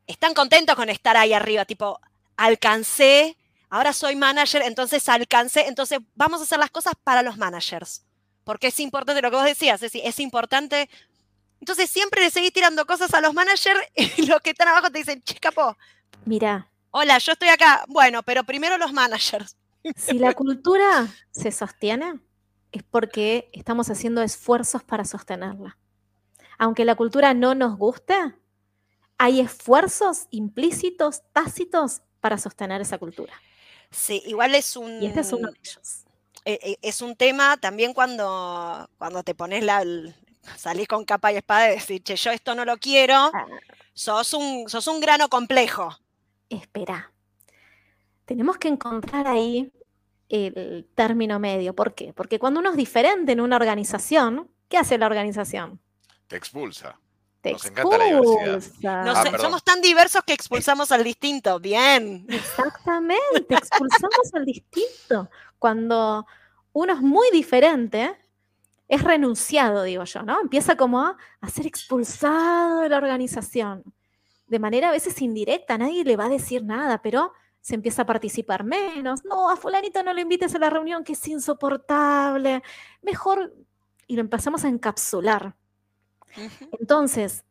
están 0.07 0.35
contentos 0.35 0.75
con 0.75 0.91
estar 0.91 1.17
ahí 1.17 1.33
arriba, 1.33 1.65
tipo, 1.65 2.01
alcancé, 2.37 3.37
ahora 3.75 3.93
soy 3.93 4.15
manager, 4.15 4.63
entonces 4.63 5.09
alcancé, 5.09 5.67
entonces 5.67 5.99
vamos 6.15 6.41
a 6.41 6.45
hacer 6.45 6.61
las 6.61 6.71
cosas 6.71 6.95
para 7.03 7.23
los 7.25 7.37
managers, 7.37 8.05
porque 8.45 8.69
es 8.69 8.79
importante 8.79 9.21
lo 9.21 9.31
que 9.31 9.37
vos 9.37 9.45
decías, 9.45 9.83
es, 9.83 9.97
es 9.97 10.21
importante. 10.21 10.89
Entonces 11.59 11.91
siempre 11.91 12.21
le 12.21 12.31
seguís 12.31 12.53
tirando 12.53 12.87
cosas 12.87 13.13
a 13.15 13.21
los 13.21 13.35
managers 13.35 13.81
y 14.17 14.27
los 14.27 14.41
que 14.43 14.51
están 14.51 14.69
abajo 14.69 14.91
te 14.91 14.99
dicen, 14.99 15.21
che, 15.23 15.41
capo. 15.41 15.77
Mira. 16.25 16.71
Hola, 16.93 17.19
yo 17.19 17.33
estoy 17.33 17.49
acá. 17.49 17.85
Bueno, 17.89 18.23
pero 18.23 18.45
primero 18.45 18.79
los 18.79 18.93
managers. 18.93 19.57
Si 19.97 20.19
la 20.19 20.35
cultura 20.35 21.09
se 21.33 21.51
sostiene, 21.51 22.21
es 22.71 22.85
porque 22.85 23.51
estamos 23.53 23.91
haciendo 23.91 24.23
esfuerzos 24.23 24.85
para 24.85 25.05
sostenerla. 25.05 25.77
Aunque 26.59 26.85
la 26.85 26.95
cultura 26.95 27.35
no 27.35 27.57
nos 27.57 27.77
guste, 27.77 28.15
hay 29.19 29.41
esfuerzos 29.41 30.29
implícitos, 30.31 31.23
tácitos, 31.33 32.03
para 32.21 32.39
sostener 32.39 32.81
esa 32.81 32.99
cultura. 32.99 33.35
Sí, 33.91 34.23
igual 34.27 34.55
es 34.55 34.77
un... 34.77 35.03
Y 35.03 35.07
este 35.07 35.21
es 35.21 35.33
uno 35.33 35.51
de 35.51 35.59
ellos. 35.59 36.05
E, 36.45 36.59
e, 36.63 36.79
es 36.83 37.01
un 37.01 37.17
tema 37.17 37.57
también 37.57 37.95
cuando, 37.95 38.89
cuando 38.99 39.23
te 39.23 39.35
pones 39.35 39.65
la... 39.65 39.85
salís 40.57 40.89
con 40.89 41.05
capa 41.05 41.33
y 41.33 41.37
espada 41.37 41.73
y 41.73 41.79
decís, 41.79 42.03
che, 42.03 42.17
yo 42.17 42.31
esto 42.31 42.55
no 42.55 42.65
lo 42.65 42.77
quiero, 42.77 43.15
ah. 43.15 43.47
sos, 43.93 44.35
un, 44.35 44.69
sos 44.69 44.87
un 44.87 45.01
grano 45.01 45.29
complejo. 45.29 45.97
Espera. 46.49 47.13
Tenemos 48.25 48.59
que 48.59 48.69
encontrar 48.69 49.27
ahí 49.27 49.71
el 50.29 50.89
término 50.95 51.39
medio. 51.39 51.75
¿Por 51.75 51.95
qué? 51.95 52.13
Porque 52.13 52.39
cuando 52.39 52.61
uno 52.61 52.71
es 52.71 52.77
diferente 52.77 53.33
en 53.33 53.41
una 53.41 53.57
organización, 53.57 54.51
¿qué 54.69 54.79
hace 54.79 54.99
la 54.99 55.07
organización? 55.07 55.81
Te 56.27 56.37
expulsa. 56.37 56.99
Te 57.45 57.53
Nos 57.53 57.67
encanta 57.67 57.99
la 57.99 58.05
diversidad. 58.07 59.07
Ah, 59.07 59.39
somos 59.39 59.63
tan 59.63 59.83
diversos 59.83 60.23
que 60.27 60.33
expulsamos 60.33 60.91
al 60.91 61.05
distinto. 61.05 61.61
Bien. 61.61 62.25
Exactamente, 62.31 63.55
expulsamos 63.55 64.33
al 64.33 64.47
distinto. 64.47 65.29
Cuando 65.59 66.27
uno 66.73 66.95
es 66.95 67.03
muy 67.03 67.31
diferente, 67.33 68.17
es 68.89 69.03
renunciado, 69.03 69.83
digo 69.83 70.05
yo, 70.05 70.23
¿no? 70.23 70.41
Empieza 70.41 70.75
como 70.79 71.01
a, 71.01 71.19
a 71.43 71.49
ser 71.51 71.67
expulsado 71.67 72.81
de 72.81 72.89
la 72.89 72.97
organización. 72.97 73.85
De 74.47 74.59
manera 74.59 74.89
a 74.89 74.93
veces 74.93 75.21
indirecta, 75.21 75.77
nadie 75.77 76.03
le 76.03 76.17
va 76.17 76.25
a 76.25 76.31
decir 76.31 76.65
nada, 76.65 77.03
pero 77.03 77.35
se 77.61 77.75
empieza 77.75 78.03
a 78.03 78.07
participar 78.07 78.65
menos. 78.65 79.23
No, 79.23 79.51
a 79.51 79.57
fulanito 79.57 80.03
no 80.03 80.15
lo 80.15 80.21
invites 80.23 80.55
a 80.55 80.59
la 80.59 80.71
reunión 80.71 81.05
que 81.05 81.13
es 81.13 81.29
insoportable. 81.29 82.63
Mejor, 83.03 83.55
y 84.07 84.17
lo 84.17 84.23
empezamos 84.23 84.65
a 84.65 84.69
encapsular. 84.69 85.55
Entonces, 86.79 87.45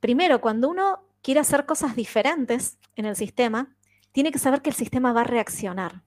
primero, 0.00 0.40
cuando 0.40 0.68
uno 0.68 1.04
quiere 1.22 1.40
hacer 1.40 1.66
cosas 1.66 1.96
diferentes 1.96 2.78
en 2.96 3.06
el 3.06 3.16
sistema, 3.16 3.76
tiene 4.12 4.30
que 4.30 4.38
saber 4.38 4.62
que 4.62 4.70
el 4.70 4.76
sistema 4.76 5.12
va 5.12 5.22
a 5.22 5.24
reaccionar. 5.24 6.02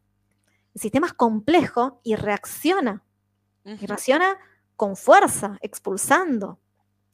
El 0.74 0.82
sistema 0.82 1.08
es 1.08 1.14
complejo 1.14 2.02
y 2.04 2.16
reacciona. 2.16 3.04
Y 3.64 3.86
reacciona 3.88 4.38
con 4.76 4.96
fuerza, 4.96 5.58
expulsando. 5.62 6.60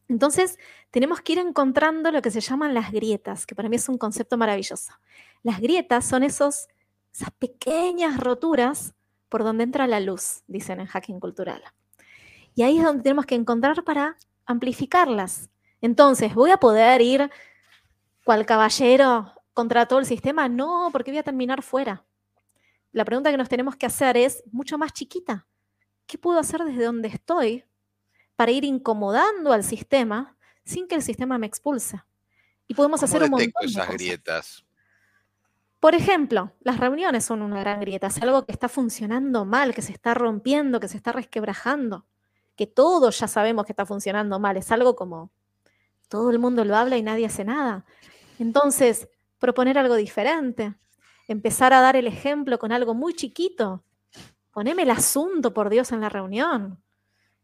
Entonces, 0.09 0.59
tenemos 0.89 1.21
que 1.21 1.33
ir 1.33 1.39
encontrando 1.39 2.11
lo 2.11 2.21
que 2.21 2.31
se 2.31 2.41
llaman 2.41 2.73
las 2.73 2.91
grietas, 2.91 3.45
que 3.45 3.55
para 3.55 3.69
mí 3.69 3.77
es 3.77 3.87
un 3.87 3.97
concepto 3.97 4.37
maravilloso. 4.37 4.91
Las 5.43 5.61
grietas 5.61 6.05
son 6.05 6.23
esos, 6.23 6.67
esas 7.13 7.31
pequeñas 7.31 8.19
roturas 8.19 8.93
por 9.29 9.45
donde 9.45 9.63
entra 9.63 9.87
la 9.87 10.01
luz, 10.01 10.43
dicen 10.47 10.81
en 10.81 10.87
hacking 10.87 11.21
cultural. 11.21 11.63
Y 12.53 12.63
ahí 12.63 12.79
es 12.79 12.83
donde 12.83 13.03
tenemos 13.03 13.25
que 13.25 13.35
encontrar 13.35 13.85
para 13.85 14.17
amplificarlas. 14.51 15.49
Entonces, 15.81 16.33
¿voy 16.35 16.51
a 16.51 16.57
poder 16.57 17.01
ir 17.01 17.29
cual 18.23 18.45
caballero 18.45 19.33
contra 19.53 19.85
todo 19.87 19.99
el 19.99 20.05
sistema? 20.05 20.47
No, 20.47 20.89
porque 20.91 21.11
voy 21.11 21.17
a 21.17 21.23
terminar 21.23 21.63
fuera. 21.63 22.05
La 22.91 23.05
pregunta 23.05 23.31
que 23.31 23.37
nos 23.37 23.49
tenemos 23.49 23.75
que 23.75 23.85
hacer 23.85 24.17
es 24.17 24.43
mucho 24.51 24.77
más 24.77 24.93
chiquita. 24.93 25.47
¿Qué 26.05 26.17
puedo 26.17 26.39
hacer 26.39 26.63
desde 26.63 26.83
donde 26.83 27.07
estoy 27.07 27.63
para 28.35 28.51
ir 28.51 28.65
incomodando 28.65 29.53
al 29.53 29.63
sistema 29.63 30.35
sin 30.63 30.87
que 30.87 30.95
el 30.95 31.01
sistema 31.01 31.37
me 31.37 31.47
expulse. 31.47 32.01
Y 32.67 32.73
podemos 32.73 33.03
hacer 33.03 33.23
un 33.23 33.31
montón 33.31 33.51
de 33.61 33.67
esas 33.67 33.89
grietas? 33.89 34.65
Por 35.79 35.95
ejemplo, 35.95 36.53
las 36.61 36.79
reuniones 36.79 37.25
son 37.25 37.41
una 37.41 37.59
gran 37.59 37.79
grieta, 37.81 38.07
es 38.07 38.21
algo 38.21 38.45
que 38.45 38.51
está 38.51 38.69
funcionando 38.69 39.45
mal, 39.45 39.73
que 39.73 39.81
se 39.81 39.91
está 39.91 40.13
rompiendo, 40.13 40.79
que 40.79 40.87
se 40.87 40.97
está 40.97 41.11
resquebrajando, 41.11 42.05
que 42.61 42.67
todos 42.67 43.17
ya 43.17 43.27
sabemos 43.27 43.65
que 43.65 43.71
está 43.71 43.87
funcionando 43.87 44.39
mal, 44.39 44.55
es 44.55 44.71
algo 44.71 44.95
como 44.95 45.31
todo 46.09 46.29
el 46.29 46.37
mundo 46.37 46.63
lo 46.63 46.75
habla 46.75 46.95
y 46.95 47.01
nadie 47.01 47.25
hace 47.25 47.43
nada. 47.43 47.85
Entonces, 48.37 49.09
proponer 49.39 49.79
algo 49.79 49.95
diferente, 49.95 50.75
empezar 51.27 51.73
a 51.73 51.81
dar 51.81 51.95
el 51.95 52.05
ejemplo 52.05 52.59
con 52.59 52.71
algo 52.71 52.93
muy 52.93 53.15
chiquito, 53.15 53.83
poneme 54.51 54.83
el 54.83 54.91
asunto, 54.91 55.55
por 55.55 55.71
Dios, 55.71 55.91
en 55.91 56.01
la 56.01 56.09
reunión 56.09 56.83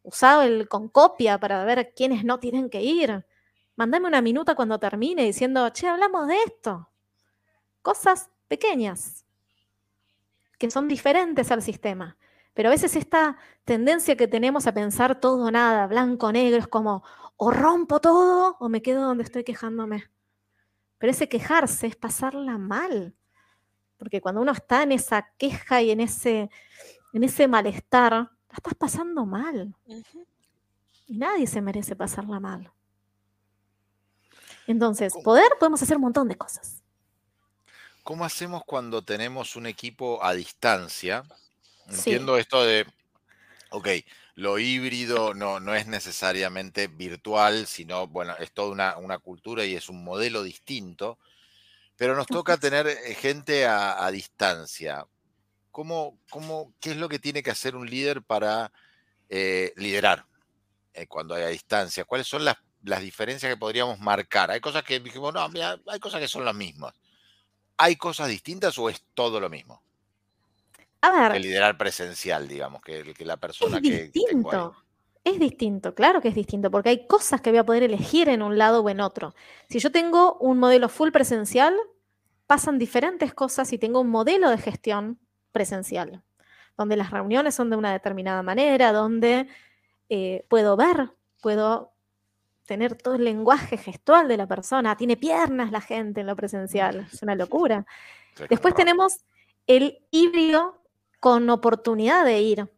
usado 0.03 0.43
el 0.43 0.69
con 0.69 0.87
copia 0.87 1.39
para 1.39 1.65
ver 1.65 1.95
quiénes 1.95 2.23
no 2.23 2.39
tienen 2.39 2.69
que 2.69 2.83
ir. 2.83 3.25
Mandame 3.75 4.07
una 4.07 4.21
minuta 4.21 4.53
cuando 4.53 4.77
termine 4.77 5.23
diciendo, 5.23 5.67
che, 5.71 5.87
hablamos 5.87 6.27
de 6.27 6.35
esto. 6.43 6.91
Cosas 7.81 8.29
pequeñas 8.47 9.25
que 10.59 10.69
son 10.69 10.87
diferentes 10.87 11.51
al 11.51 11.63
sistema. 11.63 12.17
Pero 12.57 12.69
a 12.69 12.71
veces 12.71 12.95
esta 12.95 13.37
tendencia 13.65 14.17
que 14.17 14.27
tenemos 14.27 14.65
a 14.65 14.73
pensar 14.73 15.19
todo 15.19 15.45
o 15.45 15.51
nada, 15.51 15.85
blanco, 15.85 16.31
negro, 16.31 16.57
es 16.57 16.67
como 16.67 17.03
o 17.35 17.51
rompo 17.51 18.01
todo 18.01 18.57
o 18.59 18.67
me 18.67 18.81
quedo 18.81 19.03
donde 19.03 19.23
estoy 19.23 19.43
quejándome. 19.43 20.09
Pero 20.97 21.11
ese 21.11 21.29
quejarse 21.29 21.85
es 21.85 21.95
pasarla 21.95 22.57
mal. 22.57 23.13
Porque 23.97 24.21
cuando 24.21 24.41
uno 24.41 24.53
está 24.53 24.81
en 24.81 24.91
esa 24.91 25.29
queja 25.37 25.83
y 25.83 25.91
en 25.91 25.99
ese, 25.99 26.49
en 27.13 27.23
ese 27.23 27.47
malestar, 27.47 28.13
la 28.13 28.55
estás 28.55 28.73
pasando 28.73 29.27
mal. 29.27 29.75
Y 31.05 31.19
nadie 31.19 31.45
se 31.45 31.61
merece 31.61 31.95
pasarla 31.95 32.39
mal. 32.39 32.71
Entonces, 34.65 35.13
poder, 35.23 35.51
podemos 35.59 35.83
hacer 35.83 35.97
un 35.97 36.01
montón 36.01 36.27
de 36.27 36.35
cosas. 36.35 36.81
¿Cómo 38.01 38.25
hacemos 38.25 38.63
cuando 38.65 39.03
tenemos 39.03 39.55
un 39.55 39.67
equipo 39.67 40.23
a 40.23 40.33
distancia? 40.33 41.23
Entiendo 41.89 42.37
esto 42.37 42.63
de, 42.63 42.85
ok, 43.69 43.87
lo 44.35 44.59
híbrido 44.59 45.33
no, 45.33 45.59
no 45.59 45.73
es 45.73 45.87
necesariamente 45.87 46.87
virtual, 46.87 47.67
sino, 47.67 48.07
bueno, 48.07 48.35
es 48.39 48.51
toda 48.51 48.71
una, 48.71 48.97
una 48.97 49.19
cultura 49.19 49.65
y 49.65 49.75
es 49.75 49.89
un 49.89 50.03
modelo 50.03 50.43
distinto, 50.43 51.17
pero 51.95 52.15
nos 52.15 52.27
toca 52.27 52.57
tener 52.57 52.87
eh, 52.87 53.15
gente 53.15 53.65
a 53.65 54.09
distancia. 54.11 55.05
¿Cómo, 55.77 56.17
cómo, 56.31 56.73
¿Qué 56.79 56.89
es 56.89 56.97
lo 56.97 57.07
que 57.07 57.19
tiene 57.19 57.43
que 57.43 57.51
hacer 57.51 57.75
un 57.75 57.87
líder 57.87 58.23
para 58.23 58.71
eh, 59.29 59.73
liderar 59.75 60.25
eh, 60.91 61.05
cuando 61.05 61.35
hay 61.35 61.43
a 61.43 61.49
distancia? 61.49 62.03
¿Cuáles 62.03 62.25
son 62.25 62.43
las, 62.43 62.57
diferencias 62.99 63.53
que 63.53 63.59
podríamos 63.59 63.99
marcar? 63.99 64.49
Hay 64.49 64.59
cosas 64.59 64.81
que 64.81 64.99
dijimos, 64.99 65.35
no, 65.35 65.47
hay 65.87 65.99
cosas 65.99 66.19
que 66.19 66.27
son 66.27 66.43
las 66.43 66.55
mismas. 66.55 66.95
¿Hay 67.77 67.95
cosas 67.95 68.27
distintas 68.27 68.75
o 68.79 68.89
es 68.89 69.03
todo 69.13 69.39
lo 69.39 69.51
mismo? 69.51 69.83
A 71.01 71.11
ver. 71.11 71.35
El 71.35 71.43
liderar 71.43 71.77
presencial, 71.77 72.47
digamos, 72.47 72.81
que, 72.81 73.13
que 73.13 73.25
la 73.25 73.37
persona 73.37 73.77
es 73.77 73.83
que. 73.83 74.03
Distinto. 74.09 74.75
Es 75.23 75.39
distinto, 75.39 75.93
claro 75.93 76.21
que 76.21 76.29
es 76.29 76.35
distinto, 76.35 76.71
porque 76.71 76.87
hay 76.87 77.05
cosas 77.05 77.41
que 77.41 77.49
voy 77.49 77.59
a 77.59 77.65
poder 77.65 77.83
elegir 77.83 78.29
en 78.29 78.41
un 78.41 78.57
lado 78.57 78.81
o 78.81 78.89
en 78.89 79.01
otro. 79.01 79.35
Si 79.69 79.79
yo 79.79 79.91
tengo 79.91 80.37
un 80.37 80.57
modelo 80.57 80.87
full 80.87 81.11
presencial, 81.11 81.75
pasan 82.45 82.79
diferentes 82.79 83.33
cosas 83.33 83.73
y 83.73 83.77
tengo 83.77 83.99
un 83.99 84.09
modelo 84.09 84.49
de 84.49 84.57
gestión 84.57 85.19
presencial, 85.51 86.23
donde 86.77 86.95
las 86.95 87.11
reuniones 87.11 87.55
son 87.55 87.69
de 87.69 87.75
una 87.75 87.91
determinada 87.91 88.41
manera, 88.41 88.93
donde 88.93 89.49
eh, 90.07 90.45
puedo 90.47 90.77
ver, 90.77 91.11
puedo 91.41 91.91
tener 92.65 92.95
todo 92.95 93.15
el 93.15 93.25
lenguaje 93.25 93.75
gestual 93.77 94.29
de 94.29 94.37
la 94.37 94.47
persona, 94.47 94.95
tiene 94.95 95.17
piernas 95.17 95.71
la 95.71 95.81
gente 95.81 96.21
en 96.21 96.27
lo 96.27 96.37
presencial, 96.37 97.07
es 97.11 97.21
una 97.21 97.35
locura. 97.35 97.85
Después 98.49 98.75
tenemos 98.75 99.25
el 99.65 99.99
híbrido 100.11 100.81
con 101.19 101.49
oportunidad 101.49 102.25
de 102.25 102.41
ir, 102.41 102.71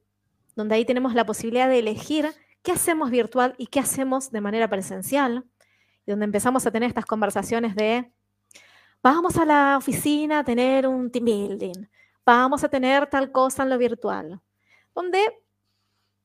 donde 0.55 0.75
ahí 0.75 0.85
tenemos 0.85 1.13
la 1.13 1.25
posibilidad 1.25 1.69
de 1.69 1.79
elegir 1.79 2.33
qué 2.61 2.71
hacemos 2.71 3.11
virtual 3.11 3.55
y 3.57 3.67
qué 3.67 3.79
hacemos 3.79 4.31
de 4.31 4.41
manera 4.41 4.69
presencial, 4.69 5.45
y 6.05 6.11
donde 6.11 6.25
empezamos 6.25 6.65
a 6.65 6.71
tener 6.71 6.89
estas 6.89 7.05
conversaciones 7.05 7.75
de, 7.75 8.11
vamos 9.01 9.37
a 9.37 9.45
la 9.45 9.77
oficina 9.77 10.39
a 10.39 10.43
tener 10.43 10.87
un 10.87 11.11
team 11.11 11.25
building, 11.25 11.87
vamos 12.25 12.63
a 12.63 12.69
tener 12.69 13.07
tal 13.07 13.31
cosa 13.31 13.63
en 13.63 13.69
lo 13.69 13.77
virtual, 13.77 14.41
donde 14.93 15.41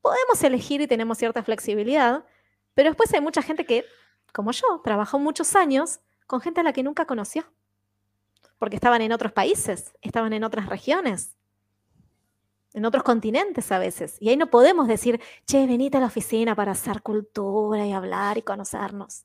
podemos 0.01 0.43
elegir 0.43 0.81
y 0.81 0.87
tenemos 0.87 1.17
cierta 1.17 1.43
flexibilidad, 1.43 2.25
pero 2.73 2.89
después 2.89 3.13
hay 3.13 3.21
mucha 3.21 3.41
gente 3.41 3.65
que, 3.65 3.85
como 4.33 4.51
yo, 4.51 4.81
trabajó 4.83 5.17
muchos 5.17 5.55
años 5.55 5.99
con 6.27 6.41
gente 6.41 6.61
a 6.61 6.63
la 6.63 6.73
que 6.73 6.83
nunca 6.83 7.05
conoció, 7.05 7.45
porque 8.59 8.75
estaban 8.75 9.01
en 9.01 9.11
otros 9.11 9.31
países, 9.31 9.93
estaban 10.01 10.33
en 10.33 10.43
otras 10.43 10.67
regiones, 10.67 11.35
en 12.75 12.85
otros 12.85 13.03
continentes 13.03 13.71
a 13.71 13.79
veces. 13.79 14.17
Y 14.19 14.27
ahí 14.27 14.35
no 14.35 14.49
podemos 14.49 14.87
decir, 14.87 15.21
che, 15.47 15.65
venite 15.65 15.95
a 15.95 16.01
la 16.01 16.07
oficina 16.07 16.55
para 16.55 16.73
hacer 16.73 17.01
cultura 17.01 17.85
y 17.85 17.93
hablar 17.93 18.37
y 18.37 18.41
conocernos. 18.41 19.23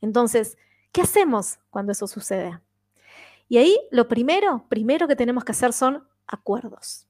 Entonces, 0.00 0.58
¿qué 0.90 1.02
hacemos 1.02 1.60
cuando 1.70 1.92
eso 1.92 2.08
sucede? 2.08 2.60
Y 3.48 3.58
ahí 3.58 3.78
lo 3.92 4.08
primero, 4.08 4.66
primero 4.68 5.06
que 5.06 5.14
tenemos 5.14 5.44
que 5.44 5.52
hacer 5.52 5.72
son 5.72 6.04
acuerdos. 6.26 7.06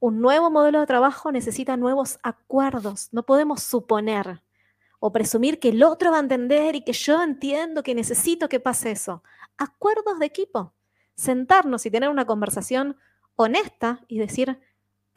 Un 0.00 0.20
nuevo 0.20 0.50
modelo 0.50 0.80
de 0.80 0.86
trabajo 0.86 1.30
necesita 1.30 1.76
nuevos 1.76 2.18
acuerdos. 2.24 3.08
No 3.12 3.22
podemos 3.22 3.62
suponer 3.62 4.42
o 4.98 5.12
presumir 5.12 5.60
que 5.60 5.68
el 5.68 5.84
otro 5.84 6.10
va 6.10 6.16
a 6.16 6.20
entender 6.20 6.74
y 6.74 6.82
que 6.82 6.92
yo 6.92 7.22
entiendo 7.22 7.84
que 7.84 7.94
necesito 7.94 8.48
que 8.48 8.58
pase 8.58 8.90
eso. 8.90 9.22
Acuerdos 9.58 10.18
de 10.18 10.26
equipo. 10.26 10.72
Sentarnos 11.14 11.86
y 11.86 11.90
tener 11.92 12.08
una 12.08 12.26
conversación 12.26 12.96
honesta 13.36 14.04
y 14.08 14.18
decir, 14.18 14.58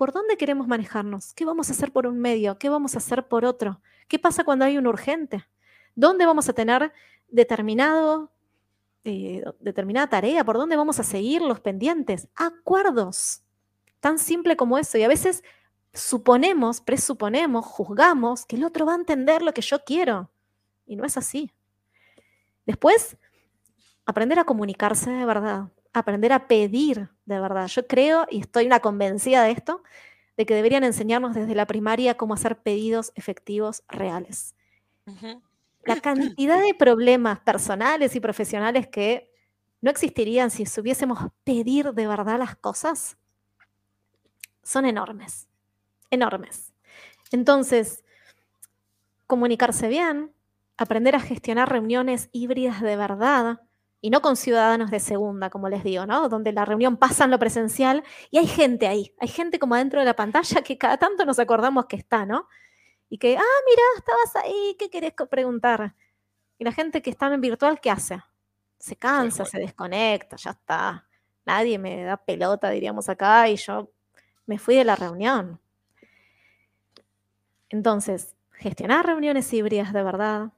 ¿por 0.02 0.14
dónde 0.14 0.36
queremos 0.36 0.68
manejarnos? 0.68 1.32
¿Qué 1.36 1.46
vamos 1.46 1.70
a 1.70 1.74
hacer 1.74 1.92
por 1.92 2.08
un 2.08 2.18
medio? 2.18 2.58
¿Qué 2.58 2.70
vamos 2.70 2.96
a 2.96 2.98
hacer 2.98 3.28
por 3.28 3.46
otro? 3.46 3.82
¿Qué 4.08 4.18
pasa 4.18 4.44
cuando 4.44 4.66
hay 4.66 4.76
un 4.80 4.88
urgente? 4.88 5.46
¿Dónde 5.94 6.26
vamos 6.26 6.50
a 6.50 6.54
tener 6.54 6.92
determinado, 7.28 8.32
eh, 9.04 9.44
determinada 9.60 10.08
tarea? 10.08 10.44
¿Por 10.44 10.58
dónde 10.58 10.76
vamos 10.76 11.00
a 11.00 11.04
seguir 11.04 11.44
los 11.44 11.60
pendientes? 11.60 12.28
Acuerdos. 12.34 13.44
Tan 14.00 14.18
simple 14.18 14.56
como 14.56 14.80
eso. 14.80 14.98
Y 14.98 15.04
a 15.04 15.08
veces 15.08 15.44
suponemos, 15.94 16.82
presuponemos, 16.82 17.64
juzgamos 17.64 18.48
que 18.48 18.56
el 18.56 18.64
otro 18.64 18.88
va 18.88 18.94
a 18.94 18.96
entender 18.96 19.44
lo 19.44 19.54
que 19.54 19.62
yo 19.62 19.84
quiero. 19.84 20.32
Y 20.88 20.96
no 20.96 21.06
es 21.06 21.16
así. 21.16 21.52
Después, 22.66 23.18
aprender 24.08 24.40
a 24.40 24.46
comunicarse 24.46 25.12
de 25.12 25.28
verdad, 25.28 25.68
aprender 25.94 26.34
a 26.34 26.48
pedir 26.48 27.10
de 27.26 27.40
verdad. 27.40 27.68
Yo 27.68 27.88
creo, 27.88 28.26
y 28.30 28.42
estoy 28.42 28.66
una 28.66 28.80
convencida 28.80 29.44
de 29.44 29.52
esto, 29.52 29.84
de 30.38 30.46
que 30.46 30.56
deberían 30.56 30.84
enseñarnos 30.84 31.36
desde 31.36 31.56
la 31.56 31.68
primaria 31.68 32.16
cómo 32.16 32.34
hacer 32.34 32.62
pedidos 32.62 33.12
efectivos 33.16 33.84
reales. 33.90 34.56
La 35.84 35.96
cantidad 36.02 36.62
de 36.62 36.74
problemas 36.74 37.40
personales 37.42 38.16
y 38.16 38.20
profesionales 38.20 38.88
que 38.88 39.32
no 39.82 39.92
existirían 39.92 40.52
si 40.52 40.66
supiésemos 40.66 41.20
pedir 41.44 41.94
de 41.94 42.08
verdad 42.08 42.40
las 42.40 42.56
cosas 42.56 43.18
son 44.64 44.86
enormes 44.86 45.48
enormes. 46.12 46.74
Entonces, 47.32 48.04
comunicarse 49.26 49.88
bien, 49.88 50.32
aprender 50.78 51.16
a 51.16 51.20
gestionar 51.20 51.72
reuniones 51.72 52.30
híbridas 52.32 52.82
de 52.82 52.96
verdad 52.96 53.62
y 54.02 54.10
no 54.10 54.22
con 54.22 54.36
ciudadanos 54.36 54.90
de 54.90 55.00
segunda, 55.00 55.52
como 55.52 55.70
les 55.70 55.84
digo, 55.84 56.08
¿no? 56.08 56.28
Donde 56.28 56.52
la 56.52 56.66
reunión 56.66 56.98
pasa 56.98 57.26
en 57.26 57.32
lo 57.32 57.38
presencial 57.38 58.04
y 58.32 58.40
hay 58.40 58.48
gente 58.48 58.88
ahí, 58.88 59.14
hay 59.20 59.28
gente 59.28 59.60
como 59.60 59.76
adentro 59.76 60.00
de 60.00 60.06
la 60.08 60.16
pantalla 60.16 60.64
que 60.64 60.78
cada 60.78 60.98
tanto 60.98 61.24
nos 61.24 61.38
acordamos 61.38 61.86
que 61.86 61.98
está, 61.98 62.26
¿no? 62.26 62.48
Y 63.10 63.20
que, 63.20 63.38
ah, 63.38 63.60
mira, 63.70 63.84
estabas 63.98 64.36
ahí, 64.38 64.76
¿qué 64.80 64.90
querés 64.90 65.14
preguntar? 65.30 65.96
Y 66.58 66.64
la 66.64 66.72
gente 66.72 67.02
que 67.02 67.12
está 67.12 67.32
en 67.32 67.42
virtual, 67.42 67.80
¿qué 67.80 67.92
hace? 67.92 68.22
Se 68.80 68.96
cansa, 68.96 69.46
se 69.46 69.60
desconecta, 69.60 70.36
ya 70.38 70.52
está. 70.52 71.08
Nadie 71.46 71.78
me 71.78 72.04
da 72.04 72.18
pelota, 72.18 72.70
diríamos 72.70 73.10
acá, 73.10 73.48
y 73.50 73.56
yo 73.58 73.92
me 74.48 74.58
fui 74.58 74.76
de 74.76 74.84
la 74.84 74.96
reunión. 74.96 75.60
Entonces, 77.70 78.36
gestionar 78.54 79.06
reuniones 79.06 79.52
híbridas 79.54 79.94
de 79.94 80.04
verdad, 80.04 80.52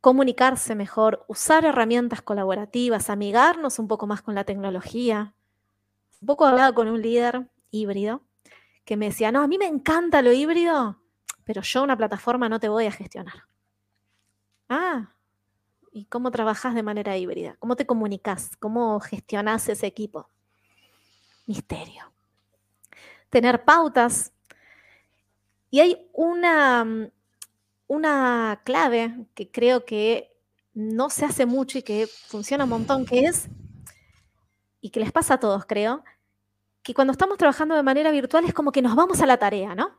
comunicarse 0.00 0.74
mejor, 0.74 1.24
usar 1.28 1.64
herramientas 1.64 2.22
colaborativas, 2.22 3.10
amigarnos 3.10 3.78
un 3.78 3.88
poco 3.88 4.06
más 4.06 4.22
con 4.22 4.34
la 4.34 4.44
tecnología. 4.44 5.34
Un 6.20 6.26
poco 6.26 6.46
hablado 6.46 6.74
con 6.74 6.88
un 6.88 7.02
líder 7.02 7.48
híbrido 7.70 8.22
que 8.84 8.96
me 8.96 9.06
decía, 9.06 9.30
no, 9.32 9.42
a 9.42 9.48
mí 9.48 9.58
me 9.58 9.66
encanta 9.66 10.22
lo 10.22 10.32
híbrido, 10.32 11.02
pero 11.44 11.62
yo 11.62 11.82
una 11.82 11.96
plataforma 11.96 12.48
no 12.48 12.58
te 12.58 12.68
voy 12.68 12.86
a 12.86 12.92
gestionar. 12.92 13.44
Ah, 14.68 15.14
¿y 15.92 16.06
cómo 16.06 16.30
trabajas 16.30 16.74
de 16.74 16.82
manera 16.82 17.16
híbrida? 17.16 17.56
¿Cómo 17.58 17.76
te 17.76 17.86
comunicas? 17.86 18.56
¿Cómo 18.56 18.98
gestionas 19.00 19.68
ese 19.68 19.86
equipo? 19.86 20.30
Misterio. 21.46 22.12
Tener 23.30 23.64
pautas 23.64 24.32
y 25.70 25.80
hay 25.80 26.08
una, 26.12 26.84
mm, 26.84 27.10
una 27.88 28.60
clave 28.64 29.26
que 29.34 29.50
creo 29.50 29.84
que 29.84 30.32
no 30.74 31.10
se 31.10 31.24
hace 31.24 31.46
mucho 31.46 31.78
y 31.78 31.82
que 31.82 32.06
funciona 32.06 32.64
un 32.64 32.70
montón, 32.70 33.04
que 33.04 33.24
es, 33.24 33.48
y 34.80 34.90
que 34.90 35.00
les 35.00 35.10
pasa 35.10 35.34
a 35.34 35.40
todos, 35.40 35.64
creo, 35.66 36.04
que 36.82 36.94
cuando 36.94 37.12
estamos 37.12 37.36
trabajando 37.36 37.74
de 37.74 37.82
manera 37.82 38.12
virtual 38.12 38.44
es 38.44 38.54
como 38.54 38.70
que 38.70 38.82
nos 38.82 38.94
vamos 38.94 39.20
a 39.20 39.26
la 39.26 39.38
tarea, 39.38 39.74
¿no? 39.74 39.98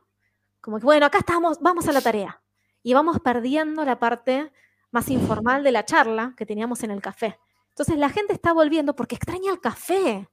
Como 0.60 0.78
que, 0.78 0.84
bueno, 0.84 1.04
acá 1.06 1.18
estamos, 1.18 1.60
vamos 1.60 1.86
a 1.88 1.92
la 1.92 2.00
tarea. 2.00 2.40
Y 2.82 2.94
vamos 2.94 3.20
perdiendo 3.20 3.84
la 3.84 3.98
parte 3.98 4.52
más 4.90 5.08
informal 5.10 5.62
de 5.62 5.72
la 5.72 5.84
charla 5.84 6.34
que 6.36 6.46
teníamos 6.46 6.82
en 6.82 6.90
el 6.90 7.02
café. 7.02 7.38
Entonces 7.70 7.96
la 7.98 8.08
gente 8.08 8.32
está 8.32 8.52
volviendo 8.52 8.96
porque 8.96 9.16
extraña 9.16 9.52
el 9.52 9.60
café. 9.60 10.28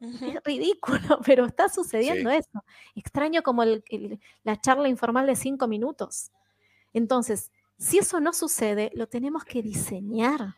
Es 0.00 0.42
ridículo, 0.44 1.20
pero 1.24 1.44
está 1.44 1.68
sucediendo 1.68 2.30
eso. 2.30 2.64
Extraño 2.94 3.42
como 3.42 3.64
la 3.64 4.60
charla 4.60 4.88
informal 4.88 5.26
de 5.26 5.36
cinco 5.36 5.68
minutos. 5.68 6.30
Entonces, 6.92 7.50
si 7.78 7.98
eso 7.98 8.20
no 8.20 8.32
sucede, 8.32 8.90
lo 8.94 9.08
tenemos 9.08 9.44
que 9.44 9.62
diseñar. 9.62 10.56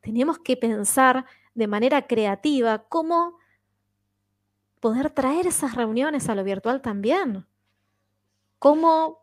Tenemos 0.00 0.38
que 0.38 0.56
pensar 0.56 1.24
de 1.54 1.66
manera 1.66 2.06
creativa 2.06 2.84
cómo 2.88 3.38
poder 4.80 5.08
traer 5.10 5.46
esas 5.46 5.74
reuniones 5.74 6.28
a 6.28 6.34
lo 6.34 6.44
virtual 6.44 6.82
también. 6.82 7.46
Cómo 8.58 9.18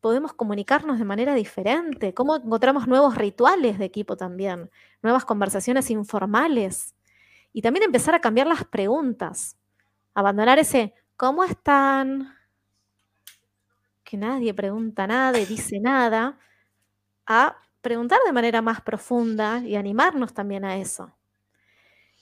podemos 0.00 0.32
comunicarnos 0.32 0.98
de 0.98 1.04
manera 1.04 1.34
diferente, 1.34 2.12
cómo 2.12 2.34
encontramos 2.34 2.88
nuevos 2.88 3.14
rituales 3.14 3.78
de 3.78 3.84
equipo 3.84 4.16
también, 4.16 4.68
nuevas 5.00 5.24
conversaciones 5.24 5.88
informales. 5.90 6.96
Y 7.52 7.62
también 7.62 7.84
empezar 7.84 8.14
a 8.14 8.20
cambiar 8.20 8.48
las 8.48 8.64
preguntas. 8.64 9.56
Abandonar 10.14 10.58
ese, 10.58 10.94
¿cómo 11.16 11.44
están? 11.44 12.34
Que 14.12 14.18
nadie 14.18 14.52
pregunta 14.52 15.06
nada 15.06 15.38
y 15.38 15.46
dice 15.46 15.80
nada. 15.80 16.38
A 17.26 17.56
preguntar 17.80 18.20
de 18.26 18.32
manera 18.32 18.60
más 18.60 18.82
profunda 18.82 19.60
y 19.60 19.74
animarnos 19.74 20.34
también 20.34 20.66
a 20.66 20.76
eso. 20.76 21.16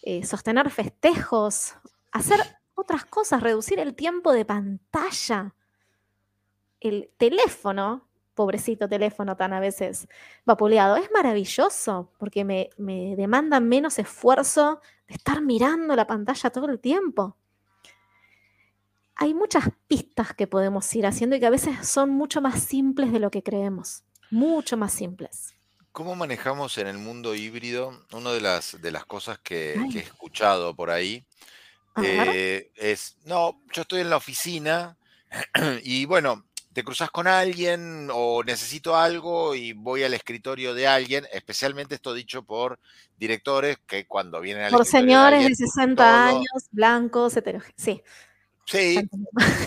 Eh, 0.03 0.25
sostener 0.25 0.71
festejos, 0.71 1.75
hacer 2.13 2.39
otras 2.77 3.07
cosas, 3.07 3.43
reducir 3.43 3.81
el 3.81 3.97
tiempo 3.97 4.33
de 4.33 4.45
pantalla. 4.45 5.57
El 6.79 7.11
teléfono 7.17 8.09
pobrecito 8.37 8.89
teléfono 8.89 9.37
tan 9.37 9.53
a 9.53 9.59
veces 9.59 10.07
vapuleado. 10.45 10.95
Es 10.95 11.11
maravilloso 11.11 12.13
porque 12.21 12.45
me, 12.45 12.71
me 12.79 13.17
demanda 13.17 13.59
menos 13.59 13.99
esfuerzo 13.99 14.81
de 15.09 15.15
estar 15.15 15.43
mirando 15.43 15.97
la 15.97 16.07
pantalla 16.07 16.51
todo 16.51 16.67
el 16.67 16.79
tiempo. 16.79 17.37
Hay 19.17 19.35
muchas 19.35 19.65
pistas 19.87 20.35
que 20.35 20.47
podemos 20.47 20.95
ir 20.95 21.07
haciendo 21.07 21.37
y 21.37 21.41
que 21.41 21.47
a 21.47 21.51
veces 21.51 21.87
son 21.87 22.11
mucho 22.11 22.41
más 22.41 22.63
simples 22.63 23.13
de 23.13 23.19
lo 23.19 23.31
que 23.31 23.43
creemos. 23.43 24.03
Mucho 24.31 24.77
más 24.77 24.93
simples. 24.93 25.55
¿Cómo 25.93 26.15
manejamos 26.15 26.79
en 26.79 26.87
el 26.87 26.99
mundo 26.99 27.35
híbrido? 27.35 28.07
Una 28.13 28.33
de 28.33 28.41
las, 28.41 28.81
de 28.81 28.93
las 28.93 29.05
cosas 29.05 29.39
que, 29.41 29.75
he 29.75 29.99
escuchado 29.99 30.75
por 30.75 30.91
ahí 30.91 31.25
eh, 32.03 32.71
es, 32.77 33.17
no, 33.25 33.61
yo 33.73 33.83
estoy 33.83 34.01
en 34.01 34.11
la 34.11 34.17
oficina 34.17 34.97
y 35.83 36.05
bueno, 36.05 36.45
te 36.73 36.85
cruzas 36.85 37.11
con 37.11 37.27
alguien 37.27 38.09
o 38.13 38.45
necesito 38.45 38.97
algo 38.97 39.55
y 39.55 39.73
voy 39.73 40.05
al 40.05 40.15
escritorio 40.15 40.75
de 40.75 40.87
alguien, 40.87 41.27
especialmente 41.33 41.97
esto 41.97 42.15
dicho 42.15 42.45
por 42.45 42.79
directores 43.19 43.79
que 43.87 44.07
cuando 44.07 44.41
vienen 44.41 44.65
al 44.65 44.71
Por 44.71 44.87
señores 44.87 45.47
de, 45.47 45.55
60 45.55 46.29
años, 46.29 46.69
blancos, 46.71 47.37
heterogéneos. 47.37 47.75
Sí. 47.77 48.03
Sí, 48.71 49.01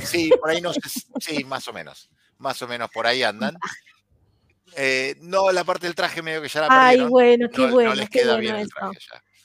sí, 0.03 0.31
por 0.39 0.49
ahí 0.49 0.61
no 0.61 0.71
sé, 0.73 0.79
sí, 1.19 1.43
más 1.43 1.67
o 1.67 1.73
menos. 1.73 2.09
Más 2.37 2.61
o 2.61 2.67
menos 2.67 2.89
por 2.89 3.05
ahí 3.05 3.23
andan. 3.23 3.57
Eh, 4.75 5.15
no, 5.21 5.51
la 5.51 5.63
parte 5.63 5.85
del 5.87 5.95
traje 5.95 6.21
medio 6.21 6.41
que 6.41 6.47
ya 6.47 6.61
la 6.61 6.67
perdieron. 6.67 7.05
Ay, 7.05 7.11
bueno, 7.11 7.49
qué 7.49 7.67
bueno, 7.67 8.03
qué 8.09 8.25
bueno 8.25 8.57
eso. 8.57 8.75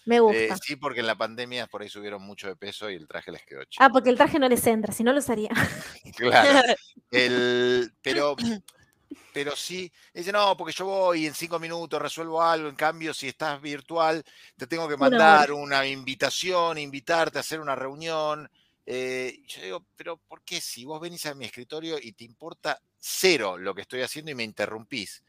Me 0.06 0.16
eh, 0.16 0.20
gusta. 0.20 0.56
sí, 0.62 0.76
porque 0.76 1.00
en 1.00 1.06
la 1.06 1.16
pandemia 1.16 1.66
por 1.66 1.82
ahí 1.82 1.88
subieron 1.88 2.22
mucho 2.22 2.48
de 2.48 2.56
peso 2.56 2.88
y 2.88 2.94
el 2.94 3.06
traje 3.06 3.30
les 3.30 3.44
quedó 3.44 3.62
chico. 3.64 3.84
Ah, 3.84 3.90
porque 3.90 4.09
el 4.09 4.16
traje 4.16 4.38
no 4.38 4.48
les 4.48 4.66
entra, 4.66 4.92
si 4.92 5.04
no 5.04 5.12
lo 5.12 5.18
usaría. 5.18 5.50
claro. 6.16 6.74
pero 8.02 8.36
pero 9.32 9.54
sí, 9.54 9.92
dice, 10.14 10.32
no, 10.32 10.56
porque 10.56 10.72
yo 10.72 10.86
voy 10.86 11.24
y 11.24 11.26
en 11.26 11.34
cinco 11.34 11.59
minutos 11.59 12.00
resuelvo 12.00 12.42
algo, 12.42 12.68
en 12.68 12.74
cambio, 12.74 13.12
si 13.12 13.28
estás 13.28 13.61
virtual, 13.61 14.24
te 14.56 14.66
tengo 14.66 14.88
que 14.88 14.96
mandar 14.96 15.52
una 15.52 15.86
invitación, 15.86 16.78
invitarte 16.78 17.38
a 17.38 17.40
hacer 17.40 17.61
una 17.61 17.74
reunión. 17.74 18.50
Eh, 18.91 19.43
yo 19.47 19.61
digo, 19.61 19.84
pero 19.97 20.16
¿por 20.16 20.41
qué 20.41 20.62
si 20.62 20.86
vos 20.86 20.99
venís 20.99 21.26
a 21.26 21.34
mi 21.34 21.45
escritorio 21.45 21.99
y 22.01 22.12
te 22.12 22.24
importa 22.24 22.80
cero 22.97 23.59
lo 23.59 23.74
que 23.74 23.82
estoy 23.82 24.01
haciendo 24.01 24.30
y 24.30 24.34
me 24.34 24.45
interrumpís? 24.45 25.22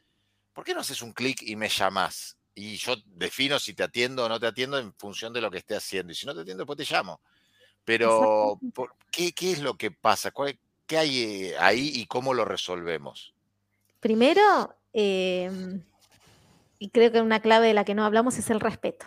¿Por 0.54 0.64
qué 0.64 0.72
no 0.72 0.80
haces 0.80 1.02
un 1.02 1.12
clic 1.12 1.42
y 1.42 1.56
me 1.56 1.68
llamás? 1.68 2.38
Y 2.54 2.78
yo 2.78 2.94
defino 3.04 3.58
si 3.58 3.74
te 3.74 3.82
atiendo 3.82 4.24
o 4.24 4.30
no 4.30 4.40
te 4.40 4.46
atiendo 4.46 4.78
en 4.78 4.94
función 4.94 5.34
de 5.34 5.42
lo 5.42 5.50
que 5.50 5.58
esté 5.58 5.76
haciendo. 5.76 6.10
Y 6.10 6.16
si 6.16 6.24
no 6.24 6.34
te 6.34 6.40
atiendo, 6.40 6.62
después 6.62 6.78
te 6.78 6.90
llamo. 6.90 7.20
Pero, 7.84 8.58
¿qué, 9.12 9.32
¿qué, 9.32 9.52
es 9.52 9.60
lo 9.60 9.74
que 9.74 9.90
pasa? 9.90 10.32
¿Qué 10.86 10.96
hay 10.96 11.18
eh, 11.22 11.58
ahí 11.58 11.92
y 11.94 12.06
cómo 12.06 12.32
lo 12.32 12.46
resolvemos? 12.46 13.34
Primero, 14.00 14.74
em, 14.94 15.84
y 16.78 16.88
creo 16.88 17.12
que 17.12 17.20
una 17.20 17.42
clave 17.42 17.66
de 17.66 17.74
la 17.74 17.84
que 17.84 17.94
no 17.94 18.06
hablamos 18.06 18.38
es 18.38 18.48
el 18.48 18.60
respeto, 18.60 19.04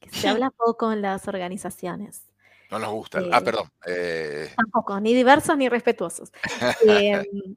que 0.00 0.08
se 0.08 0.26
habla 0.26 0.50
poco 0.56 0.90
en 0.90 1.02
las 1.02 1.28
organizaciones. 1.28 2.31
No 2.72 2.78
nos 2.78 2.90
gusta. 2.90 3.18
ah, 3.30 3.38
eh, 3.38 3.44
perdón. 3.44 3.70
Eh. 3.86 4.52
Tampoco, 4.56 4.98
ni 4.98 5.12
diversos 5.12 5.58
ni 5.58 5.68
respetuosos. 5.68 6.32
Em, 6.88 7.56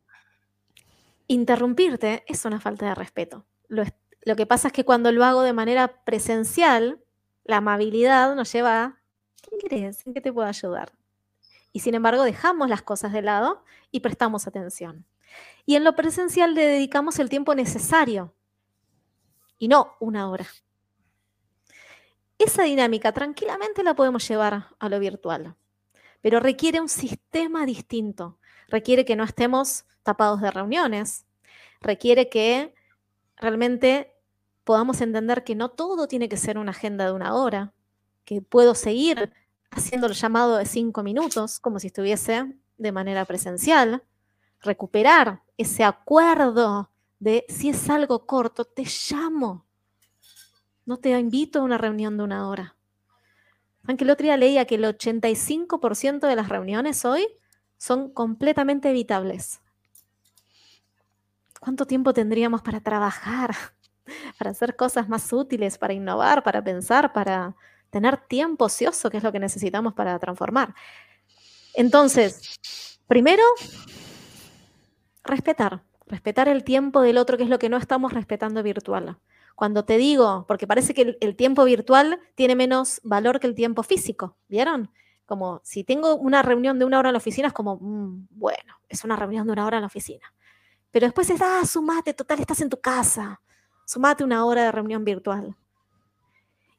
interrumpirte 1.27 2.25
es 2.27 2.43
una 2.43 2.59
falta 2.59 2.87
de 2.87 2.95
respeto. 2.95 3.45
Lo, 3.69 3.85
lo, 4.23 4.35
que 4.35 4.45
pasa 4.45 4.67
es 4.67 4.73
que 4.73 4.83
cuando 4.83 5.13
lo 5.13 5.23
hago 5.23 5.41
de 5.43 5.53
manera 5.53 6.03
presencial, 6.03 7.01
la 7.45 7.57
amabilidad 7.57 8.35
nos 8.35 8.51
lleva 8.51 8.83
a, 8.83 9.01
¿qué 9.41 9.57
crees? 9.65 10.05
¿En 10.05 10.13
qué 10.13 10.19
te 10.19 10.33
puedo 10.33 10.49
ayudar? 10.49 10.91
Y 11.71 11.79
sin 11.79 11.95
embargo, 11.95 12.23
dejamos 12.23 12.67
las 12.67 12.81
cosas 12.81 13.13
de 13.13 13.21
lado 13.21 13.63
y 13.91 14.01
prestamos 14.01 14.47
atención. 14.47 15.05
Y 15.65 15.75
en 15.75 15.85
lo 15.85 15.95
presencial 15.95 16.55
le 16.55 16.65
dedicamos 16.65 17.19
el 17.19 17.29
tiempo 17.29 17.55
necesario 17.55 18.33
y 19.57 19.69
no 19.69 19.93
una 20.01 20.29
hora. 20.29 20.45
Esa 22.37 22.63
dinámica 22.63 23.11
tranquilamente 23.13 23.83
la 23.83 23.95
podemos 23.95 24.27
llevar 24.27 24.67
a 24.77 24.89
lo 24.89 24.99
virtual, 24.99 25.55
pero 26.21 26.39
requiere 26.39 26.81
un 26.81 26.89
sistema 26.89 27.65
distinto. 27.65 28.37
Requiere 28.67 29.05
que 29.05 29.15
no 29.15 29.23
estemos 29.23 29.85
tapados 30.03 30.41
de 30.41 30.51
reuniones, 30.51 31.25
requiere 31.81 32.29
que 32.29 32.73
realmente 33.37 34.15
podamos 34.63 34.99
entender 35.01 35.43
que 35.43 35.55
no 35.55 35.69
todo 35.69 36.07
tiene 36.07 36.27
que 36.27 36.37
ser 36.37 36.57
una 36.57 36.71
agenda 36.71 37.05
de 37.05 37.13
una 37.13 37.35
hora, 37.35 37.73
que 38.25 38.41
puedo 38.41 38.75
seguir 38.75 39.31
haciendo 39.71 40.07
el 40.07 40.13
llamado 40.13 40.57
de 40.57 40.65
cinco 40.65 41.03
minutos 41.03 41.59
como 41.59 41.79
si 41.79 41.87
estuviese 41.87 42.53
de 42.77 42.91
manera 42.91 43.23
presencial, 43.25 44.03
recuperar 44.61 45.43
ese 45.57 45.83
acuerdo 45.83 46.89
de 47.19 47.45
si 47.47 47.69
es 47.69 47.89
algo 47.89 48.25
corto, 48.25 48.65
te 48.65 48.83
llamo. 48.83 49.64
No 50.85 50.97
te 50.97 51.17
invito 51.17 51.59
a 51.59 51.63
una 51.63 51.77
reunión 51.77 52.15
de 52.17 52.23
una 52.23 52.47
hora. 52.47 52.75
Aunque 53.87 54.03
el 54.03 54.11
otro 54.11 54.23
día 54.23 54.37
leía 54.37 54.65
que 54.65 54.75
el 54.75 54.83
85% 54.83 56.27
de 56.27 56.35
las 56.35 56.49
reuniones 56.49 57.05
hoy 57.05 57.27
son 57.77 58.11
completamente 58.11 58.89
evitables. 58.89 59.61
¿Cuánto 61.59 61.85
tiempo 61.85 62.13
tendríamos 62.13 62.61
para 62.61 62.79
trabajar, 62.81 63.55
para 64.37 64.51
hacer 64.51 64.75
cosas 64.75 65.09
más 65.09 65.31
útiles, 65.33 65.77
para 65.77 65.93
innovar, 65.93 66.43
para 66.43 66.63
pensar, 66.63 67.13
para 67.13 67.55
tener 67.89 68.17
tiempo 68.17 68.65
ocioso, 68.65 69.09
que 69.09 69.17
es 69.17 69.23
lo 69.23 69.31
que 69.31 69.39
necesitamos 69.39 69.93
para 69.93 70.17
transformar? 70.19 70.75
Entonces, 71.73 72.59
primero, 73.07 73.43
respetar, 75.23 75.83
respetar 76.05 76.47
el 76.47 76.63
tiempo 76.63 77.01
del 77.01 77.17
otro, 77.17 77.37
que 77.37 77.43
es 77.43 77.49
lo 77.49 77.59
que 77.59 77.69
no 77.69 77.77
estamos 77.77 78.13
respetando 78.13 78.61
virtual. 78.63 79.17
Cuando 79.55 79.85
te 79.85 79.97
digo, 79.97 80.45
porque 80.47 80.67
parece 80.67 80.93
que 80.93 81.17
el, 81.19 81.35
tiempo 81.35 81.63
virtual 81.63 82.19
tiene 82.35 82.55
menos 82.55 82.99
valor 83.03 83.39
que 83.39 83.47
el 83.47 83.55
tiempo 83.55 83.83
físico, 83.83 84.35
¿vieron? 84.49 84.91
Como 85.25 85.61
si 85.63 85.85
tengo 85.85 86.15
una 86.15 86.41
reunión 86.41 86.77
de 86.77 86.85
una 86.85 86.99
hora 86.99 87.09
en 87.09 87.13
la 87.13 87.19
oficina, 87.19 87.47
es 87.47 87.53
como, 87.53 87.77
mm, 87.77 88.27
bueno, 88.31 88.75
es 88.89 89.03
una 89.05 89.15
reunión 89.15 89.47
de 89.47 89.53
una 89.53 89.65
hora 89.65 89.77
en 89.77 89.81
la 89.81 89.87
oficina. 89.87 90.33
Pero 90.91 91.07
después 91.07 91.29
es, 91.29 91.41
ah, 91.41 91.65
sumate, 91.65 92.13
total, 92.13 92.39
estás 92.39 92.61
en 92.61 92.69
tu 92.69 92.79
casa, 92.81 93.41
sumate 93.85 94.23
una 94.23 94.45
hora 94.45 94.63
de 94.63 94.71
reunión 94.73 95.05
virtual. 95.05 95.55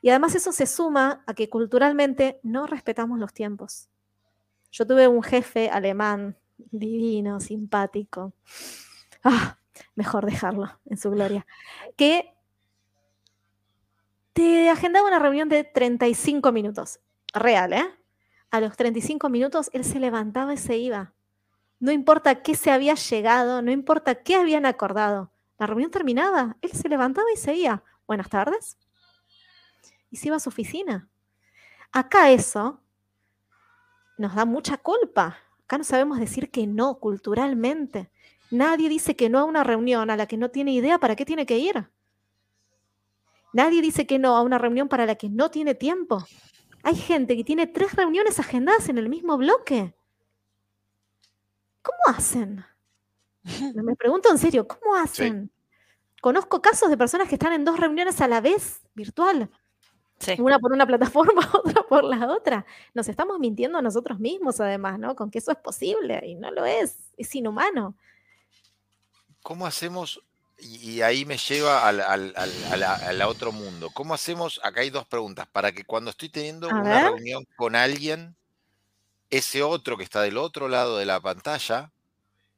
Y 0.03 0.11
además 0.11 0.35
eso 0.35 0.53
se 0.53 0.67
suma 0.67 1.25
a 1.27 1.35
que 1.35 1.49
culturalmente 1.49 2.41
no 2.43 2.67
respetamos 2.67 3.19
los 3.19 3.33
tiempos. 3.33 3.89
Yo 4.71 4.87
tuve 4.87 5.09
un 5.09 5.23
jefe 5.23 5.71
alemán 5.71 6.37
divino, 6.59 7.41
simpático. 7.41 8.35
Ah, 9.25 9.59
mejor 9.95 10.27
dejarlo 10.27 10.79
en 10.85 10.97
su 10.99 11.11
gloria. 11.11 11.47
Que 11.97 12.36
te 14.37 14.69
agendaba 14.69 15.09
una 15.09 15.19
reunión 15.19 15.49
de 15.49 15.65
35 15.65 16.53
minutos. 16.53 17.01
Real, 17.33 17.73
¿eh? 17.73 17.87
A 18.51 18.61
los 18.61 18.77
35 18.77 19.31
minutos 19.31 19.71
él 19.73 19.83
se 19.83 19.99
levantaba 19.99 20.53
y 20.53 20.59
se 20.59 20.77
iba. 20.77 21.15
No 21.81 21.91
importa 21.91 22.43
qué 22.43 22.55
se 22.55 22.71
había 22.71 22.97
llegado, 22.97 23.63
no 23.63 23.71
importa 23.71 24.17
qué 24.17 24.35
habían 24.37 24.67
acordado. 24.67 25.33
La 25.59 25.67
reunión 25.67 25.91
terminaba, 25.91 26.59
él 26.61 26.71
se 26.73 26.87
levantaba 26.91 27.27
y 27.33 27.39
se 27.39 27.55
iba. 27.55 27.83
Buenas 28.07 28.29
tardes. 28.29 28.77
Y 30.11 30.19
se 30.19 30.29
iba 30.29 30.37
a 30.37 30.41
su 30.41 30.51
oficina. 30.51 31.09
Acá 31.91 32.31
eso 32.31 32.83
nos 34.19 34.35
da 34.35 34.45
mucha 34.45 34.77
culpa. 34.77 35.39
Acá 35.65 35.79
no 35.79 35.85
sabemos 35.85 36.21
decir 36.21 36.51
que 36.51 36.67
no 36.67 36.99
culturalmente. 36.99 38.11
Nadie 38.51 38.91
dice 38.91 39.17
que 39.17 39.31
no 39.31 39.39
a 39.39 39.45
una 39.45 39.65
reunión 39.65 40.11
a 40.11 40.17
la 40.19 40.27
que 40.27 40.37
no 40.37 40.51
tiene 40.51 40.73
idea 40.73 40.99
para 40.99 41.17
qué 41.17 41.25
tiene 41.25 41.47
que 41.47 41.57
ir. 41.57 41.89
Nadie 43.57 43.81
dice 43.81 44.07
que 44.07 44.19
no 44.19 44.37
a 44.37 44.43
una 44.43 44.59
reunión 44.59 44.87
para 44.87 45.07
la 45.07 45.15
que 45.15 45.31
no 45.31 45.51
tiene 45.51 45.75
tiempo. 45.75 46.23
Hay 46.83 46.95
gente 46.95 47.39
que 47.39 47.43
tiene 47.43 47.67
tres 47.67 47.95
reuniones 47.95 48.39
agendadas 48.39 48.91
en 48.91 48.99
el 48.99 49.09
mismo 49.09 49.39
bloque. 49.39 49.95
¿Cómo 51.81 52.19
hacen? 52.19 52.67
Me 53.75 53.97
pregunto 53.97 54.31
en 54.31 54.37
serio, 54.37 54.69
¿cómo 54.69 54.95
hacen? 54.95 55.51
Conozco 56.21 56.61
casos 56.61 56.91
de 56.91 56.99
personas 56.99 57.31
que 57.31 57.37
están 57.37 57.55
en 57.55 57.65
dos 57.65 57.81
reuniones 57.81 58.21
a 58.21 58.29
la 58.29 58.43
vez, 58.43 58.83
virtual. 58.93 59.49
Una 60.37 60.59
por 60.59 60.73
una 60.73 60.87
plataforma, 60.87 61.51
otra 61.55 61.83
por 61.85 62.05
la 62.05 62.31
otra. 62.31 62.67
Nos 62.93 63.09
estamos 63.09 63.39
mintiendo 63.39 63.79
a 63.79 63.83
nosotros 63.83 64.19
mismos, 64.19 64.61
además, 64.61 64.99
¿no? 64.99 65.17
Con 65.17 65.31
que 65.31 65.39
eso 65.39 65.51
es 65.51 65.57
posible 65.57 66.21
y 66.27 66.35
no 66.35 66.51
lo 66.51 66.67
es, 66.67 66.99
es 67.17 67.35
inhumano. 67.35 67.97
¿Cómo 69.43 69.65
hacemos? 69.65 70.23
Y 70.59 71.03
ahí 71.03 71.25
me 71.25 71.37
lleva 71.37 71.87
al, 71.87 73.23
otro 73.23 73.53
mundo. 73.53 73.91
¿Cómo 73.91 74.15
hacemos? 74.15 74.59
Acá 74.63 74.81
hay 74.81 74.91
dos 74.91 75.07
preguntas. 75.07 75.47
Para 75.47 75.73
que 75.73 75.85
cuando 75.85 76.11
estoy 76.11 76.29
teniendo 76.29 76.69
una 76.69 77.11
reunión 77.11 77.47
con 77.57 77.77
alguien, 77.77 78.35
ese 79.31 79.63
otro 79.63 79.97
que 79.97 80.05
está 80.05 80.23
del 80.23 80.39
otro 80.39 80.69
lado 80.69 80.97
de 80.99 81.07
la 81.07 81.21
pantalla 81.21 81.93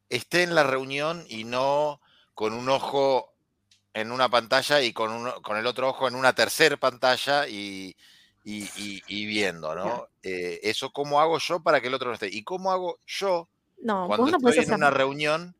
esté 0.09 0.43
en 0.43 0.55
la 0.55 0.63
reunión 0.63 1.25
y 1.29 1.45
no 1.45 2.01
con 2.35 2.53
un 2.53 2.69
ojo 2.69 3.33
en 3.95 4.13
una 4.13 4.29
pantalla 4.29 4.81
y 4.81 4.93
con, 4.93 5.31
con 5.43 5.57
el 5.57 5.67
otro 5.67 5.89
ojo 5.89 6.09
en 6.09 6.15
una 6.15 6.33
tercera 6.33 6.77
pantalla 6.77 7.49
y, 7.49 7.97
viendo, 9.09 9.75
¿no? 9.75 10.09
Eh, 10.23 10.61
eso, 10.63 10.91
¿cómo 10.91 11.21
hago 11.21 11.39
yo 11.39 11.61
para 11.61 11.81
que 11.81 11.89
el 11.89 11.95
otro 11.95 12.09
no 12.09 12.15
esté? 12.15 12.29
¿Y 12.29 12.45
cómo 12.45 12.71
hago 12.71 12.99
yo 13.07 13.49
cuando 13.85 14.49
estoy 14.49 14.65
en 14.65 14.75
una 14.75 14.91
reunión 14.91 15.55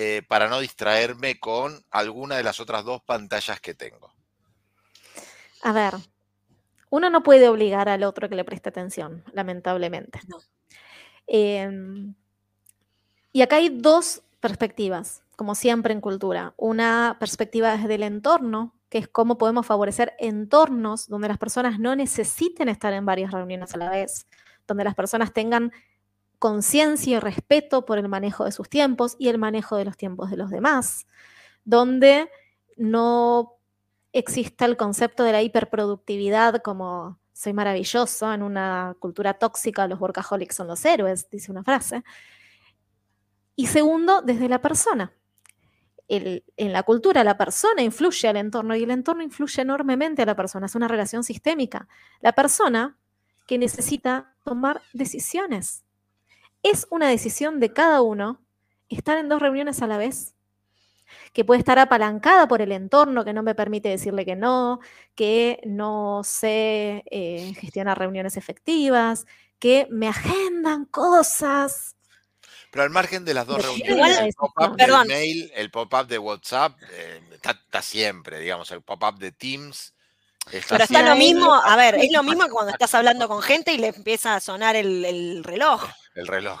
eh, 0.00 0.22
para 0.28 0.46
no 0.46 0.60
distraerme 0.60 1.40
con 1.40 1.84
alguna 1.90 2.36
de 2.36 2.44
las 2.44 2.60
otras 2.60 2.84
dos 2.84 3.02
pantallas 3.02 3.60
que 3.60 3.74
tengo? 3.74 4.14
A 5.64 5.72
ver, 5.72 5.94
uno 6.88 7.10
no 7.10 7.24
puede 7.24 7.48
obligar 7.48 7.88
al 7.88 8.04
otro 8.04 8.28
que 8.28 8.36
le 8.36 8.44
preste 8.44 8.68
atención, 8.68 9.24
lamentablemente. 9.32 10.20
Em, 11.26 12.14
y 13.32 13.42
acá 13.42 13.56
hay 13.56 13.70
dos 13.70 14.22
perspectivas 14.38 15.24
como 15.34 15.56
siempre 15.56 15.92
en 15.92 16.00
cultura. 16.00 16.54
Una 16.56 17.16
perspectiva 17.18 17.76
desde 17.76 17.96
el 17.96 18.04
entorno, 18.04 18.76
que 18.90 18.98
es 18.98 19.08
cómo 19.08 19.36
podemos 19.36 19.66
favorecer 19.66 20.14
entornos 20.20 21.08
donde 21.08 21.26
las 21.26 21.38
personas 21.38 21.80
no 21.80 21.96
necesiten 21.96 22.68
estar 22.68 22.92
en 22.92 23.04
varias 23.04 23.32
reuniones 23.32 23.74
a 23.74 23.78
la 23.78 23.90
vez, 23.90 24.28
donde 24.68 24.84
las 24.84 24.94
personas 24.94 25.32
tengan 25.32 25.72
conciencia 26.38 27.16
y 27.16 27.20
respeto 27.20 27.84
por 27.84 27.98
el 27.98 28.08
manejo 28.08 28.44
de 28.44 28.52
sus 28.52 28.68
tiempos 28.68 29.16
y 29.18 29.28
el 29.28 29.38
manejo 29.38 29.76
de 29.76 29.84
los 29.84 29.96
tiempos 29.96 30.30
de 30.30 30.36
los 30.36 30.50
demás, 30.50 31.06
donde 31.64 32.30
no 32.76 33.56
exista 34.12 34.64
el 34.64 34.76
concepto 34.76 35.24
de 35.24 35.32
la 35.32 35.42
hiperproductividad 35.42 36.62
como 36.62 37.18
soy 37.32 37.52
maravilloso, 37.52 38.32
en 38.32 38.42
una 38.42 38.96
cultura 38.98 39.34
tóxica 39.34 39.86
los 39.86 40.00
workaholics 40.00 40.56
son 40.56 40.66
los 40.66 40.84
héroes, 40.84 41.30
dice 41.30 41.52
una 41.52 41.62
frase. 41.62 42.02
Y 43.54 43.68
segundo, 43.68 44.22
desde 44.22 44.48
la 44.48 44.60
persona, 44.60 45.12
en 46.08 46.72
la 46.72 46.82
cultura 46.82 47.22
la 47.22 47.36
persona 47.36 47.82
influye 47.82 48.28
al 48.28 48.38
entorno 48.38 48.74
y 48.74 48.82
el 48.82 48.90
entorno 48.90 49.22
influye 49.22 49.62
enormemente 49.62 50.22
a 50.22 50.26
la 50.26 50.34
persona. 50.34 50.66
Es 50.66 50.74
una 50.74 50.88
relación 50.88 51.22
sistémica. 51.22 51.86
La 52.20 52.32
persona 52.32 52.98
que 53.46 53.58
necesita 53.58 54.34
tomar 54.44 54.82
decisiones. 54.92 55.84
Es 56.62 56.86
una 56.90 57.08
decisión 57.08 57.60
de 57.60 57.72
cada 57.72 58.02
uno 58.02 58.40
estar 58.88 59.18
en 59.18 59.28
dos 59.28 59.40
reuniones 59.40 59.82
a 59.82 59.86
la 59.86 59.98
vez 59.98 60.34
que 61.32 61.44
puede 61.44 61.60
estar 61.60 61.78
apalancada 61.78 62.48
por 62.48 62.62
el 62.62 62.72
entorno, 62.72 63.24
que 63.24 63.32
no 63.32 63.42
me 63.42 63.54
permite 63.54 63.88
decirle 63.88 64.24
que 64.24 64.36
no, 64.36 64.80
que 65.14 65.60
no 65.64 66.22
sé 66.24 67.04
eh, 67.10 67.52
gestionar 67.58 67.98
reuniones 67.98 68.36
efectivas, 68.36 69.26
que 69.58 69.86
me 69.90 70.08
agendan 70.08 70.84
cosas. 70.86 71.96
Pero 72.70 72.82
al 72.82 72.90
margen 72.90 73.24
de 73.24 73.34
las 73.34 73.46
dos 73.46 73.62
reuniones, 73.62 74.18
el 74.18 74.34
pop-up 74.34 74.76
del 74.76 75.06
mail, 75.06 75.50
el 75.54 75.70
pop-up 75.70 76.06
de 76.06 76.18
WhatsApp, 76.18 76.76
eh, 76.92 77.20
está, 77.32 77.82
siempre, 77.82 78.40
digamos, 78.40 78.70
el 78.70 78.82
pop-up 78.82 79.18
de 79.18 79.32
Teams. 79.32 79.94
Pero 80.50 80.84
está 80.84 81.02
lo 81.02 81.16
mismo, 81.16 81.54
a 81.54 81.76
ver, 81.76 81.96
es 81.96 82.10
lo 82.12 82.22
mismo 82.24 82.44
que 82.44 82.50
cuando 82.50 82.72
estás 82.72 82.94
hablando 82.94 83.28
con 83.28 83.42
gente 83.42 83.72
y 83.72 83.78
le 83.78 83.88
empieza 83.88 84.34
a 84.34 84.40
sonar 84.40 84.76
el 84.76 85.42
reloj. 85.44 85.84
El 86.18 86.26
reloj. 86.26 86.60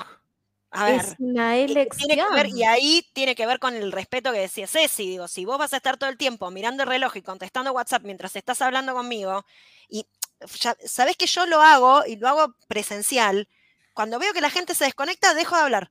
A 0.70 0.84
ver, 0.84 1.00
es 1.00 1.16
una 1.18 1.56
elección. 1.56 2.28
y 2.54 2.62
ahí 2.62 3.04
tiene 3.12 3.34
que 3.34 3.44
ver 3.44 3.58
con 3.58 3.74
el 3.74 3.90
respeto 3.90 4.30
que 4.30 4.38
decía 4.38 4.68
Ceci. 4.68 5.08
Digo, 5.08 5.26
si 5.26 5.44
vos 5.44 5.58
vas 5.58 5.72
a 5.72 5.78
estar 5.78 5.96
todo 5.96 6.08
el 6.08 6.16
tiempo 6.16 6.48
mirando 6.52 6.84
el 6.84 6.88
reloj 6.88 7.16
y 7.16 7.22
contestando 7.22 7.72
WhatsApp 7.72 8.04
mientras 8.04 8.36
estás 8.36 8.62
hablando 8.62 8.94
conmigo, 8.94 9.44
y 9.88 10.06
ya, 10.60 10.76
sabés 10.84 11.16
que 11.16 11.26
yo 11.26 11.44
lo 11.46 11.60
hago 11.60 12.06
y 12.06 12.16
lo 12.16 12.28
hago 12.28 12.54
presencial, 12.68 13.48
cuando 13.94 14.20
veo 14.20 14.32
que 14.32 14.40
la 14.40 14.50
gente 14.50 14.76
se 14.76 14.84
desconecta, 14.84 15.34
dejo 15.34 15.56
de 15.56 15.62
hablar. 15.62 15.90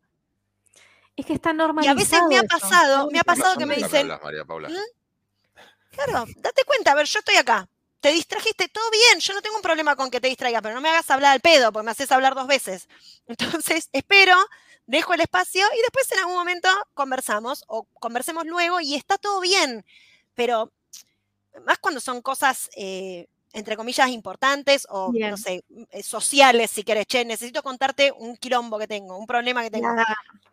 Es 1.18 1.26
que 1.26 1.34
está 1.34 1.52
normalizado. 1.52 1.94
Y 1.94 2.00
a 2.00 2.02
veces 2.02 2.22
me 2.30 2.38
ha 2.38 2.44
pasado, 2.44 3.10
me 3.12 3.20
ha 3.20 3.24
pasado 3.24 3.58
que 3.58 3.66
me 3.66 3.76
dicen. 3.76 4.08
María 4.08 4.46
Paula. 4.46 4.70
¿Mm? 4.70 5.94
Claro, 5.94 6.26
date 6.38 6.64
cuenta, 6.64 6.94
a 6.94 6.96
ver, 6.96 7.06
yo 7.06 7.20
estoy 7.20 7.36
acá. 7.36 7.68
Te 8.00 8.12
distrajiste, 8.12 8.68
todo 8.70 8.90
bien, 8.92 9.20
yo 9.20 9.34
no 9.34 9.42
tengo 9.42 9.56
un 9.56 9.62
problema 9.62 9.96
con 9.96 10.12
que 10.12 10.22
te 10.22 10.28
distraiga, 10.28 10.62
pero 10.62 10.76
no 10.76 10.82
me 10.82 10.90
hagas 10.90 11.10
hablar 11.10 11.34
al 11.34 11.40
pedo, 11.40 11.72
porque 11.72 11.86
me 11.86 11.92
haces 11.92 12.12
hablar 12.12 12.36
dos 12.36 12.48
veces. 12.48 12.88
Entonces, 13.28 13.90
espero 13.92 14.36
dejo 14.88 15.14
el 15.14 15.22
espacio 15.22 15.66
y 15.78 15.82
después 15.82 16.12
en 16.14 16.20
algún 16.20 16.36
momento 16.36 16.70
conversamos 16.94 17.64
o 17.68 17.84
conversemos 18.00 18.46
luego 18.46 18.80
y 18.80 18.96
está 18.96 19.18
todo 19.18 19.42
bien. 19.42 19.86
Pero 20.34 20.72
más 21.66 21.78
cuando 21.80 22.00
son 22.00 22.22
cosas, 22.22 22.70
eh, 22.76 23.28
entre 23.54 23.76
comillas, 23.76 24.10
importantes 24.10 24.88
o, 24.90 25.12
no 25.12 25.38
sé, 25.38 25.64
eh, 25.92 26.04
sociales, 26.04 26.72
si 26.72 26.84
querés, 26.84 27.06
che, 27.06 27.26
necesito 27.26 27.62
contarte 27.62 28.12
un 28.12 28.38
quilombo 28.38 28.80
que 28.80 28.88
tengo, 28.88 29.18
un 29.18 29.28
problema 29.28 29.64
que 29.64 29.72
tengo. 29.72 29.90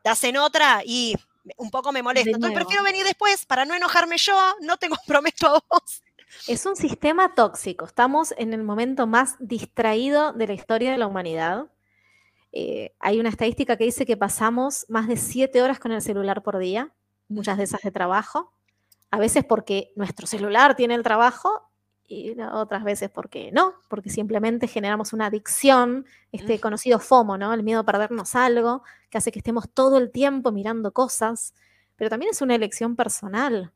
Te 0.02 0.10
hacen 0.10 0.36
otra 0.36 0.82
y 0.84 1.14
un 1.56 1.70
poco 1.70 1.92
me 1.92 2.02
molesta. 2.02 2.30
Entonces 2.30 2.58
prefiero 2.58 2.82
venir 2.82 3.04
después 3.04 3.46
para 3.46 3.64
no 3.64 3.74
enojarme 3.74 4.18
yo, 4.18 4.36
no 4.60 4.76
te 4.76 4.88
comprometo 5.06 5.48
a 5.48 5.62
vos. 5.68 6.02
Es 6.48 6.66
un 6.66 6.76
sistema 6.76 7.34
tóxico. 7.34 7.84
Estamos 7.84 8.34
en 8.36 8.52
el 8.52 8.62
momento 8.62 9.06
más 9.06 9.36
distraído 9.38 10.32
de 10.32 10.46
la 10.46 10.52
historia 10.52 10.92
de 10.92 10.98
la 10.98 11.06
humanidad. 11.06 11.66
Eh, 12.52 12.94
hay 13.00 13.18
una 13.18 13.30
estadística 13.30 13.76
que 13.76 13.84
dice 13.84 14.06
que 14.06 14.16
pasamos 14.16 14.86
más 14.88 15.08
de 15.08 15.16
siete 15.16 15.62
horas 15.62 15.78
con 15.78 15.92
el 15.92 16.02
celular 16.02 16.42
por 16.42 16.58
día, 16.58 16.92
muchas 17.28 17.58
de 17.58 17.64
esas 17.64 17.82
de 17.82 17.90
trabajo, 17.90 18.52
a 19.10 19.18
veces 19.18 19.44
porque 19.44 19.92
nuestro 19.96 20.26
celular 20.26 20.76
tiene 20.76 20.94
el 20.94 21.02
trabajo 21.02 21.70
y 22.06 22.38
otras 22.52 22.84
veces 22.84 23.10
porque 23.10 23.50
no, 23.52 23.74
porque 23.88 24.10
simplemente 24.10 24.68
generamos 24.68 25.12
una 25.12 25.26
adicción, 25.26 26.04
este 26.32 26.60
conocido 26.60 26.98
FOMO, 26.98 27.38
¿no? 27.38 27.54
El 27.54 27.62
miedo 27.62 27.80
a 27.80 27.84
perdernos 27.84 28.34
algo, 28.34 28.82
que 29.10 29.18
hace 29.18 29.32
que 29.32 29.38
estemos 29.38 29.70
todo 29.72 29.98
el 29.98 30.10
tiempo 30.10 30.52
mirando 30.52 30.92
cosas, 30.92 31.54
pero 31.96 32.10
también 32.10 32.30
es 32.32 32.42
una 32.42 32.54
elección 32.54 32.96
personal. 32.96 33.72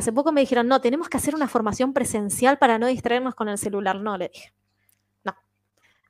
Hace 0.00 0.14
poco 0.14 0.32
me 0.32 0.40
dijeron, 0.40 0.66
no, 0.66 0.80
tenemos 0.80 1.10
que 1.10 1.18
hacer 1.18 1.34
una 1.34 1.46
formación 1.46 1.92
presencial 1.92 2.56
para 2.56 2.78
no 2.78 2.86
distraernos 2.86 3.34
con 3.34 3.50
el 3.50 3.58
celular. 3.58 4.00
No, 4.00 4.16
le 4.16 4.30
dije, 4.32 4.54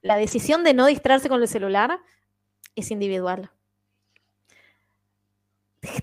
la 0.00 0.14
decisión 0.14 0.62
de 0.62 0.74
no 0.74 0.86
distraerse 0.86 1.28
con 1.28 1.42
el 1.42 1.48
celular 1.48 1.98
es 2.76 2.92
individual. 2.92 3.50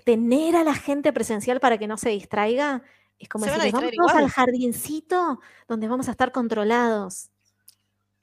Tener 0.04 0.54
a 0.54 0.64
la 0.64 0.74
gente 0.74 1.14
presencial 1.14 1.60
para 1.60 1.78
que 1.78 1.86
no 1.86 1.96
se 1.96 2.10
distraiga 2.10 2.82
es 3.18 3.26
como 3.30 3.46
decir, 3.46 3.72
vamos 3.72 4.12
al 4.12 4.28
jardincito 4.28 5.40
donde 5.66 5.88
vamos 5.88 6.08
a 6.08 6.10
estar 6.10 6.30
controlados. 6.30 7.30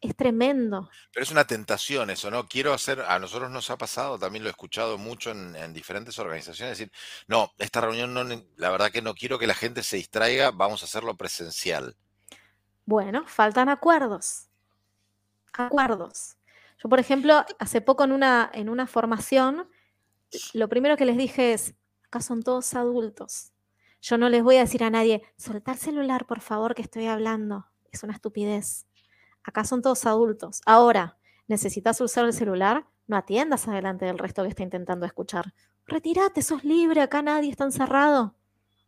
Es 0.01 0.15
tremendo. 0.15 0.89
Pero 1.11 1.23
es 1.23 1.31
una 1.31 1.47
tentación 1.47 2.09
eso, 2.09 2.29
¿no? 2.29 2.47
Quiero 2.47 2.73
hacer, 2.73 3.01
a 3.01 3.17
nosotros 3.17 3.49
nos 3.49 3.69
ha 3.69 3.77
pasado, 3.77 4.19
también 4.19 4.43
lo 4.43 4.49
he 4.49 4.51
escuchado 4.51 4.97
mucho 4.97 5.31
en, 5.31 5.73
diferentes 5.73 6.19
organizaciones, 6.19 6.77
decir, 6.77 6.91
no, 7.27 7.53
esta 7.57 7.81
reunión 7.81 8.13
no, 8.13 8.23
la 8.57 8.69
verdad 8.69 8.91
que 8.91 9.01
no 9.01 9.15
quiero 9.15 9.39
que 9.39 9.47
la 9.47 9.55
gente 9.55 9.81
se 9.83 9.97
distraiga, 9.97 10.51
vamos 10.51 10.81
a 10.81 10.85
hacerlo 10.85 11.15
presencial. 11.15 11.95
Bueno, 12.85 13.25
faltan 13.25 13.69
acuerdos 13.69 14.49
acuerdos. 15.57 16.37
Yo, 16.83 16.89
por 16.89 16.99
ejemplo, 16.99 17.43
hace 17.59 17.81
poco 17.81 18.03
en 18.03 18.11
una, 18.11 18.49
en 18.53 18.69
una 18.69 18.87
formación, 18.87 19.67
lo 20.53 20.67
primero 20.69 20.97
que 20.97 21.05
les 21.05 21.17
dije 21.17 21.53
es, 21.53 21.73
acá 22.05 22.21
son 22.21 22.43
todos 22.43 22.73
adultos. 22.73 23.51
Yo 24.01 24.17
no 24.17 24.29
les 24.29 24.43
voy 24.43 24.57
a 24.57 24.61
decir 24.61 24.83
a 24.83 24.89
nadie, 24.89 25.23
soltar 25.37 25.77
celular, 25.77 26.25
por 26.27 26.41
favor, 26.41 26.75
que 26.75 26.81
estoy 26.81 27.07
hablando. 27.07 27.65
Es 27.91 28.03
una 28.03 28.13
estupidez. 28.13 28.85
Acá 29.45 29.63
son 29.63 29.81
todos 29.81 30.05
adultos. 30.05 30.61
Ahora, 30.65 31.17
necesitas 31.47 32.01
usar 32.01 32.25
el 32.25 32.33
celular, 32.33 32.85
no 33.07 33.17
atiendas 33.17 33.67
adelante 33.67 34.05
del 34.05 34.17
resto 34.17 34.43
que 34.43 34.49
está 34.49 34.63
intentando 34.63 35.05
escuchar. 35.05 35.53
Retírate, 35.85 36.41
sos 36.41 36.63
libre, 36.63 37.01
acá 37.01 37.21
nadie 37.21 37.51
está 37.51 37.63
encerrado. 37.63 38.35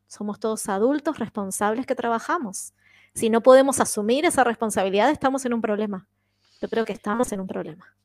Somos 0.08 0.39
todos 0.39 0.68
adultos 0.70 1.20
responsables 1.20 1.86
que 1.86 1.95
trabajamos. 1.95 2.74
Si 3.14 3.30
no 3.30 3.41
podemos 3.41 3.80
asumir 3.80 4.26
esa 4.26 4.43
responsabilidad, 4.43 5.12
estamos 5.12 5.45
en 5.45 5.53
un 5.53 5.62
problema 5.62 6.08
yo 6.62 6.70
creo 6.70 6.86
que 6.86 6.93
estamos 6.93 7.32
en 7.32 7.39
un 7.39 7.47
problema. 7.47 7.95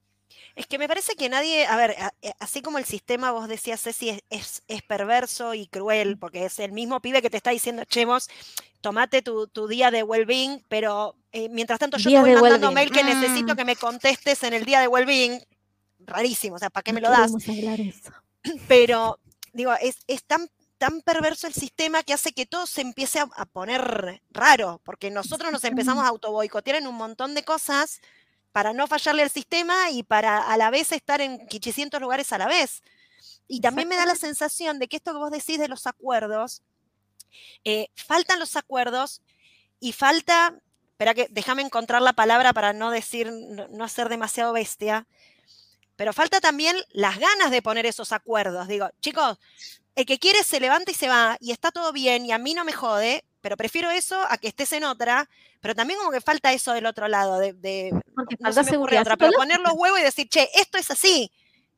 Es 0.54 0.66
que 0.66 0.78
me 0.78 0.88
parece 0.88 1.14
que 1.14 1.28
nadie, 1.28 1.66
a 1.66 1.76
ver, 1.76 1.96
eh, 2.20 2.32
así 2.38 2.60
como 2.60 2.78
el 2.78 2.84
sistema, 2.84 3.32
vos 3.32 3.48
decías, 3.48 3.80
Ceci, 3.80 4.20
es, 4.28 4.62
es, 4.68 4.82
perverso 4.82 5.54
y 5.54 5.66
cruel, 5.66 6.18
porque 6.18 6.44
es 6.44 6.58
el 6.58 6.72
mismo 6.72 7.00
pibe 7.00 7.22
que 7.22 7.30
te 7.30 7.38
está 7.38 7.50
diciendo, 7.50 7.84
chemos, 7.84 8.28
tomate 8.80 9.22
tu, 9.22 9.48
día 9.68 9.90
de 9.90 10.02
well-being, 10.02 10.62
pero 10.68 11.16
eh, 11.32 11.48
mientras 11.48 11.78
tanto 11.78 11.96
yo 11.96 12.10
te 12.10 12.18
voy 12.18 12.34
mandando 12.34 12.72
mail 12.72 12.90
que 12.90 13.02
necesito 13.02 13.54
mm. 13.54 13.56
que 13.56 13.64
me 13.64 13.76
contestes 13.76 14.42
en 14.42 14.52
el 14.52 14.64
día 14.64 14.80
de 14.80 14.88
well-being. 14.88 15.40
Rarísimo, 16.04 16.56
o 16.56 16.58
sea, 16.58 16.68
¿para 16.68 16.82
qué 16.82 16.92
me 16.92 17.00
lo 17.00 17.08
das? 17.08 17.32
Pero, 18.68 19.18
digo, 19.52 19.72
es, 19.80 19.98
es 20.06 20.24
tan 20.24 20.48
tan 20.78 21.00
perverso 21.00 21.46
el 21.46 21.54
sistema 21.54 22.02
que 22.02 22.12
hace 22.12 22.32
que 22.32 22.44
todo 22.44 22.66
se 22.66 22.80
empiece 22.80 23.20
a, 23.20 23.28
a 23.36 23.46
poner 23.46 24.20
raro, 24.32 24.80
porque 24.82 25.12
nosotros 25.12 25.52
nos 25.52 25.62
empezamos 25.62 26.02
a 26.02 26.08
autoboicotear 26.08 26.78
en 26.78 26.88
un 26.88 26.96
montón 26.96 27.36
de 27.36 27.44
cosas 27.44 28.00
para 28.52 28.72
no 28.72 28.86
fallarle 28.86 29.22
al 29.22 29.30
sistema 29.30 29.90
y 29.90 30.02
para 30.02 30.38
a 30.38 30.56
la 30.56 30.70
vez 30.70 30.92
estar 30.92 31.20
en 31.20 31.40
800 31.50 32.00
lugares 32.00 32.32
a 32.32 32.38
la 32.38 32.46
vez. 32.46 32.82
Y 33.48 33.60
también 33.60 33.88
me 33.88 33.96
da 33.96 34.06
la 34.06 34.14
sensación 34.14 34.78
de 34.78 34.88
que 34.88 34.96
esto 34.96 35.12
que 35.12 35.18
vos 35.18 35.30
decís 35.30 35.58
de 35.58 35.68
los 35.68 35.86
acuerdos, 35.86 36.62
eh, 37.64 37.88
faltan 37.94 38.38
los 38.38 38.56
acuerdos 38.56 39.22
y 39.80 39.92
falta, 39.92 40.54
espera 40.92 41.14
que 41.14 41.28
déjame 41.30 41.62
encontrar 41.62 42.02
la 42.02 42.12
palabra 42.12 42.52
para 42.52 42.72
no 42.72 42.90
decir, 42.90 43.32
no, 43.32 43.68
no 43.68 43.84
hacer 43.84 44.08
demasiado 44.08 44.52
bestia, 44.52 45.06
pero 45.96 46.12
falta 46.12 46.40
también 46.40 46.76
las 46.90 47.18
ganas 47.18 47.50
de 47.50 47.62
poner 47.62 47.86
esos 47.86 48.12
acuerdos. 48.12 48.68
Digo, 48.68 48.90
chicos, 49.00 49.38
el 49.94 50.06
que 50.06 50.18
quiere 50.18 50.42
se 50.42 50.60
levanta 50.60 50.90
y 50.90 50.94
se 50.94 51.08
va 51.08 51.36
y 51.40 51.52
está 51.52 51.70
todo 51.70 51.92
bien 51.92 52.26
y 52.26 52.32
a 52.32 52.38
mí 52.38 52.54
no 52.54 52.64
me 52.64 52.72
jode, 52.72 53.24
pero 53.42 53.56
prefiero 53.56 53.90
eso 53.90 54.18
a 54.30 54.38
que 54.38 54.48
estés 54.48 54.72
en 54.72 54.84
otra, 54.84 55.28
pero 55.60 55.74
también 55.74 55.98
como 55.98 56.12
que 56.12 56.20
falta 56.20 56.52
eso 56.52 56.72
del 56.72 56.86
otro 56.86 57.08
lado, 57.08 57.38
de, 57.38 57.52
de 57.52 57.92
falta 58.40 58.64
seguridad, 58.64 59.02
otra, 59.02 59.16
pero 59.16 59.32
poner 59.32 59.60
los 59.60 59.74
huevos 59.74 60.00
y 60.00 60.04
decir, 60.04 60.28
che, 60.28 60.48
esto 60.54 60.78
es 60.78 60.90
así, 60.90 61.30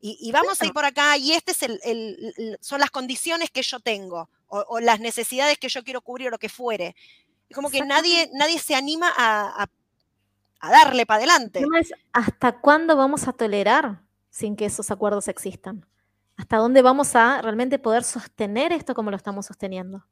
y, 0.06 0.30
vamos 0.32 0.60
a 0.60 0.66
ir 0.66 0.74
por 0.74 0.84
acá, 0.84 1.16
y 1.16 1.32
este 1.32 1.52
es 1.52 1.62
el, 1.62 2.58
son 2.60 2.78
las 2.78 2.90
condiciones 2.90 3.50
que 3.50 3.62
yo 3.62 3.80
tengo, 3.80 4.28
o, 4.48 4.78
las 4.78 5.00
necesidades 5.00 5.56
que 5.56 5.70
yo 5.70 5.82
quiero 5.82 6.02
cubrir, 6.02 6.28
o 6.28 6.30
lo 6.30 6.38
que 6.38 6.50
fuere. 6.50 6.94
Es 7.48 7.54
como 7.54 7.70
que 7.70 7.80
nadie, 7.80 8.28
nadie 8.34 8.58
se 8.58 8.74
anima 8.74 9.10
a, 9.16 9.66
a, 10.60 10.70
darle 10.70 11.06
para 11.06 11.18
adelante. 11.18 11.64
¿Hasta 12.12 12.60
cuándo 12.60 12.96
vamos 12.96 13.26
a 13.28 13.32
tolerar 13.32 14.02
sin 14.28 14.56
que 14.56 14.66
esos 14.66 14.90
acuerdos 14.90 15.26
existan? 15.28 15.86
¿Hasta 16.36 16.58
dónde 16.58 16.82
vamos 16.82 17.16
a 17.16 17.40
realmente 17.40 17.78
poder 17.78 18.04
sostener 18.04 18.72
esto 18.72 18.94
como 18.94 19.10
lo 19.10 19.16
estamos 19.16 19.46
sosteniendo? 19.46 20.04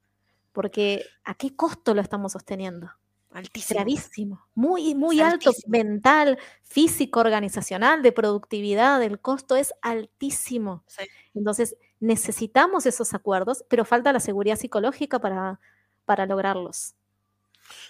Porque 0.52 1.04
¿a 1.24 1.34
qué 1.34 1.56
costo 1.56 1.94
lo 1.94 2.00
estamos 2.00 2.32
sosteniendo? 2.32 2.90
Altísimo. 3.30 3.78
Gravísimo. 3.78 4.46
Muy, 4.54 4.94
muy 4.94 5.20
alto, 5.20 5.52
mental, 5.66 6.38
físico, 6.62 7.20
organizacional, 7.20 8.02
de 8.02 8.12
productividad. 8.12 9.02
El 9.02 9.20
costo 9.20 9.56
es 9.56 9.72
altísimo. 9.80 10.84
Entonces, 11.34 11.76
necesitamos 11.98 12.84
esos 12.84 13.14
acuerdos, 13.14 13.64
pero 13.68 13.84
falta 13.84 14.12
la 14.12 14.20
seguridad 14.20 14.56
psicológica 14.56 15.18
para, 15.18 15.60
para 16.04 16.26
lograrlos. 16.26 16.94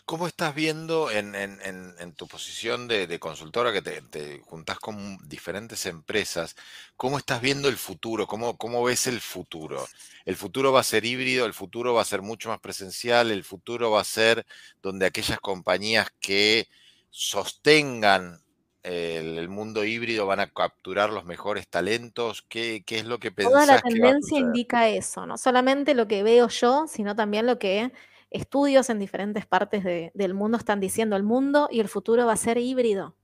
¿Cómo 0.04 0.26
estás 0.26 0.54
viendo 0.54 1.10
en, 1.10 2.14
tu 2.16 2.26
posición 2.26 2.88
de, 2.88 3.18
consultora 3.18 3.72
que 3.72 3.82
te, 3.82 4.02
te, 4.02 4.40
juntás 4.40 4.78
con 4.78 5.18
diferentes 5.28 5.86
empresas? 5.86 6.56
¿Cómo 6.96 7.18
estás 7.18 7.40
viendo 7.40 7.68
el 7.68 7.76
futuro? 7.76 8.26
¿Cómo, 8.26 8.56
¿Cómo 8.56 8.82
ves 8.82 9.06
el 9.06 9.20
futuro? 9.20 9.86
¿El 10.24 10.36
futuro 10.36 10.72
va 10.72 10.80
a 10.80 10.84
ser 10.84 11.04
híbrido? 11.04 11.46
¿El 11.46 11.54
futuro 11.54 11.94
va 11.94 12.02
a 12.02 12.06
ser 12.06 12.22
mucho 12.22 12.48
más 12.48 12.60
presencial? 12.60 13.30
¿El 13.30 13.44
futuro 13.44 13.90
va 13.90 14.00
a 14.00 14.04
ser 14.04 14.46
donde 14.82 15.06
aquellas 15.06 15.40
compañías 15.40 16.08
que 16.20 16.68
sostengan 17.10 18.40
el, 18.82 19.48
mundo 19.48 19.84
híbrido? 19.84 20.26
¿Van 20.26 20.40
a 20.40 20.50
capturar 20.50 21.10
los 21.10 21.24
mejores 21.24 21.68
talentos? 21.68 22.42
¿Qué, 22.48 22.84
es 22.86 23.04
lo 23.04 23.18
que 23.18 23.32
pensás 23.32 23.52
Toda 23.52 23.66
la 23.66 23.80
tendencia 23.80 24.38
indica 24.38 24.88
eso, 24.88 25.26
no 25.26 25.38
solamente 25.38 25.94
lo 25.94 26.06
que 26.08 26.22
veo 26.22 26.48
yo, 26.48 26.86
sino 26.88 27.14
también 27.16 27.46
lo 27.46 27.58
que 27.58 27.92
estudios 28.32 28.90
en 28.90 28.98
diferentes 28.98 29.46
partes 29.46 29.84
del 29.84 30.34
mundo 30.34 30.58
están 30.58 30.80
diciendo. 30.80 31.16
El 31.16 31.22
mundo 31.22 31.68
y 31.70 31.80
el 31.80 31.88
futuro 31.88 32.26
va 32.26 32.32
a 32.32 32.36
ser 32.36 32.58
híbrido. 32.58 33.14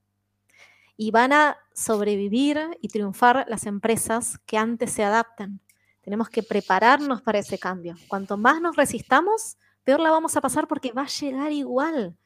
Y 0.96 1.10
van 1.10 1.32
a 1.32 1.58
sobrevivir 1.74 2.58
y 2.80 2.88
triunfar 2.88 3.46
las 3.48 3.66
empresas 3.66 4.38
que 4.46 4.58
antes 4.58 4.92
se 4.92 5.04
adaptan. 5.04 5.60
Tenemos 6.02 6.28
que 6.28 6.42
prepararnos 6.42 7.22
para 7.22 7.38
ese 7.38 7.58
cambio. 7.58 7.94
Cuanto 8.08 8.36
más 8.36 8.60
nos 8.60 8.76
resistamos, 8.76 9.58
peor 9.84 10.00
la 10.00 10.10
vamos 10.10 10.36
a 10.36 10.40
pasar 10.40 10.66
porque 10.66 10.92
va 10.92 11.02
a 11.02 11.06
llegar 11.06 11.52
igual. 11.52 12.16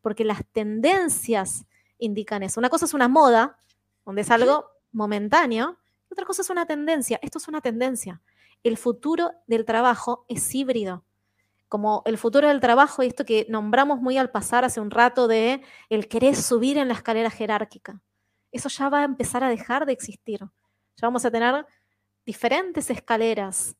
Porque 0.00 0.24
las 0.24 0.42
tendencias 0.52 1.64
indican 1.98 2.42
eso. 2.42 2.60
Una 2.60 2.70
cosa 2.70 2.84
es 2.84 2.94
una 2.94 3.08
moda, 3.08 3.58
donde 4.04 4.22
es 4.22 4.30
algo 4.30 4.66
momentáneo, 4.92 5.78
y 6.08 6.14
otra 6.14 6.24
cosa 6.24 6.42
es 6.42 6.50
una 6.50 6.66
tendencia. 6.66 7.18
Esto 7.22 7.38
es 7.38 7.48
una 7.48 7.60
tendencia. 7.60 8.20
El 8.62 8.76
futuro 8.76 9.32
del 9.46 9.64
trabajo 9.64 10.24
es 10.28 10.54
híbrido. 10.54 11.04
Como 11.70 12.02
el 12.04 12.18
futuro 12.18 12.48
del 12.48 12.60
trabajo 12.60 13.02
y 13.02 13.06
esto 13.06 13.24
que 13.24 13.46
nombramos 13.48 14.02
muy 14.02 14.18
al 14.18 14.30
pasar 14.30 14.66
hace 14.66 14.78
un 14.78 14.90
rato 14.90 15.26
de 15.26 15.62
el 15.88 16.06
querer 16.08 16.36
subir 16.36 16.76
en 16.76 16.88
la 16.88 16.94
escalera 16.94 17.30
jerárquica. 17.30 18.02
Eso 18.52 18.68
ya 18.68 18.90
va 18.90 19.00
a 19.00 19.04
empezar 19.04 19.42
a 19.42 19.48
dejar 19.48 19.86
de 19.86 19.94
existir. 19.94 20.40
Ya 20.40 21.06
vamos 21.06 21.24
a 21.24 21.30
tener 21.30 21.64
diferentes 22.26 22.90
escaleras. 22.90 23.74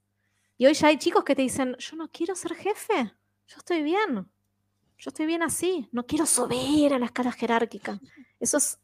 Y 0.56 0.64
hoy 0.64 0.72
ya 0.72 0.88
hay 0.88 0.96
chicos 0.96 1.24
que 1.24 1.36
te 1.36 1.42
dicen, 1.42 1.76
yo 1.78 1.96
no 1.96 2.08
quiero 2.08 2.34
ser 2.34 2.54
jefe, 2.54 3.12
yo 3.46 3.58
estoy 3.58 3.82
bien 3.82 4.30
yo 5.00 5.08
estoy 5.08 5.24
bien 5.24 5.42
así, 5.42 5.88
no 5.92 6.06
quiero 6.06 6.26
subir 6.26 6.92
a 6.92 6.98
la 6.98 7.06
escala 7.06 7.32
jerárquica. 7.32 7.98
Eso 8.38 8.58
es 8.58 8.78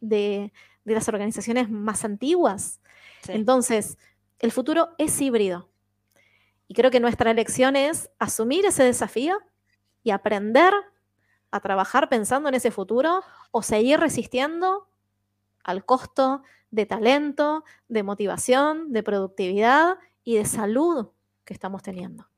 de, 0.00 0.52
las 0.84 1.08
organizaciones 1.08 1.70
más 1.70 2.04
antiguas. 2.04 2.80
Entonces, 3.28 3.96
el 4.40 4.50
futuro 4.50 4.88
es 4.98 5.20
híbrido. 5.20 5.69
Y 6.70 6.74
creo 6.74 6.92
que 6.92 7.00
nuestra 7.00 7.32
elección 7.32 7.74
es 7.74 8.10
asumir 8.20 8.64
ese 8.64 8.84
desafío 8.84 9.40
y 10.04 10.12
aprender 10.12 10.72
a 11.50 11.58
trabajar 11.58 12.08
pensando 12.08 12.48
en 12.48 12.54
ese 12.54 12.70
futuro 12.70 13.24
o 13.50 13.60
seguir 13.60 13.98
resistiendo 13.98 14.88
al 15.64 15.84
costo 15.84 16.44
de 16.70 16.86
talento, 16.86 17.64
de 17.88 18.04
motivación, 18.04 18.92
de 18.92 19.02
productividad 19.02 19.98
y 20.22 20.36
de 20.36 20.44
salud 20.44 21.08
que 21.44 21.54
estamos 21.54 21.82
teniendo. 21.82 22.28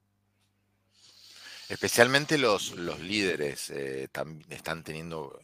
Especialmente 1.69 2.39
los, 2.39 2.71
los 2.71 3.01
líderes 3.01 3.69
eh, 3.69 4.09
están 4.49 4.83
teniendo 4.83 5.39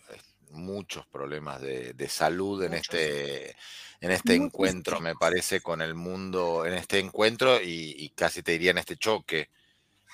muchos 0.50 1.06
problemas 1.06 1.60
de, 1.60 2.08
salud 2.08 2.62
en 2.62 2.74
este, 2.74 3.50
en 4.00 4.10
este 4.10 4.34
encuentro, 4.34 5.00
me 5.00 5.14
parece, 5.14 5.60
con 5.60 5.82
el 5.82 5.94
mundo, 5.94 6.66
en 6.66 6.74
este 6.74 6.98
encuentro 6.98 7.60
y, 7.62 8.12
casi 8.14 8.42
te 8.42 8.52
diría 8.52 8.70
en 8.70 8.78
este 8.78 8.96
choque 8.96 9.50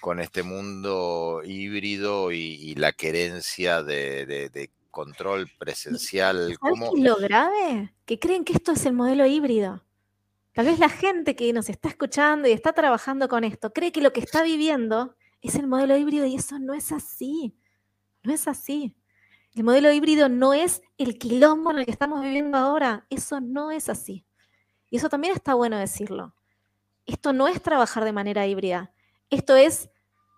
con 0.00 0.20
este 0.20 0.42
mundo 0.42 1.42
híbrido 1.44 2.30
y, 2.32 2.74
la 2.74 2.92
querencia 2.92 3.82
de, 3.82 4.70
control 4.90 5.50
presencial. 5.58 6.56
¿Sabes 6.60 7.00
lo 7.00 7.16
grave? 7.16 7.92
Que 8.04 8.20
creen 8.20 8.44
que 8.44 8.52
esto 8.52 8.72
es 8.72 8.86
el 8.86 8.92
modelo 8.92 9.26
híbrido. 9.26 9.82
Tal 10.52 10.66
vez 10.66 10.78
la 10.78 10.88
gente 10.88 11.34
que 11.34 11.52
nos 11.52 11.68
está 11.68 11.88
escuchando 11.88 12.46
y 12.46 12.52
está 12.52 12.72
trabajando 12.72 13.28
con 13.28 13.42
esto 13.42 13.72
cree 13.72 13.90
que 13.90 14.00
lo 14.00 14.12
que 14.12 14.20
está 14.20 14.44
viviendo 14.44 15.16
es 15.42 15.56
el 15.56 15.66
modelo 15.66 15.96
híbrido 15.96 16.26
y 16.26 16.36
eso 16.36 16.60
no 16.60 16.74
es 16.74 16.92
así. 16.92 17.58
No 18.22 18.32
es 18.32 18.46
así. 18.46 18.96
El 19.54 19.62
modelo 19.62 19.92
híbrido 19.92 20.28
no 20.28 20.52
es 20.52 20.82
el 20.98 21.16
quilombo 21.16 21.70
en 21.70 21.78
el 21.78 21.84
que 21.84 21.92
estamos 21.92 22.22
viviendo 22.22 22.58
ahora. 22.58 23.06
Eso 23.08 23.40
no 23.40 23.70
es 23.70 23.88
así. 23.88 24.26
Y 24.90 24.96
eso 24.96 25.08
también 25.08 25.34
está 25.34 25.54
bueno 25.54 25.78
decirlo. 25.78 26.34
Esto 27.06 27.32
no 27.32 27.46
es 27.46 27.62
trabajar 27.62 28.04
de 28.04 28.12
manera 28.12 28.46
híbrida. 28.46 28.92
Esto 29.30 29.54
es 29.54 29.90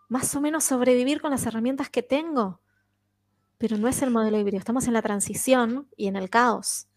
más 0.08 0.34
o 0.34 0.40
menos 0.40 0.64
sobrevivir 0.64 1.22
con 1.22 1.30
las 1.30 1.46
herramientas 1.46 1.88
que 1.88 2.02
tengo. 2.02 2.60
Pero 3.56 3.78
no 3.78 3.88
es 3.88 4.02
el 4.02 4.10
modelo 4.10 4.38
híbrido. 4.38 4.58
Estamos 4.58 4.86
en 4.86 4.92
la 4.92 5.02
transición 5.02 5.88
y 5.96 6.08
en 6.08 6.16
el 6.16 6.28
caos. 6.28 6.88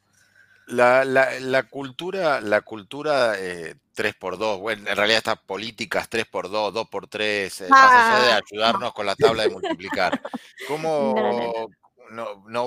La, 0.67 1.03
la, 1.03 1.63
cultura, 1.63 2.41
la 2.41 2.61
cultura 2.61 3.35
3x2, 3.35 4.55
eh, 4.57 4.59
bueno, 4.59 4.87
en 4.87 4.95
realidad 4.95 5.17
estas 5.17 5.39
políticas 5.39 6.07
3x2, 6.09 6.73
2x3, 6.73 7.65
eh, 7.65 7.69
más 7.69 7.91
allá 7.91 8.25
de 8.25 8.31
ah. 8.33 8.39
ayudarnos 8.51 8.93
con 8.93 9.07
la 9.07 9.15
tabla 9.15 9.43
de 9.43 9.49
multiplicar. 9.49 10.21
¿Cómo 10.67 11.15
no, 11.17 11.69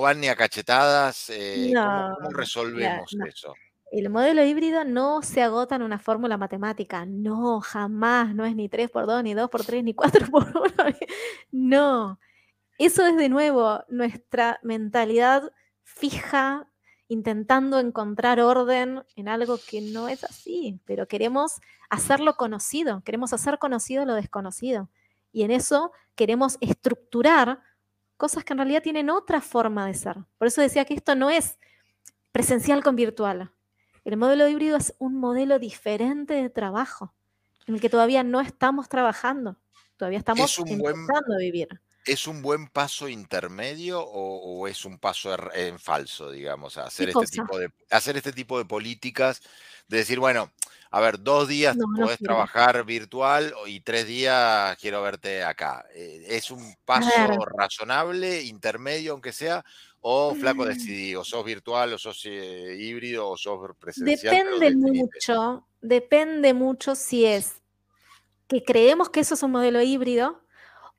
van 0.01 0.19
ni 0.19 0.27
a 0.27 0.35
cachetadas? 0.35 1.29
Eh, 1.29 1.73
¿cómo, 1.73 2.29
resolvemos 2.31 3.15
eso? 3.27 3.53
El 3.91 4.09
modelo 4.09 4.43
híbrido 4.43 4.83
no 4.83 5.21
se 5.21 5.43
agota 5.43 5.75
en 5.75 5.83
una 5.83 5.99
fórmula 5.99 6.35
matemática, 6.35 7.05
no, 7.05 7.61
jamás, 7.61 8.33
no 8.33 8.43
es 8.43 8.55
ni 8.55 8.67
3x2, 8.67 9.21
ni 9.23 9.35
2x3, 9.35 9.83
ni 9.83 9.93
4x1, 9.93 10.97
no. 11.51 12.19
Eso 12.79 13.05
es 13.05 13.15
de 13.17 13.29
nuevo 13.29 13.83
nuestra 13.89 14.59
mentalidad 14.63 15.51
fija 15.83 16.67
intentando 17.07 17.79
encontrar 17.79 18.39
orden 18.39 19.03
en 19.15 19.27
algo 19.27 19.57
que 19.69 19.81
no 19.81 20.09
es 20.09 20.23
así, 20.23 20.79
pero 20.85 21.07
queremos 21.07 21.61
hacerlo 21.89 22.35
conocido, 22.35 23.03
queremos 23.03 23.33
hacer 23.33 23.59
conocido 23.59 24.05
lo 24.05 24.15
desconocido. 24.15 24.89
Y 25.31 25.43
en 25.43 25.51
eso 25.51 25.91
queremos 26.15 26.57
estructurar 26.61 27.61
cosas 28.23 28.45
que 28.45 28.53
en 28.53 28.59
realidad 28.59 28.81
tienen 28.81 29.09
otra 29.09 29.41
forma 29.41 29.85
de 29.85 29.93
ser. 29.93 30.15
Por 30.37 30.47
eso 30.47 30.61
decía 30.61 30.85
que 30.85 30.93
esto 30.93 31.13
no 31.13 31.29
es 31.29 31.59
presencial 32.31 32.81
con 32.81 32.95
virtual. 32.95 33.51
El 34.05 34.15
modelo 34.15 34.47
híbrido 34.47 34.77
es 34.77 34.95
un 34.97 35.15
modelo 35.19 35.59
diferente 35.59 36.33
de 36.33 36.49
trabajo, 36.49 37.13
en 37.67 37.75
el 37.75 37.81
que 37.81 37.89
todavía 37.89 38.23
no 38.23 38.39
estamos 38.39 38.87
trabajando, 38.87 39.57
todavía 39.97 40.19
estamos 40.19 40.57
intentando 40.57 41.35
vivir. 41.37 41.81
¿Es 42.05 42.25
un 42.25 42.41
buen 42.41 42.69
paso 42.69 43.09
intermedio 43.09 44.01
o, 44.01 44.69
es 44.69 44.85
un 44.85 44.99
paso 44.99 45.33
er, 45.33 45.49
en 45.55 45.77
falso, 45.77 46.31
digamos, 46.31 46.77
hacer 46.77 47.09
este, 47.09 47.25
tipo 47.25 47.59
de, 47.59 47.73
hacer 47.91 48.15
este 48.15 48.31
tipo 48.31 48.57
de 48.57 48.63
políticas? 48.63 49.41
De 49.89 49.97
decir, 49.97 50.17
bueno, 50.17 50.49
a 50.95 51.01
ver, 51.01 51.23
dos 51.23 51.47
días 51.47 51.75
puedes 51.95 52.19
trabajar 52.19 52.85
virtual 52.85 53.51
y 53.65 53.79
tres 53.79 54.05
días 54.05 54.77
quiero 54.77 55.01
verte 55.01 55.43
acá. 55.43 55.87
Eh, 55.95 56.23
¿Es 56.27 56.51
un 56.51 56.75
paso 56.85 57.09
razonable, 57.57 58.43
intermedio, 58.43 59.13
aunque 59.13 59.33
sea? 59.33 59.65
¿O 60.01 60.35
flaco 60.35 60.65
mm. 60.65 60.67
decidí, 60.67 61.15
o 61.15 61.23
sos 61.23 61.43
virtual, 61.43 61.93
o 61.93 61.97
sos 61.97 62.21
eh, 62.25 62.77
híbrido, 62.79 63.27
o 63.27 63.35
sos 63.35 63.75
presencial? 63.79 64.35
Depende 64.59 64.75
mucho, 64.75 65.65
depende 65.81 66.53
mucho 66.53 66.93
si 66.93 67.25
es 67.25 67.55
que 68.47 68.63
creemos 68.63 69.09
que 69.09 69.21
eso 69.21 69.33
es 69.33 69.41
un 69.41 69.49
modelo 69.49 69.81
híbrido 69.81 70.43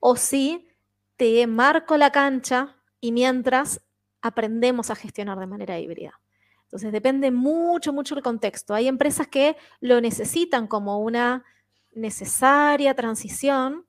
o 0.01 0.17
si 0.17 0.67
te 1.15 1.47
marco 1.47 1.95
la 1.95 2.11
cancha 2.11 2.75
y 2.99 3.13
mientras 3.13 3.79
aprendemos 4.21 4.89
a 4.89 4.95
gestionar 4.95 5.39
de 5.39 5.47
manera 5.47 5.79
híbrida. 5.79 6.19
Entonces 6.75 6.91
depende 6.91 7.31
mucho, 7.31 7.93
mucho 7.93 8.15
el 8.15 8.21
contexto. 8.21 8.73
Hay 8.73 8.89
empresas 8.89 9.29
que 9.29 9.55
lo 9.79 10.01
necesitan 10.01 10.67
como 10.67 10.99
una 10.99 11.45
necesaria 11.93 12.93
transición 12.93 13.85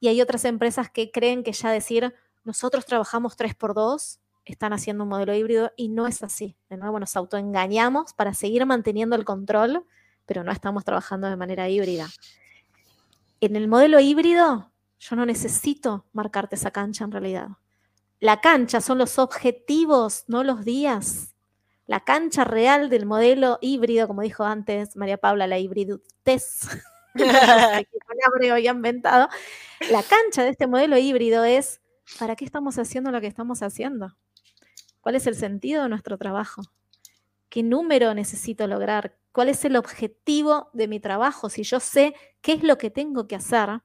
y 0.00 0.08
hay 0.08 0.20
otras 0.20 0.44
empresas 0.44 0.90
que 0.90 1.12
creen 1.12 1.44
que 1.44 1.52
ya 1.52 1.70
decir 1.70 2.12
nosotros 2.42 2.84
trabajamos 2.84 3.38
3x2 3.38 4.18
están 4.44 4.72
haciendo 4.72 5.04
un 5.04 5.10
modelo 5.10 5.36
híbrido 5.36 5.70
y 5.76 5.88
no 5.88 6.08
es 6.08 6.24
así. 6.24 6.56
De 6.68 6.76
nuevo 6.76 6.98
nos 6.98 7.14
autoengañamos 7.14 8.12
para 8.14 8.34
seguir 8.34 8.66
manteniendo 8.66 9.14
el 9.14 9.24
control, 9.24 9.86
pero 10.26 10.42
no 10.42 10.50
estamos 10.50 10.84
trabajando 10.84 11.30
de 11.30 11.36
manera 11.36 11.68
híbrida. 11.68 12.08
En 13.40 13.54
el 13.54 13.68
modelo 13.68 14.00
híbrido 14.00 14.72
yo 14.98 15.14
no 15.14 15.24
necesito 15.26 16.06
marcarte 16.12 16.56
esa 16.56 16.72
cancha 16.72 17.04
en 17.04 17.12
realidad. 17.12 17.50
La 18.18 18.40
cancha 18.40 18.80
son 18.80 18.98
los 18.98 19.16
objetivos, 19.20 20.24
no 20.26 20.42
los 20.42 20.64
días. 20.64 21.29
La 21.90 21.98
cancha 21.98 22.44
real 22.44 22.88
del 22.88 23.04
modelo 23.04 23.58
híbrido, 23.60 24.06
como 24.06 24.22
dijo 24.22 24.44
antes 24.44 24.94
María 24.94 25.18
Paula, 25.18 25.48
la 25.48 25.58
hibridez, 25.58 25.98
que 27.16 28.68
inventado. 28.70 29.28
La 29.90 30.04
cancha 30.04 30.44
de 30.44 30.50
este 30.50 30.68
modelo 30.68 30.96
híbrido 30.98 31.42
es, 31.42 31.80
¿para 32.20 32.36
qué 32.36 32.44
estamos 32.44 32.78
haciendo 32.78 33.10
lo 33.10 33.20
que 33.20 33.26
estamos 33.26 33.64
haciendo? 33.64 34.16
¿Cuál 35.00 35.16
es 35.16 35.26
el 35.26 35.34
sentido 35.34 35.82
de 35.82 35.88
nuestro 35.88 36.16
trabajo? 36.16 36.62
¿Qué 37.48 37.64
número 37.64 38.14
necesito 38.14 38.68
lograr? 38.68 39.18
¿Cuál 39.32 39.48
es 39.48 39.64
el 39.64 39.74
objetivo 39.74 40.70
de 40.72 40.86
mi 40.86 41.00
trabajo? 41.00 41.50
Si 41.50 41.64
yo 41.64 41.80
sé 41.80 42.14
qué 42.40 42.52
es 42.52 42.62
lo 42.62 42.78
que 42.78 42.90
tengo 42.90 43.26
que 43.26 43.34
hacer, 43.34 43.80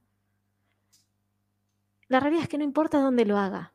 la 2.08 2.20
realidad 2.20 2.44
es 2.44 2.50
que 2.50 2.60
no 2.60 2.64
importa 2.64 3.00
dónde 3.00 3.26
lo 3.26 3.40
haga. 3.40 3.74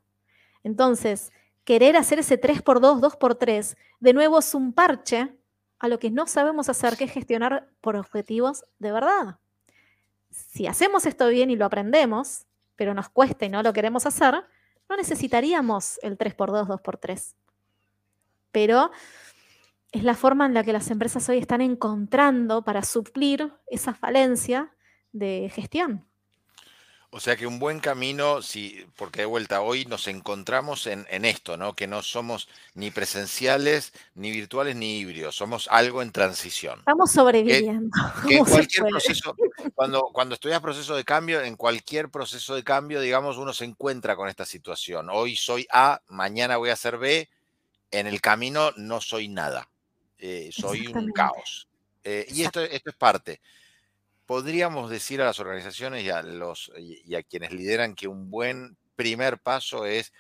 Entonces, 0.63 1.33
querer 1.71 1.97
hacer 1.97 2.19
ese 2.19 2.41
3x2, 2.41 2.99
2x3, 3.01 3.77
de 4.01 4.13
nuevo 4.13 4.41
es 4.41 4.57
un 4.57 4.73
parche 4.73 5.37
a 5.79 5.87
lo 5.87 6.01
que 6.01 6.11
no 6.11 6.27
sabemos 6.27 6.69
hacer, 6.69 6.97
que 6.97 7.05
es 7.05 7.13
gestionar 7.13 7.69
por 7.81 7.95
objetivos 7.95 8.65
de 8.81 8.91
verdad. 8.91 9.39
Si 10.31 10.67
hacemos 10.67 11.07
esto 11.07 11.29
bien 11.29 11.49
y 11.49 11.55
lo 11.55 11.65
aprendemos, 11.65 12.47
pero 12.75 12.93
nos 12.93 13.09
cuesta 13.09 13.45
y 13.45 13.51
no 13.51 13.63
lo 13.63 13.73
queremos 13.73 14.05
hacer, 14.05 14.35
no 14.89 14.97
necesitaríamos 14.97 16.01
el 16.03 16.19
3x2, 16.19 16.67
2x3. 16.67 17.37
pero 18.51 18.91
es 19.93 20.03
la 20.03 20.15
forma 20.15 20.47
en 20.47 20.55
la 20.55 20.65
que 20.65 20.73
las 20.73 20.91
empresas 20.91 21.29
hoy 21.29 21.39
están 21.39 21.61
encontrando 21.61 22.65
para 22.65 22.83
suplir 22.83 23.53
esa 23.69 23.95
falencia 23.95 24.75
de 25.13 25.49
gestión. 25.55 26.10
O 27.13 27.19
sea 27.19 27.37
que 27.37 27.45
un 27.45 27.59
buen 27.59 27.81
camino, 27.81 28.41
sí, 28.41 28.87
porque 28.95 29.23
de 29.23 29.27
vuelta 29.27 29.63
hoy 29.63 29.85
nos 29.85 30.07
encontramos 30.07 30.87
en, 30.87 31.25
esto, 31.25 31.57
¿no? 31.57 31.75
Que 31.75 31.89
no 31.89 32.03
somos 32.03 32.49
ni 32.75 32.93
presenciales, 32.93 33.93
ni 34.15 34.31
virtuales, 34.31 34.77
ni 34.77 34.99
híbridos, 34.99 35.35
somos 35.35 35.67
algo 35.73 36.03
en 36.03 36.13
transición. 36.13 36.79
Estamos 36.79 37.11
sobreviviendo. 37.11 37.91
en 38.31 38.45
cualquier 38.45 38.87
proceso, 38.87 39.35
cuando, 39.75 40.03
cuando 40.13 40.37
estudias 40.37 40.61
proceso 40.61 40.95
de 40.95 41.03
cambio, 41.03 41.43
en 41.43 41.57
cualquier 41.57 42.11
proceso 42.11 42.55
de 42.55 42.63
cambio, 42.63 43.01
digamos, 43.01 43.39
uno 43.39 43.53
se 43.53 43.65
encuentra 43.65 44.15
con 44.15 44.29
esta 44.29 44.45
situación. 44.45 45.09
Hoy 45.11 45.35
soy 45.35 45.67
A, 45.73 46.01
mañana 46.07 46.59
voy 46.59 46.71
a 46.71 46.77
ser 46.77 46.97
B, 46.97 47.29
en 47.91 48.07
el 48.07 48.21
camino 48.21 48.71
no 48.77 49.01
soy 49.01 49.27
nada. 49.27 49.69
Eh, 50.17 50.51
soy 50.53 50.87
un 50.87 51.11
caos. 51.11 51.67
Eh, 52.05 52.25
y 52.29 52.45
esto, 52.45 52.61
esto 52.61 52.91
es 52.91 52.97
parte 52.97 53.41
podríamos 54.31 54.89
decir 54.91 55.21
a 55.21 55.25
las 55.25 55.41
organizaciones 55.41 56.05
y 56.05 56.11
a, 56.11 56.23
los, 56.23 56.71
y 56.79 57.17
a 57.17 57.23
quienes 57.25 57.51
lideran 57.51 57.97
que 57.97 58.07
un 58.07 58.31
buen 58.31 58.77
primer 58.95 59.41
paso 59.41 59.87
es 59.87 60.13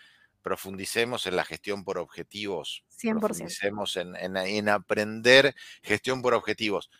profundicemos 0.43 1.29
en 1.29 1.37
la 1.37 1.45
gestión 1.45 1.85
por 1.85 1.97
objetivos. 1.97 2.83
100%. 3.01 3.21
Profundicemos 3.21 3.97
en, 3.97 4.17
en, 4.17 4.69
aprender 4.69 5.55
gestión 5.85 6.23
por 6.23 6.35
objetivos. 6.35 6.91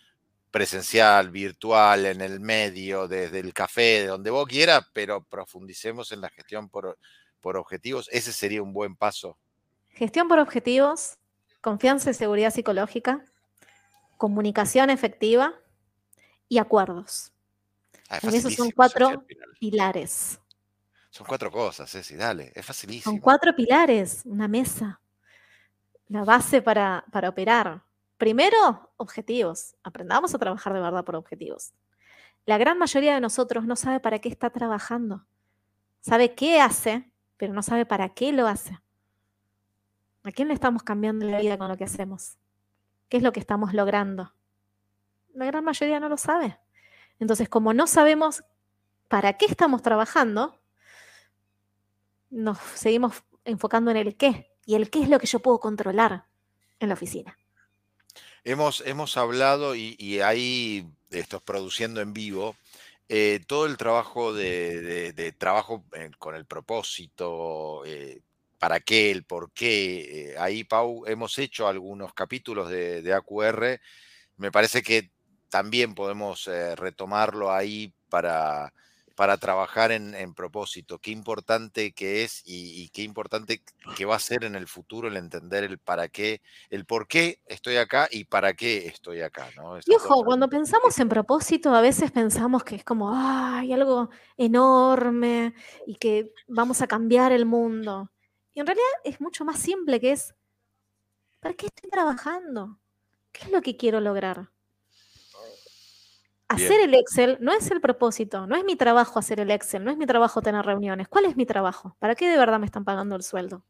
Presencial, 0.53 1.31
virtual, 1.31 2.07
en 2.07 2.21
el 2.21 2.39
medio, 2.39 3.09
desde 3.09 3.41
el 3.41 3.53
café, 3.55 4.03
de 4.03 4.07
donde 4.07 4.31
vos 4.31 4.47
quieras, 4.47 4.87
pero 4.93 5.25
profundicemos 5.25 6.13
en 6.13 6.21
la 6.21 6.31
gestión 6.31 6.69
por, 6.69 6.97
por 7.41 7.57
objetivos. 7.57 8.09
Ese 8.13 8.33
sería 8.33 8.63
un 8.63 8.73
buen 8.73 8.95
paso. 8.95 9.37
Gestión 9.89 10.29
por 10.29 10.39
objetivos, 10.39 11.19
confianza 11.61 12.13
y 12.13 12.15
seguridad 12.15 12.53
psicológica, 12.53 13.25
comunicación 14.17 14.91
efectiva, 14.91 15.61
y 16.51 16.59
acuerdos. 16.59 17.33
Ah, 18.11 18.19
esos 18.23 18.55
son 18.55 18.71
cuatro 18.73 19.25
pilares. 19.59 20.39
Son 21.09 21.27
cuatro 21.27 21.51
cosas, 21.51 21.91
Ceci, 21.91 22.17
dale, 22.17 22.53
es 22.55 22.67
facilísimo. 22.67 23.13
Son 23.13 23.21
cuatro 23.21 23.55
pilares, 23.55 24.23
una 24.25 24.49
mesa, 24.49 25.01
la 26.09 26.25
base 26.25 26.61
para, 26.61 27.05
para 27.11 27.29
operar. 27.29 27.83
Primero, 28.19 28.93
objetivos. 28.97 29.77
Aprendamos 29.83 30.35
a 30.35 30.39
trabajar 30.39 30.75
de 30.75 30.81
verdad 30.81 31.05
por 31.05 31.17
objetivos. 31.17 31.73
La 32.47 32.59
gran 32.59 32.79
mayoría 32.79 33.15
de 33.15 33.21
nosotros 33.21 33.65
no 33.65 33.77
sabe 33.77 34.01
para 34.01 34.19
qué 34.19 34.29
está 34.29 34.51
trabajando. 34.51 35.25
Sabe 36.01 36.35
qué 36.35 36.61
hace, 36.61 37.11
pero 37.37 37.53
no 37.53 37.63
sabe 37.63 37.87
para 37.87 38.09
qué 38.09 38.33
lo 38.33 38.49
hace. 38.49 38.77
¿A 40.25 40.33
quién 40.33 40.49
le 40.49 40.55
estamos 40.55 40.83
cambiando 40.83 41.27
la 41.27 41.41
vida 41.41 41.57
con 41.59 41.69
lo 41.69 41.77
que 41.77 41.85
hacemos? 41.85 42.39
¿Qué 43.09 43.19
es 43.19 43.23
lo 43.23 43.33
que 43.33 43.41
estamos 43.41 43.73
logrando? 43.73 44.33
La 45.35 45.47
gran 45.47 45.65
mayoría 45.65 46.01
no 46.01 46.09
lo 46.09 46.17
sabe. 46.17 46.59
Entonces, 47.19 47.49
como 47.49 47.73
no 47.75 47.87
sabemos 47.87 48.45
para 49.09 49.37
qué 49.37 49.47
estamos 49.47 49.83
trabajando, 49.83 50.59
nos 52.31 52.59
seguimos 52.75 53.23
enfocando 53.45 53.91
en 53.91 53.97
el 53.99 54.17
qué. 54.17 54.51
Y 54.65 54.75
el 54.75 54.91
qué 54.91 55.03
es 55.03 55.09
lo 55.09 55.19
que 55.19 55.27
yo 55.27 55.41
puedo 55.41 55.59
controlar 55.59 56.27
en 56.79 56.89
la 56.89 56.95
oficina. 56.95 57.37
Hemos, 58.45 58.83
hemos 58.87 59.17
hablado 59.17 59.75
y, 59.75 60.21
ahí 60.21 60.87
esto 61.11 61.41
produciendo 61.41 62.01
en 62.01 62.13
vivo. 62.13 62.57
Eh, 63.09 63.41
todo 63.47 63.67
el 63.67 63.77
trabajo 63.77 64.33
de, 64.33 65.35
trabajo 65.37 65.85
eh, 65.93 66.11
con 66.19 66.37
el 66.37 66.47
propósito, 66.47 67.83
eh, 67.85 68.21
para 68.59 68.81
qué, 68.81 69.11
el 69.11 69.25
por 69.25 69.51
qué. 69.53 70.35
ahí, 70.39 70.65
Pau, 70.65 71.05
hemos 71.07 71.37
hecho 71.39 71.67
algunos 71.67 72.15
capítulos 72.15 72.71
de 72.71 73.13
AQR. 73.13 73.81
Me 74.37 74.53
parece 74.53 74.83
que 74.83 75.11
también 75.51 75.95
podemos 75.95 76.49
eh, 76.49 76.75
retomarlo 76.77 77.53
ahí 77.53 77.93
para, 78.09 78.73
para 79.21 79.37
trabajar 79.37 79.93
en, 79.93 80.33
propósito. 80.33 80.99
Qué 80.99 81.11
importante 81.11 81.93
que 81.93 82.23
es 82.25 82.43
y, 82.47 82.89
qué 82.89 83.03
importante 83.03 83.63
que 83.95 84.07
va 84.07 84.17
a 84.17 84.19
ser 84.19 84.45
en 84.45 84.55
el 84.55 84.67
futuro 84.67 85.09
el 85.09 85.17
entender 85.19 85.63
el 85.63 85.77
para 85.77 86.09
qué, 86.09 86.41
el 86.71 86.87
por 86.87 87.07
qué 87.07 87.39
estoy 87.45 87.77
acá 87.77 88.09
y 88.11 88.25
para 88.25 88.55
qué 88.55 88.87
estoy 88.87 89.21
acá. 89.21 89.49
¿no? 89.57 89.79
y 89.85 89.95
ojo, 89.95 90.25
cuando 90.25 90.49
pensamos 90.49 90.99
en 90.99 91.11
propósito, 91.11 91.75
a 91.75 91.83
veces 91.83 92.11
pensamos 92.13 92.65
que 92.65 92.77
es 92.77 92.85
como, 92.85 93.11
hay 93.15 93.75
algo 93.75 94.09
enorme 94.39 95.55
y 95.87 95.97
que 95.97 96.33
vamos 96.49 96.81
a 96.81 96.87
cambiar 96.87 97.31
el 97.33 97.45
mundo. 97.45 98.11
Y 98.55 98.61
en 98.61 98.67
realidad 98.67 98.89
es 99.05 99.21
mucho 99.21 99.45
más 99.45 99.59
simple 99.59 100.01
que 100.01 100.13
es, 100.13 100.35
¿para 101.41 101.55
qué 101.55 101.67
estoy 101.67 101.91
trabajando? 101.91 102.79
¿Qué 103.33 103.45
es 103.45 103.51
lo 103.51 103.61
que 103.61 103.77
quiero 103.77 104.01
lograr? 104.01 104.51
Hacer 106.51 106.81
el 106.81 106.95
Excel 106.95 107.39
no 107.41 107.53
es 107.53 107.71
el 107.71 107.81
propósito, 107.81 108.49
no 108.49 108.57
es 108.57 108.65
mi 108.65 108.75
trabajo 108.75 109.21
hacer 109.21 109.39
el 109.39 109.53
Excel, 109.53 109.85
no 109.85 109.93
es 109.93 109.97
mi 109.97 110.05
trabajo 110.05 110.43
tener 110.43 110.67
reuniones. 110.67 111.07
¿Cuál 111.07 111.27
es 111.27 111.37
mi 111.37 111.47
trabajo? 111.47 111.97
¿Para 112.01 112.17
qué 112.17 112.29
de 112.29 112.37
verdad 112.37 112.59
me 112.59 112.67
están 112.67 112.85
pagando 112.85 113.15
el 113.15 113.23
sueldo? 113.23 113.65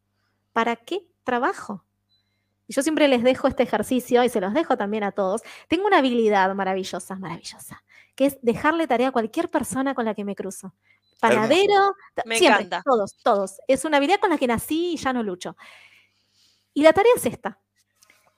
¿Para 0.54 0.76
qué 0.76 1.06
trabajo? 1.22 1.84
Y 2.66 2.72
yo 2.72 2.82
siempre 2.82 3.06
les 3.06 3.22
dejo 3.22 3.48
este 3.48 3.64
ejercicio 3.64 4.24
y 4.24 4.30
se 4.30 4.40
los 4.40 4.54
dejo 4.54 4.78
también 4.78 5.04
a 5.04 5.12
todos. 5.12 5.42
Tengo 5.68 5.86
una 5.86 5.98
habilidad 5.98 6.54
maravillosa, 6.54 7.16
maravillosa, 7.16 7.84
que 8.14 8.24
es 8.24 8.38
dejarle 8.40 8.86
tarea 8.86 9.08
a 9.08 9.12
cualquier 9.12 9.50
persona 9.50 9.94
con 9.94 10.06
la 10.06 10.14
que 10.14 10.24
me 10.24 10.34
cruzo. 10.34 10.72
Panadero, 11.20 11.94
me 12.24 12.38
encanta. 12.38 12.82
todos, 12.82 13.18
todos. 13.22 13.58
Es 13.68 13.84
una 13.84 13.98
habilidad 13.98 14.20
con 14.20 14.30
la 14.30 14.38
que 14.38 14.46
nací 14.46 14.94
y 14.94 14.96
ya 14.96 15.12
no 15.12 15.22
lucho. 15.22 15.54
Y 16.72 16.82
la 16.82 16.94
tarea 16.94 17.12
es 17.14 17.26
esta. 17.26 17.60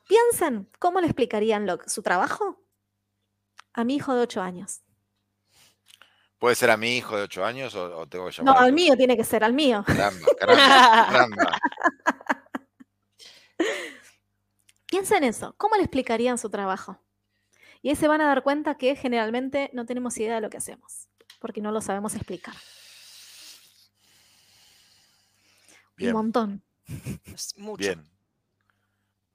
Piensen, 0.09 0.69
¿cómo 0.81 1.01
le 1.01 1.07
explicarían 1.07 1.69
su 1.87 2.03
trabajo 2.03 2.62
a 3.75 3.85
mi 3.85 3.97
hijo 3.97 4.15
de 4.15 4.23
8 4.23 4.43
años. 4.43 4.83
¿Puede 6.39 6.57
ser 6.57 6.71
a 6.71 6.77
mi 6.77 6.97
hijo 6.97 7.17
de 7.17 7.23
8 7.23 7.45
años 7.45 7.75
o, 7.75 8.07
tengo 8.07 8.27
que 8.27 8.33
llamar? 8.33 8.55
No, 8.55 8.61
al 8.61 8.73
mío 8.73 8.97
tiene 8.97 9.17
que 9.17 9.25
ser, 9.25 9.45
al 9.45 9.53
mío. 9.53 9.85
Caramba, 9.87 10.27
caramba, 10.39 11.07
caramba. 11.11 11.59
Piensa 14.91 15.17
en 15.17 15.25
eso. 15.25 15.55
¿Cómo 15.57 15.77
le 15.77 15.83
explicarían 15.83 16.39
su 16.39 16.51
trabajo? 16.51 16.99
Y 17.81 17.89
ahí 17.89 17.97
se 17.97 18.09
van 18.09 18.21
a 18.21 18.27
dar 18.27 18.43
cuenta 18.43 18.77
que 18.77 18.95
generalmente 18.95 19.71
no 19.73 19.87
tenemos 19.87 20.17
idea 20.19 20.35
de 20.35 20.41
lo 20.41 20.51
que 20.51 20.59
hacemos, 20.59 21.09
porque 21.41 21.61
no 21.61 21.73
lo 21.73 21.81
sabemos 21.81 22.15
explicar. 22.15 22.55
Un 25.99 26.13
montón. 26.13 26.63
mucho. 27.57 27.79
Bien. 27.79 28.12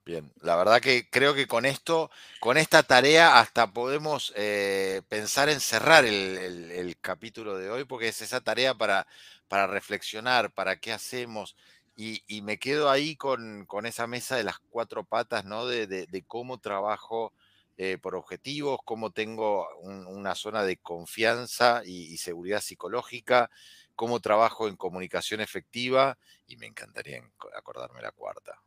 Bien, 0.08 0.32
la 0.42 0.56
verdad 0.56 0.80
que 0.80 1.10
creo 1.10 1.34
que 1.34 1.48
con 1.48 1.66
esto, 1.66 2.10
con 2.40 2.56
esta 2.56 2.82
tarea, 2.82 3.42
hasta 3.42 3.74
podemos 3.74 4.32
eh, 4.38 5.02
pensar 5.10 5.50
en 5.50 5.60
cerrar 5.60 6.06
el, 6.06 6.96
capítulo 7.02 7.58
de 7.58 7.70
hoy, 7.70 7.84
porque 7.84 8.08
es 8.08 8.22
esa 8.22 8.40
tarea 8.40 8.74
para, 8.74 9.06
reflexionar, 9.50 10.50
para 10.54 10.78
qué 10.80 10.94
hacemos. 10.94 11.58
Y, 11.98 12.22
me 12.42 12.58
quedo 12.58 12.90
ahí 12.90 13.18
con, 13.18 13.68
esa 13.84 14.08
mesa 14.08 14.38
de 14.38 14.46
las 14.46 14.60
cuatro 14.70 15.04
patas, 15.04 15.44
¿no? 15.44 15.66
De, 15.68 16.24
cómo 16.26 16.58
trabajo 16.60 17.34
eh, 17.76 17.98
por 18.02 18.16
objetivos, 18.16 18.80
cómo 18.86 19.12
tengo 19.12 19.68
una 19.82 20.36
zona 20.36 20.64
de 20.64 20.78
confianza 20.78 21.82
y 21.84 22.18
seguridad 22.18 22.62
psicológica, 22.62 23.50
cómo 23.96 24.22
trabajo 24.22 24.70
en 24.70 24.78
comunicación 24.78 25.42
efectiva, 25.42 26.18
y 26.48 26.56
me 26.56 26.68
encantaría 26.68 27.22
acordarme 27.54 28.02
la 28.02 28.12
cuarta. 28.14 28.62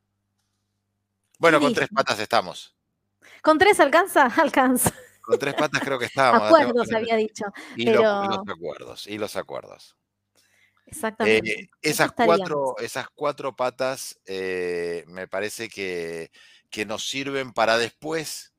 Bueno, 1.40 1.58
con 1.58 1.72
tres 1.72 1.88
patas 1.88 2.20
estamos. 2.20 2.76
¿Con 3.40 3.56
tres 3.56 3.80
alcanza? 3.80 4.26
Alcanza. 4.36 4.92
Con 5.22 5.38
tres 5.38 5.54
patas 5.54 5.80
creo 5.82 5.98
que 5.98 6.04
estábamos. 6.04 6.42
Acuerdos 6.48 6.92
había 6.92 7.16
dicho. 7.16 7.46
Y, 7.76 7.86
los, 7.86 8.04
acuerdos, 8.46 9.06
y 9.06 9.16
los 9.16 9.36
acuerdos. 9.36 9.96
Exactamente. 10.84 11.50
Eh, 11.62 11.70
esas, 11.80 12.12
cuatro, 12.12 12.76
esas 12.78 13.08
cuatro 13.14 13.56
patas 13.56 14.20
eh, 14.26 15.04
me 15.06 15.28
parece 15.28 15.70
que, 15.70 16.30
que 16.68 16.84
nos 16.84 17.08
sirven 17.08 17.54
para 17.54 17.78
después 17.78 18.52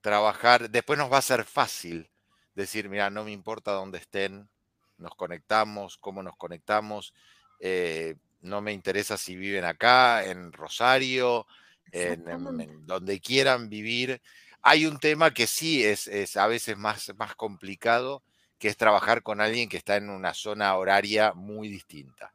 trabajar, 0.00 0.70
después 0.70 1.00
nos 1.00 1.12
va 1.12 1.18
a 1.18 1.22
ser 1.22 1.44
fácil 1.44 2.08
decir, 2.54 2.88
mira, 2.88 3.10
no 3.10 3.24
me 3.24 3.32
importa 3.32 3.72
dónde 3.72 3.98
estén, 3.98 4.48
nos 4.96 5.16
conectamos, 5.16 5.96
cómo 5.98 6.22
nos 6.22 6.36
conectamos, 6.36 7.14
eh, 7.58 8.14
no 8.42 8.60
me 8.60 8.72
interesa 8.72 9.16
si 9.16 9.34
viven 9.34 9.64
acá, 9.64 10.24
en 10.24 10.52
Rosario, 10.52 11.48
en, 11.92 12.86
donde 12.86 13.20
quieran 13.20 13.68
vivir. 13.68 14.20
Hay 14.62 14.86
un 14.86 14.98
tema 14.98 15.32
que 15.32 15.46
sí 15.46 15.84
es, 15.84 16.06
es, 16.08 16.36
a 16.36 16.46
veces 16.46 16.76
más, 16.76 17.12
más 17.16 17.34
complicado, 17.34 18.22
que 18.58 18.68
es 18.68 18.76
trabajar 18.76 19.22
con 19.22 19.40
alguien 19.40 19.68
que 19.68 19.76
está 19.76 19.96
en 19.96 20.10
una 20.10 20.34
zona 20.34 20.74
horaria 20.76 21.32
muy 21.34 21.68
distinta. 21.68 22.32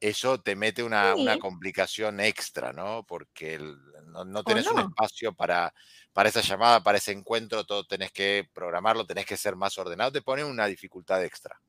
Eso 0.00 0.40
te 0.40 0.56
mete 0.56 0.82
una, 0.82 1.14
una 1.14 1.38
complicación 1.38 2.18
extra, 2.18 2.72
¿no? 2.72 3.04
Porque 3.04 3.58
no, 4.06 4.24
no, 4.24 4.42
tenés 4.42 4.66
un 4.66 4.80
espacio 4.80 5.32
para, 5.32 5.72
para 6.12 6.28
esa 6.28 6.40
llamada, 6.40 6.82
para 6.82 6.98
ese 6.98 7.12
encuentro, 7.12 7.64
todo 7.64 7.84
tenés 7.84 8.10
que 8.10 8.48
programarlo, 8.52 9.06
tenés 9.06 9.26
que 9.26 9.36
ser 9.36 9.54
más 9.54 9.78
ordenado, 9.78 10.10
te 10.10 10.22
pone 10.22 10.42
una 10.42 10.66
dificultad 10.66 11.22
extra. 11.24 11.60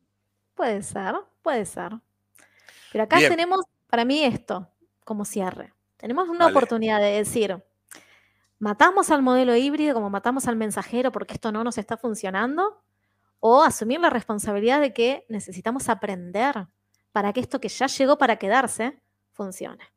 Puede 0.56 0.82
ser, 0.82 1.14
puede 1.44 1.66
ser. 1.66 1.92
Pero 2.92 3.04
acá 3.04 3.20
tenemos, 3.20 3.66
para 3.88 4.04
mí, 4.04 4.24
esto 4.24 4.68
como 5.04 5.26
cierre 5.26 5.74
Tenemos 6.04 6.28
una 6.28 6.48
oportunidad 6.48 7.00
de 7.00 7.12
decir, 7.12 7.64
matamos 8.60 9.10
al 9.10 9.22
modelo 9.22 9.56
híbrido 9.56 9.94
como 9.94 10.10
matamos 10.10 10.50
al 10.50 10.58
mensajero 10.58 11.14
porque 11.14 11.36
esto 11.36 11.54
no 11.54 11.64
nos 11.64 11.78
está 11.78 11.96
funcionando, 11.96 12.84
o 13.40 13.64
asumir 13.64 14.02
la 14.02 14.10
responsabilidad 14.10 14.82
de 14.82 14.92
que 14.92 15.26
necesitamos 15.30 15.88
aprender 15.88 16.68
para 17.14 17.32
que 17.32 17.40
esto 17.40 17.62
que 17.62 17.70
ya 17.70 17.88
llegó 17.88 18.18
para 18.18 18.36
quedarse 18.36 19.00
funcione. 19.32 19.94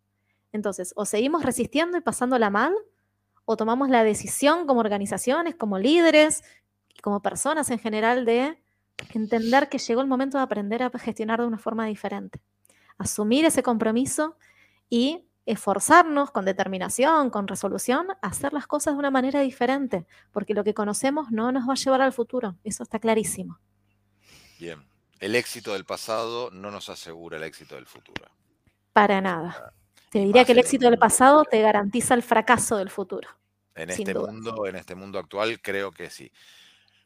Entonces, 0.52 0.92
o 0.94 1.06
seguimos 1.06 1.42
resistiendo 1.42 1.98
y 1.98 2.02
pasándola 2.02 2.50
mal, 2.50 2.72
o 3.44 3.56
tomamos 3.56 3.88
la 3.88 4.04
decisión 4.04 4.68
como 4.68 4.78
organizaciones, 4.78 5.56
como 5.56 5.76
líderes 5.76 6.44
y 6.94 7.00
como 7.00 7.20
personas 7.20 7.68
en 7.72 7.80
general 7.80 8.24
de 8.24 8.62
entender 9.12 9.68
que 9.68 9.78
llegó 9.78 10.02
el 10.02 10.06
momento 10.06 10.38
de 10.38 10.44
aprender 10.44 10.84
a 10.84 10.90
gestionar 11.00 11.40
de 11.40 11.48
una 11.48 11.58
forma 11.58 11.84
diferente. 11.86 12.40
Asumir 12.96 13.44
ese 13.44 13.64
compromiso 13.64 14.36
y 14.88 15.25
esforzarnos 15.46 16.32
con 16.32 16.44
determinación, 16.44 17.30
con 17.30 17.46
resolución, 17.48 18.08
a 18.20 18.26
hacer 18.26 18.52
las 18.52 18.66
cosas 18.66 18.94
de 18.94 18.98
una 18.98 19.10
manera 19.10 19.40
diferente, 19.40 20.06
porque 20.32 20.54
lo 20.54 20.64
que 20.64 20.74
conocemos 20.74 21.30
no 21.30 21.52
nos 21.52 21.68
va 21.68 21.72
a 21.72 21.76
llevar 21.76 22.02
al 22.02 22.12
futuro, 22.12 22.56
eso 22.64 22.82
está 22.82 22.98
clarísimo. 22.98 23.58
Bien, 24.58 24.86
el 25.20 25.34
éxito 25.34 25.72
del 25.72 25.84
pasado 25.84 26.50
no 26.50 26.70
nos 26.70 26.88
asegura 26.88 27.36
el 27.36 27.44
éxito 27.44 27.76
del 27.76 27.86
futuro. 27.86 28.26
Para 28.92 29.20
nada. 29.20 29.72
Te 30.10 30.18
diría 30.18 30.44
que 30.44 30.52
el 30.52 30.58
éxito 30.58 30.88
del 30.90 30.98
pasado 30.98 31.44
te 31.44 31.60
garantiza 31.60 32.14
el 32.14 32.22
fracaso 32.22 32.76
del 32.76 32.90
futuro. 32.90 33.28
En 33.74 33.90
este 33.90 34.14
mundo, 34.14 34.66
en 34.66 34.76
este 34.76 34.94
mundo 34.94 35.18
actual, 35.18 35.60
creo 35.60 35.92
que 35.92 36.10
sí. 36.10 36.32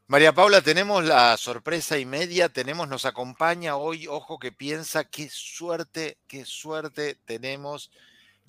María 0.07 0.33
Paula, 0.33 0.61
tenemos 0.61 1.05
la 1.05 1.37
sorpresa 1.37 1.99
y 1.99 2.05
media, 2.05 2.49
tenemos, 2.49 2.89
nos 2.89 3.05
acompaña 3.05 3.77
hoy, 3.77 4.07
ojo 4.07 4.39
que 4.39 4.51
piensa, 4.51 5.05
qué 5.05 5.29
suerte, 5.31 6.19
qué 6.27 6.45
suerte 6.45 7.17
tenemos 7.25 7.91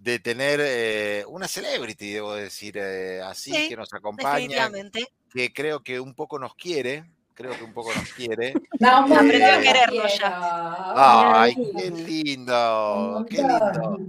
de 0.02 0.18
tener 0.18 0.60
eh, 0.64 1.24
una 1.28 1.48
celebrity, 1.48 2.14
debo 2.14 2.34
decir 2.34 2.76
eh, 2.78 3.22
así, 3.22 3.52
que 3.70 3.76
nos 3.76 3.94
acompaña, 3.94 4.70
que 5.32 5.54
creo 5.54 5.84
que 5.84 6.00
un 6.00 6.16
poco 6.16 6.40
nos 6.40 6.56
quiere, 6.56 7.06
creo 7.36 7.56
que 7.56 7.64
un 7.64 7.74
poco 7.74 7.94
nos 7.94 8.12
quiere. 8.14 8.54
No, 8.80 9.08
eh, 9.08 9.16
aprendió 9.16 9.54
a 9.54 9.62
quererlo 9.62 10.04
ya. 10.08 11.42
Ay, 11.42 11.56
qué 11.78 11.92
lindo, 11.92 13.26
qué 13.30 13.38
lindo. 13.38 14.00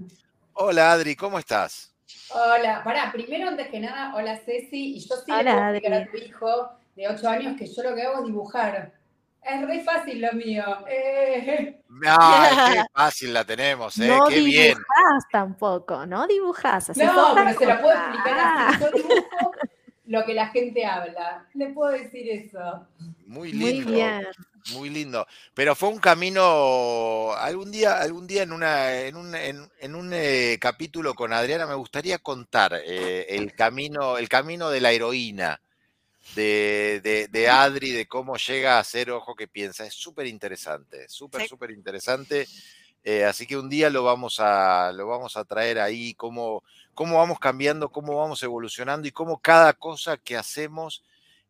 Hola 0.54 0.92
Adri, 0.92 1.14
¿cómo 1.14 1.38
estás? 1.38 1.92
Hola, 2.30 2.82
pará, 2.82 3.12
primero 3.12 3.48
antes 3.48 3.68
que 3.68 3.78
nada, 3.78 4.14
hola 4.14 4.38
Ceci, 4.38 4.96
y 4.96 5.00
yo 5.00 5.16
sí 5.16 5.30
le 5.30 5.80
puedo 5.80 5.94
a 5.94 6.06
tu 6.06 6.16
hijo 6.16 6.70
de 6.96 7.08
8 7.08 7.28
años 7.28 7.58
que 7.58 7.66
yo 7.66 7.82
lo 7.82 7.94
que 7.94 8.02
hago 8.02 8.20
es 8.20 8.26
dibujar. 8.26 8.92
Es 9.42 9.66
re 9.66 9.80
fácil 9.80 10.20
lo 10.20 10.32
mío. 10.34 10.64
Eh. 10.88 11.80
qué 12.00 12.82
fácil 12.94 13.34
la 13.34 13.44
tenemos, 13.44 13.98
¿eh? 13.98 14.06
No 14.06 14.26
qué 14.26 14.40
bien. 14.40 14.78
dibujás 14.78 15.24
tampoco, 15.30 16.06
no 16.06 16.26
dibujás. 16.26 16.96
no, 16.96 17.32
pero 17.34 17.58
se 17.58 17.66
la 17.66 17.80
puedo 17.80 17.94
explicar 17.94 18.38
así. 18.38 18.80
Yo 18.80 18.90
dibujo 18.92 19.52
lo 20.06 20.24
que 20.24 20.34
la 20.34 20.48
gente 20.48 20.84
habla. 20.84 21.46
Le 21.54 21.70
puedo 21.70 21.92
decir 21.92 22.28
eso. 22.30 22.86
Muy 23.26 23.52
lindo. 23.52 23.88
Muy 23.88 23.94
bien. 23.94 24.26
Muy 24.74 24.90
lindo. 24.90 25.26
Pero 25.54 25.74
fue 25.74 25.88
un 25.88 25.98
camino. 25.98 27.32
Algún 27.32 27.72
día, 27.72 27.98
algún 27.98 28.26
día 28.26 28.42
en 28.44 28.52
una, 28.52 29.00
en 29.00 29.16
un, 29.16 29.34
en, 29.34 29.94
un 29.94 30.10
eh, 30.12 30.58
capítulo 30.60 31.14
con 31.14 31.32
Adriana 31.32 31.66
me 31.66 31.74
gustaría 31.74 32.18
contar 32.18 32.74
eh, 32.84 33.26
el 33.30 33.54
camino, 33.54 34.18
el 34.18 34.28
camino 34.28 34.70
de 34.70 34.80
la 34.80 34.92
heroína 34.92 35.60
de, 36.34 37.28
de, 37.30 37.48
Adri, 37.48 37.90
de 37.90 38.06
cómo 38.06 38.36
llega 38.36 38.78
a 38.78 38.84
ser 38.84 39.10
Ojo 39.10 39.34
que 39.34 39.48
piensa. 39.48 39.86
Es 39.86 39.94
súper 39.94 40.26
interesante, 40.26 41.08
súper, 41.08 41.46
súper 41.46 41.70
interesante. 41.70 42.46
Eh, 43.04 43.24
así 43.24 43.46
que 43.46 43.56
un 43.56 43.68
día 43.68 43.90
lo 43.90 44.04
vamos 44.04 44.38
a, 44.38 44.92
lo 44.92 45.08
vamos 45.08 45.36
a 45.36 45.44
traer 45.44 45.80
ahí, 45.80 46.14
cómo, 46.14 46.62
cómo 46.94 47.18
vamos 47.18 47.38
cambiando, 47.40 47.90
cómo 47.90 48.16
vamos 48.16 48.42
evolucionando 48.42 49.08
y 49.08 49.12
cómo 49.12 49.38
cada 49.38 49.72
cosa 49.72 50.16
que 50.16 50.36
hacemos 50.36 51.02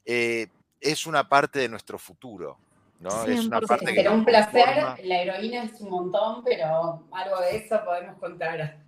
eh, 0.06 0.46
es 0.80 1.06
una 1.06 1.28
parte 1.28 1.58
de 1.58 1.68
nuestro 1.68 1.98
futuro. 1.98 2.58
¿no? 3.00 3.24
es 3.24 3.46
una 3.46 3.60
parte 3.60 3.92
que 3.92 4.08
un 4.08 4.24
placer, 4.24 4.96
la 5.02 5.22
heroína 5.22 5.64
es 5.64 5.80
un 5.80 5.90
montón, 5.90 6.44
pero 6.44 7.04
algo 7.10 7.40
de 7.40 7.56
eso 7.56 7.84
podemos 7.84 8.16
contar. 8.18 8.78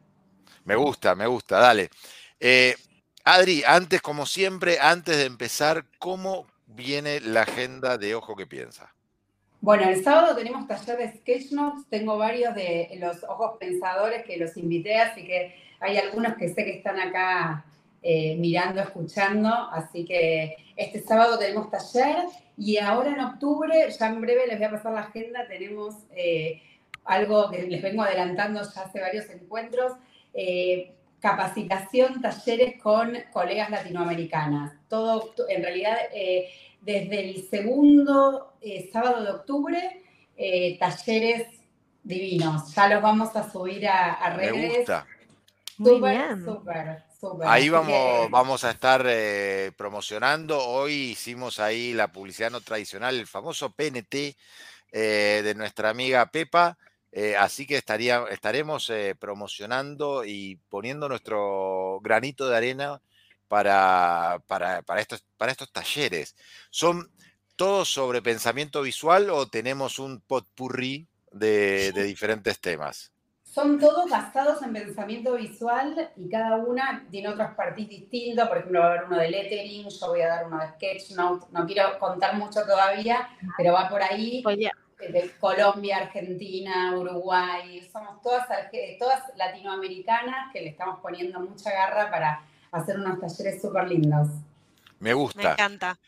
Me 0.64 0.76
gusta, 0.76 1.16
me 1.16 1.26
gusta, 1.26 1.58
dale. 1.58 1.90
Eh, 2.38 2.76
Adri, 3.26 3.62
antes, 3.66 4.02
como 4.02 4.26
siempre, 4.26 4.78
antes 4.78 5.16
de 5.16 5.24
empezar, 5.24 5.86
¿cómo 5.98 6.46
viene 6.66 7.20
la 7.20 7.42
agenda 7.42 7.96
de 7.96 8.14
Ojo 8.14 8.36
que 8.36 8.46
Piensa? 8.46 8.94
Bueno, 9.62 9.88
el 9.88 10.04
sábado 10.04 10.36
tenemos 10.36 10.68
taller 10.68 10.98
de 10.98 11.18
sketchnotes, 11.18 11.86
tengo 11.88 12.18
varios 12.18 12.54
de 12.54 12.90
los 13.00 13.24
ojos 13.24 13.52
pensadores 13.58 14.26
que 14.26 14.36
los 14.36 14.58
invité, 14.58 14.98
así 14.98 15.24
que 15.24 15.54
hay 15.80 15.96
algunos 15.96 16.34
que 16.34 16.48
sé 16.48 16.66
que 16.66 16.76
están 16.76 17.00
acá 17.00 17.64
eh, 18.02 18.36
mirando, 18.36 18.82
escuchando, 18.82 19.48
así 19.48 20.04
que 20.04 20.56
este 20.76 21.00
sábado 21.00 21.38
tenemos 21.38 21.70
taller 21.70 22.26
y 22.58 22.76
ahora 22.76 23.12
en 23.12 23.20
octubre, 23.20 23.88
ya 23.98 24.06
en 24.06 24.20
breve 24.20 24.46
les 24.48 24.58
voy 24.58 24.66
a 24.66 24.70
pasar 24.72 24.92
la 24.92 25.00
agenda, 25.00 25.48
tenemos 25.48 25.94
eh, 26.14 26.60
algo 27.06 27.50
que 27.50 27.62
les 27.62 27.80
vengo 27.80 28.02
adelantando 28.02 28.60
ya 28.60 28.82
hace 28.82 29.00
varios 29.00 29.30
encuentros. 29.30 29.92
Eh, 30.34 30.92
capacitación, 31.24 32.20
talleres 32.20 32.82
con 32.82 33.16
colegas 33.32 33.70
latinoamericanas. 33.70 34.74
Todo, 34.90 35.32
en 35.48 35.62
realidad, 35.62 35.96
eh, 36.12 36.50
desde 36.82 37.30
el 37.30 37.48
segundo 37.48 38.52
eh, 38.60 38.90
sábado 38.92 39.24
de 39.24 39.30
octubre, 39.30 40.02
eh, 40.36 40.76
talleres 40.78 41.46
divinos. 42.02 42.74
Ya 42.74 42.88
los 42.88 43.02
vamos 43.02 43.34
a 43.36 43.50
subir 43.50 43.88
a, 43.88 44.36
redes. 44.36 44.54
Me 44.54 44.76
gusta. 44.76 45.06
Súper, 45.78 46.44
súper, 46.44 47.04
súper. 47.18 47.48
Ahí 47.48 47.70
vamos, 47.70 48.30
vamos 48.30 48.62
a 48.64 48.72
estar 48.72 49.06
promocionando. 49.78 50.62
Hoy 50.62 50.92
hicimos 50.92 51.58
ahí 51.58 51.94
la 51.94 52.08
publicidad 52.08 52.50
no 52.50 52.60
tradicional, 52.60 53.18
el 53.18 53.26
famoso 53.26 53.70
PNT 53.70 54.36
de 54.92 55.54
nuestra 55.56 55.88
amiga 55.88 56.26
Pepa. 56.26 56.76
Eh, 57.16 57.36
así 57.36 57.64
que 57.64 57.76
estaría, 57.76 58.24
estaremos 58.28 58.90
eh, 58.90 59.14
promocionando 59.16 60.24
y 60.24 60.56
poniendo 60.68 61.08
nuestro 61.08 62.00
granito 62.02 62.48
de 62.48 62.56
arena 62.56 63.00
para, 63.46 64.42
para, 64.48 64.82
estos, 64.98 65.24
para 65.36 65.52
estos 65.52 65.70
talleres. 65.70 66.34
¿Son 66.70 67.08
todos 67.54 67.88
sobre 67.88 68.20
pensamiento 68.20 68.82
visual 68.82 69.30
o 69.30 69.46
tenemos 69.46 70.00
un 70.00 70.22
potpourri 70.22 71.06
de, 71.30 71.92
de 71.92 72.02
diferentes 72.02 72.58
temas? 72.58 73.12
Son 73.44 73.78
todos 73.78 74.10
basados 74.10 74.60
en 74.62 74.72
pensamiento 74.72 75.34
visual 75.34 76.10
y 76.16 76.28
cada 76.28 76.56
una 76.56 77.06
tiene 77.12 77.28
otros 77.28 77.52
partidos 77.54 77.90
distintos. 77.90 78.48
Por 78.48 78.58
ejemplo, 78.58 78.80
va 78.80 78.86
a 78.86 78.88
haber 78.88 79.04
uno 79.04 79.18
de 79.18 79.30
lettering, 79.30 79.88
yo 79.88 80.06
voy 80.08 80.22
a 80.22 80.26
dar 80.26 80.46
uno 80.48 80.58
de 80.58 80.66
sketchnote. 80.70 81.46
No 81.52 81.64
quiero 81.64 81.96
contar 82.00 82.34
mucho 82.34 82.62
todavía, 82.62 83.28
pero 83.56 83.74
va 83.74 83.88
por 83.88 84.02
ahí 84.02 84.42
de 84.98 85.30
Colombia, 85.40 85.98
Argentina, 85.98 86.96
Uruguay, 86.96 87.88
somos 87.92 88.22
todas, 88.22 88.46
todas 88.98 89.22
latinoamericanas 89.36 90.52
que 90.52 90.60
le 90.60 90.68
estamos 90.68 91.00
poniendo 91.00 91.40
mucha 91.40 91.70
garra 91.70 92.10
para 92.10 92.42
hacer 92.70 92.98
unos 92.98 93.20
talleres 93.20 93.60
súper 93.60 93.88
lindos. 93.88 94.28
Me 95.00 95.14
gusta. 95.14 95.42
Me 95.42 95.50
encanta. 95.50 95.98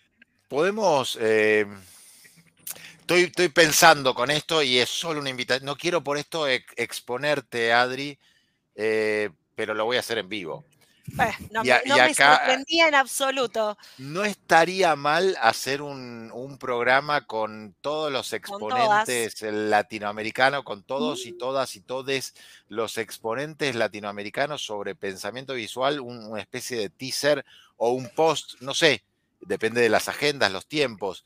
Podemos, 0.49 1.18
eh, 1.20 1.66
estoy, 3.01 3.24
estoy, 3.24 3.49
pensando 3.49 4.14
con 4.14 4.30
esto 4.30 4.62
y 4.62 4.78
es 4.78 4.89
solo 4.89 5.20
una 5.20 5.30
invitación, 5.30 5.66
no 5.66 5.76
quiero 5.76 6.03
por 6.03 6.18
esto 6.18 6.47
exponerte, 6.47 7.72
Adri, 7.72 8.18
eh, 8.76 9.30
pero 9.57 9.74
lo 9.74 9.84
voy 9.84 9.97
a 9.97 10.01
hacer 10.01 10.18
en 10.18 10.28
vivo 10.28 10.64
no, 11.51 11.63
me 11.65 12.15
sorprendía 12.15 12.89
en 12.89 12.95
absoluto. 12.95 13.77
No 13.99 14.25
estaría 14.25 14.97
mal 14.97 15.37
hacer 15.41 15.83
un, 15.83 16.57
programa 16.61 17.27
con 17.27 17.75
todos 17.81 18.11
los 18.11 18.33
exponentes 18.33 19.43
latinoamericanos, 19.43 20.65
con 20.65 20.83
todos 20.83 21.27
y 21.27 21.33
mm. 21.33 21.39
todas 21.39 21.77
y 21.77 21.81
todes 21.81 22.35
los 22.69 22.99
exponentes 22.99 23.75
latinoamericanos 23.75 24.65
sobre 24.65 24.95
pensamiento 24.95 25.55
visual, 25.55 26.01
una 26.01 26.41
especie 26.41 26.79
de 26.79 26.89
teaser 26.89 27.45
o 27.77 27.91
un 27.91 28.09
post, 28.09 28.61
no 28.61 28.75
sé, 28.75 29.05
depende 29.41 29.81
de 29.81 29.91
las 29.91 30.09
agendas, 30.09 30.51
los 30.51 30.67
tiempos 30.67 31.25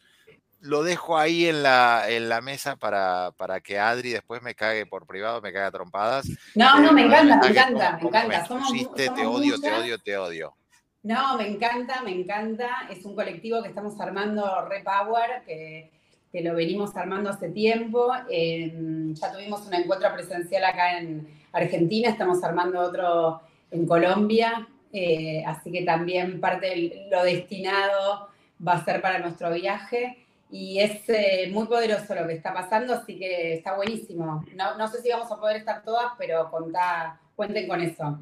lo 0.60 0.82
dejo 0.82 1.16
ahí 1.16 1.46
en 1.46 1.62
la, 1.62 2.04
en 2.08 2.28
la 2.28 2.40
mesa 2.40 2.76
para, 2.76 3.32
para, 3.36 3.60
que 3.60 3.78
Adri 3.78 4.10
después 4.10 4.42
me 4.42 4.54
cague 4.54 4.86
por 4.86 5.06
privado, 5.06 5.40
me 5.40 5.52
cague 5.52 5.70
trompadas. 5.70 6.26
No, 6.54 6.80
no, 6.80 6.92
me 6.92 7.02
encanta, 7.02 7.38
me 7.38 7.48
encanta, 7.48 7.98
me 8.00 8.08
encanta. 8.08 8.46
Somos, 8.46 8.72
te 8.94 9.08
odio, 9.08 9.60
te 9.60 9.72
odio, 9.72 9.98
te 9.98 10.16
odio. 10.16 10.54
No, 11.02 11.38
me 11.38 11.48
encanta, 11.48 12.02
me 12.02 12.12
encanta. 12.12 12.88
Es 12.90 13.04
un 13.04 13.14
colectivo 13.14 13.62
que 13.62 13.68
estamos 13.68 13.98
armando 14.00 14.68
Repower, 14.68 15.42
que, 15.46 15.90
que 16.30 16.42
lo 16.42 16.54
venimos 16.54 16.94
armando 16.96 17.30
hace 17.30 17.48
tiempo. 17.48 18.12
ya 18.28 19.32
tuvimos 19.32 19.66
un 19.66 19.74
encuentro 19.74 20.12
presencial 20.12 20.64
acá 20.64 20.98
en 20.98 21.26
Argentina, 21.52 22.10
estamos 22.10 22.42
armando 22.44 22.80
otro 22.80 23.40
en 23.70 23.86
Colombia. 23.86 24.68
Eh, 24.92 25.42
así 25.46 25.70
que 25.70 25.84
también 25.84 26.40
parte 26.40 26.66
de 26.66 27.08
lo 27.10 27.22
destinado 27.22 28.28
va 28.66 28.72
a 28.72 28.84
ser 28.84 29.00
para 29.00 29.20
nuestro 29.20 29.50
viaje 29.52 30.19
y 30.50 30.80
es 30.80 31.08
eh, 31.08 31.48
muy 31.52 31.66
poderoso 31.66 32.14
lo 32.14 32.26
que 32.26 32.34
está 32.34 32.52
pasando, 32.52 32.94
así 32.94 33.18
que 33.18 33.54
está 33.54 33.76
buenísimo. 33.76 34.44
No, 34.54 34.76
no, 34.76 34.88
sé 34.88 35.00
si 35.00 35.10
vamos 35.10 35.30
a 35.30 35.38
poder 35.38 35.56
estar 35.56 35.82
todas, 35.82 36.12
pero 36.18 36.50
contá, 36.50 37.20
cuenten 37.36 37.68
con 37.68 37.80
eso. 37.80 38.18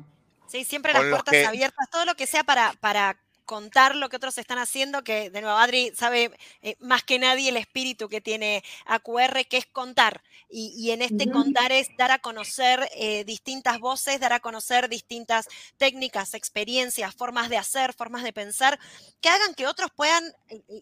Sí, 0.47 0.65
siempre 0.65 0.93
las 0.93 1.05
puertas 1.05 1.47
abiertas, 1.47 1.91
todo 1.91 2.05
lo 2.05 2.15
que 2.15 2.27
sea 2.27 2.45
para, 2.45 2.73
para 2.81 3.17
contar 3.49 3.97
lo 3.97 4.11
que 4.11 4.17
otros 4.17 4.37
están 4.37 4.59
haciendo, 4.59 5.03
que 5.03 5.31
de 5.31 5.41
nuevo 5.41 5.57
Adri 5.57 5.91
sabe 5.97 6.31
eh, 6.61 6.77
más 6.81 7.03
que 7.03 7.19
nadie 7.19 7.49
el 7.49 7.57
espíritu 7.57 8.07
que 8.07 8.21
tiene 8.21 8.63
AQR, 8.85 9.47
que 9.49 9.57
es 9.57 9.65
contar. 9.67 10.23
Y, 10.51 10.91
en 10.91 11.03
este 11.03 11.31
contar 11.31 11.73
es 11.73 11.89
dar 11.99 12.11
a 12.11 12.19
conocer 12.21 12.89
eh, 12.95 13.25
distintas 13.25 13.81
voces, 13.81 14.21
dar 14.21 14.33
a 14.33 14.41
conocer 14.41 14.89
distintas 14.89 15.47
técnicas, 15.77 16.35
experiencias, 16.35 17.15
formas 17.15 17.49
de 17.51 17.59
hacer, 17.59 17.93
formas 17.93 18.23
de 18.23 18.33
pensar, 18.33 18.79
que 19.21 19.29
hagan 19.29 19.55
que 19.55 19.67
otros 19.67 19.91
puedan, 19.95 20.25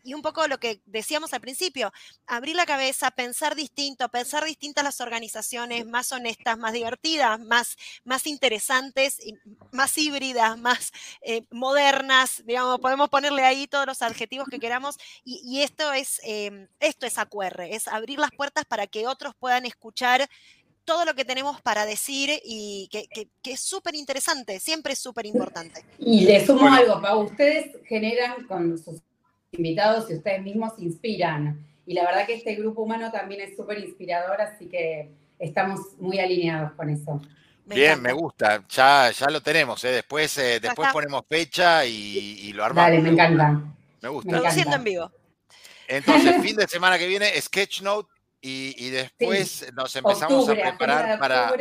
y 0.05 0.15
un 0.15 0.23
poco 0.23 0.47
lo 0.47 0.59
que 0.59 0.81
decíamos 0.87 1.33
al 1.35 1.41
principio, 1.41 1.93
abrir 2.27 2.55
la 2.55 2.67
cabeza, 2.67 3.11
pensar 3.11 3.55
distinto, 3.57 4.09
pensar 4.09 4.45
distintas 4.45 4.85
las 4.85 5.01
organizaciones, 5.01 5.87
más 5.87 6.13
honestas, 6.13 6.59
más 6.59 6.73
divertidas, 6.73 7.41
más, 7.41 7.77
más 8.05 8.27
interesantes, 8.27 9.19
más 9.73 9.99
híbridas, 9.99 10.59
más 10.59 10.93
eh, 11.23 11.45
modernas, 11.51 12.43
podemos 12.81 13.09
ponerle 13.09 13.43
ahí 13.43 13.67
todos 13.67 13.87
los 13.87 14.03
adjetivos 14.03 14.49
que 14.49 14.59
queramos 14.59 14.97
y, 15.25 15.63
esto, 15.63 15.93
es, 15.93 16.21
em, 16.25 16.69
esto 16.81 17.07
es 17.07 17.19
AQR, 17.19 17.63
es 17.71 17.89
abrir 17.89 18.19
las 18.19 18.31
puertas 18.31 18.65
para 18.65 18.87
que 18.87 19.07
otros 19.07 19.35
puedan 19.39 19.65
escuchar 19.67 20.29
todo 20.85 21.05
lo 21.05 21.15
que 21.15 21.25
tenemos 21.25 21.61
para 21.61 21.85
decir 21.85 22.31
y 22.45 22.89
que, 22.91 23.29
es 23.45 23.61
súper 23.61 23.95
interesante, 23.95 24.61
siempre 24.61 24.95
es 24.95 24.99
súper 25.01 25.27
importante. 25.27 25.85
Y 25.99 26.25
le 26.25 26.47
sumo 26.47 26.69
algo, 26.69 27.03
Pau, 27.03 27.25
ustedes 27.25 27.77
generan 27.87 28.47
con 28.47 28.79
sus 28.79 29.03
invitados 29.53 30.11
y 30.11 30.15
ustedes 30.15 30.43
mismos 30.43 30.73
inspiran. 30.79 31.67
Y 31.87 31.95
la 31.95 32.05
verdad 32.05 32.27
que 32.27 32.35
este 32.35 32.55
grupo 32.55 32.83
humano 32.83 33.11
también 33.11 33.41
es 33.41 33.57
súper 33.57 33.79
inspirador, 33.81 34.41
así 34.41 34.67
que 34.67 35.11
estamos 35.39 35.81
muy 35.99 36.19
alineados 36.19 36.73
con 36.73 36.89
eso. 36.89 37.21
Bien, 37.67 38.01
me 38.01 38.13
gusta. 38.13 38.65
Ya, 38.69 39.11
ya 39.11 39.27
lo 39.27 39.41
tenemos. 39.41 39.83
¿eh? 39.85 39.89
Después, 39.89 40.39
eh, 40.39 40.61
después 40.61 40.93
ponemos 40.93 41.25
fecha 41.29 41.85
y, 41.85 42.53
lo 42.53 42.65
armamos. 42.65 42.91
Dale, 42.91 43.03
me 43.03 43.11
encanta. 43.11 43.61
Me 44.01 44.09
gusta. 44.09 44.31
Produciendo 44.31 44.77
en 44.77 44.85
vivo. 44.85 45.13
Entonces, 45.89 46.37
fin 46.43 46.57
de 46.57 46.69
semana 46.69 46.99
que 46.99 47.07
viene, 47.07 47.29
Sketchnote 47.41 48.09
y, 48.41 48.75
y 48.79 48.91
después 48.91 49.73
nos 49.75 49.95
empezamos 49.97 50.49
a 50.49 50.53
preparar 50.55 51.19
para. 51.19 51.53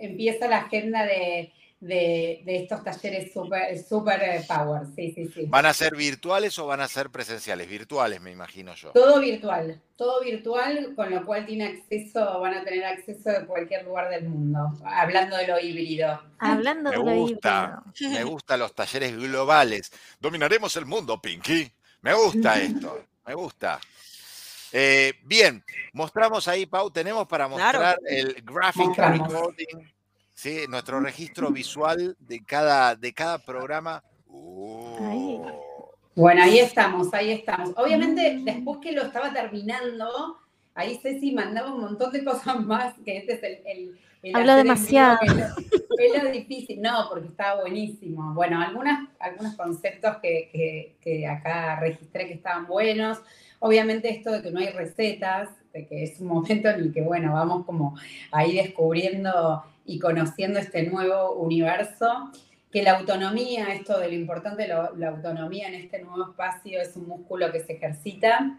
Empieza 0.00 0.46
la 0.48 0.58
agenda 0.58 1.04
de 1.04 1.52
de, 1.86 2.42
estos 2.46 2.82
talleres 2.82 3.32
super, 3.32 3.78
super 3.82 4.20
eh, 4.22 4.44
power. 4.46 4.82
Sí, 4.94 5.12
sí, 5.12 5.28
sí. 5.32 5.46
¿Van 5.46 5.66
a 5.66 5.72
ser 5.72 5.96
virtuales 5.96 6.58
o 6.58 6.66
van 6.66 6.80
a 6.80 6.88
ser 6.88 7.10
presenciales? 7.10 7.68
Virtuales, 7.68 8.20
me 8.20 8.30
imagino 8.30 8.74
yo. 8.74 8.90
Todo 8.92 9.20
virtual, 9.20 9.80
todo 9.96 10.20
virtual, 10.22 10.92
con 10.96 11.10
lo 11.10 11.24
cual 11.24 11.46
tiene 11.46 11.66
acceso, 11.66 12.40
van 12.40 12.54
a 12.54 12.64
tener 12.64 12.84
acceso 12.84 13.30
de 13.30 13.46
cualquier 13.46 13.84
lugar 13.84 14.10
del 14.10 14.28
mundo. 14.28 14.72
Hablando 14.84 15.36
de 15.36 15.46
lo 15.46 15.60
híbrido. 15.60 16.20
Hablando 16.38 16.90
de 16.90 16.96
lo 16.96 17.14
híbrido. 17.14 17.82
Me 18.00 18.24
gustan 18.24 18.60
los 18.60 18.74
talleres 18.74 19.16
globales. 19.16 19.92
Dominaremos 20.20 20.76
el 20.76 20.86
mundo, 20.86 21.20
Pinky. 21.20 21.70
Me 22.02 22.14
gusta 22.14 22.60
esto, 22.62 23.04
me 23.26 23.34
gusta. 23.34 23.80
Eh, 24.72 25.14
bien, 25.22 25.64
mostramos 25.92 26.48
ahí, 26.48 26.66
Pau, 26.66 26.90
tenemos 26.90 27.26
para 27.26 27.48
mostrar 27.48 27.98
el 28.04 28.42
graphic 28.42 28.96
recording 28.96 29.95
¿sí? 30.36 30.66
nuestro 30.68 31.00
registro 31.00 31.50
visual 31.50 32.16
de 32.20 32.44
cada, 32.44 32.94
de 32.94 33.12
cada 33.12 33.38
programa. 33.38 34.04
Oh. 34.28 35.62
Bueno, 36.14 36.42
ahí 36.42 36.60
estamos, 36.60 37.12
ahí 37.12 37.32
estamos. 37.32 37.72
Obviamente, 37.76 38.40
después 38.42 38.78
que 38.80 38.92
lo 38.92 39.02
estaba 39.02 39.32
terminando, 39.32 40.38
ahí 40.74 40.98
Ceci 41.02 41.32
mandaba 41.32 41.74
un 41.74 41.80
montón 41.80 42.12
de 42.12 42.24
cosas 42.24 42.64
más, 42.64 42.94
que 43.04 43.18
este 43.18 43.34
es 43.34 43.42
el... 43.42 43.98
el, 44.22 44.36
Habla 44.36 44.56
demasiado. 44.56 45.18
Era 45.98 46.30
difícil, 46.30 46.82
no, 46.82 47.06
porque 47.08 47.28
estaba 47.28 47.62
buenísimo. 47.62 48.34
Bueno, 48.34 48.60
algunas, 48.60 49.08
algunos 49.18 49.54
conceptos 49.54 50.16
que, 50.22 50.96
que 51.00 51.26
acá 51.26 51.80
registré 51.80 52.26
que 52.26 52.34
estaban 52.34 52.66
buenos. 52.66 53.18
Obviamente 53.60 54.10
esto 54.10 54.32
de 54.32 54.42
que 54.42 54.50
no 54.50 54.60
hay 54.60 54.70
recetas, 54.70 55.48
de 55.72 55.86
que 55.86 56.02
es 56.02 56.20
un 56.20 56.28
momento 56.28 56.68
en 56.68 56.80
el 56.80 56.92
que, 56.92 57.02
bueno, 57.02 57.32
vamos 57.32 57.64
como 57.64 57.96
ahí 58.32 58.56
descubriendo 58.56 59.64
y 59.86 59.98
conociendo 59.98 60.58
este 60.58 60.82
nuevo 60.84 61.34
universo, 61.34 62.30
que 62.70 62.82
la 62.82 62.98
autonomía, 62.98 63.72
esto 63.72 63.98
de 63.98 64.08
lo 64.08 64.14
importante, 64.14 64.68
la 64.68 65.08
autonomía 65.08 65.68
en 65.68 65.74
este 65.74 66.02
nuevo 66.02 66.30
espacio 66.30 66.80
es 66.80 66.96
un 66.96 67.08
músculo 67.08 67.50
que 67.52 67.60
se 67.60 67.74
ejercita, 67.74 68.58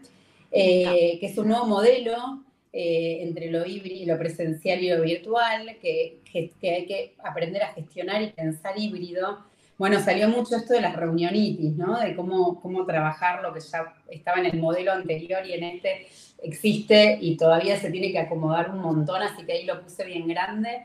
eh, 0.50 1.18
que 1.20 1.26
es 1.26 1.38
un 1.38 1.48
nuevo 1.48 1.66
modelo 1.66 2.42
eh, 2.72 3.18
entre 3.22 3.50
lo 3.50 3.66
híbrido, 3.66 4.14
lo 4.14 4.18
presencial 4.18 4.82
y 4.82 4.90
lo 4.90 5.02
virtual, 5.02 5.76
que, 5.80 6.20
que, 6.30 6.52
hay 6.70 6.86
que 6.86 7.14
aprender 7.22 7.62
a 7.62 7.72
gestionar 7.74 8.22
y 8.22 8.28
pensar 8.28 8.78
híbrido. 8.78 9.38
Bueno, 9.76 10.00
salió 10.00 10.28
mucho 10.28 10.56
esto 10.56 10.74
de 10.74 10.80
las 10.80 10.96
reunionitis, 10.96 11.76
¿no? 11.76 11.98
De 12.00 12.16
cómo, 12.16 12.60
cómo 12.60 12.84
trabajar 12.84 13.42
lo 13.42 13.52
que 13.52 13.60
ya 13.60 13.94
estaba 14.10 14.38
en 14.38 14.46
el 14.46 14.58
modelo 14.58 14.92
anterior 14.92 15.46
y 15.46 15.52
en 15.52 15.64
este 15.64 16.08
existe 16.42 17.18
y 17.20 17.36
todavía 17.36 17.78
se 17.78 17.90
tiene 17.90 18.10
que 18.10 18.18
acomodar 18.18 18.70
un 18.70 18.80
montón, 18.80 19.22
así 19.22 19.44
que 19.44 19.52
ahí 19.52 19.64
lo 19.64 19.80
puse 19.82 20.04
bien 20.04 20.26
grande. 20.28 20.84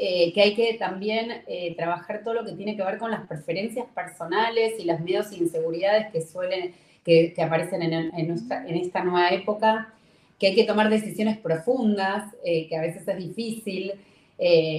Eh, 0.00 0.32
que 0.32 0.42
hay 0.42 0.54
que 0.54 0.74
también 0.74 1.42
eh, 1.48 1.74
trabajar 1.74 2.22
todo 2.22 2.34
lo 2.34 2.44
que 2.44 2.52
tiene 2.52 2.76
que 2.76 2.84
ver 2.84 2.98
con 2.98 3.10
las 3.10 3.26
preferencias 3.26 3.84
personales 3.92 4.74
y 4.78 4.84
las 4.84 5.00
miedos 5.00 5.32
e 5.32 5.38
inseguridades 5.38 6.12
que 6.12 6.22
suelen, 6.22 6.72
que, 7.04 7.34
aparecen 7.42 7.82
en, 7.82 8.30
esta 8.76 9.02
nueva 9.02 9.30
época, 9.30 9.92
que 10.38 10.48
hay 10.48 10.54
que 10.54 10.62
tomar 10.62 10.88
decisiones 10.88 11.36
profundas, 11.38 12.32
eh, 12.44 12.68
que 12.68 12.76
a 12.76 12.80
veces 12.80 13.08
es 13.08 13.16
difícil. 13.16 13.92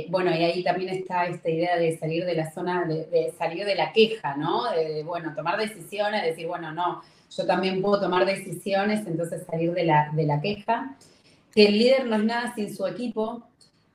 bueno, 0.08 0.32
y 0.34 0.42
ahí 0.46 0.64
también 0.64 0.90
está 0.90 1.26
esta 1.26 1.50
idea 1.50 1.78
de 1.78 1.98
salir 1.98 2.24
de 2.24 2.36
la 2.36 2.50
zona, 2.52 2.86
de, 2.86 3.34
salir 3.38 3.66
de 3.66 3.76
la 3.76 3.92
queja, 3.92 4.38
¿no? 4.38 4.72
De, 4.72 5.04
bueno, 5.04 5.34
tomar 5.36 5.60
decisiones, 5.60 6.24
decir, 6.24 6.48
bueno, 6.48 6.72
no, 6.72 7.02
yo 7.30 7.46
también 7.46 7.82
puedo 7.82 8.00
tomar 8.00 8.26
decisiones, 8.26 9.06
entonces 9.06 9.46
salir 9.46 9.74
de 9.74 9.84
la, 9.84 10.12
de 10.14 10.26
la 10.26 10.40
queja. 10.40 10.96
Que 11.54 11.66
el 11.66 11.78
líder 11.78 12.06
no 12.06 12.16
es 12.16 12.24
nada 12.24 12.54
sin 12.56 12.74
su 12.74 12.88
equipo, 12.88 13.49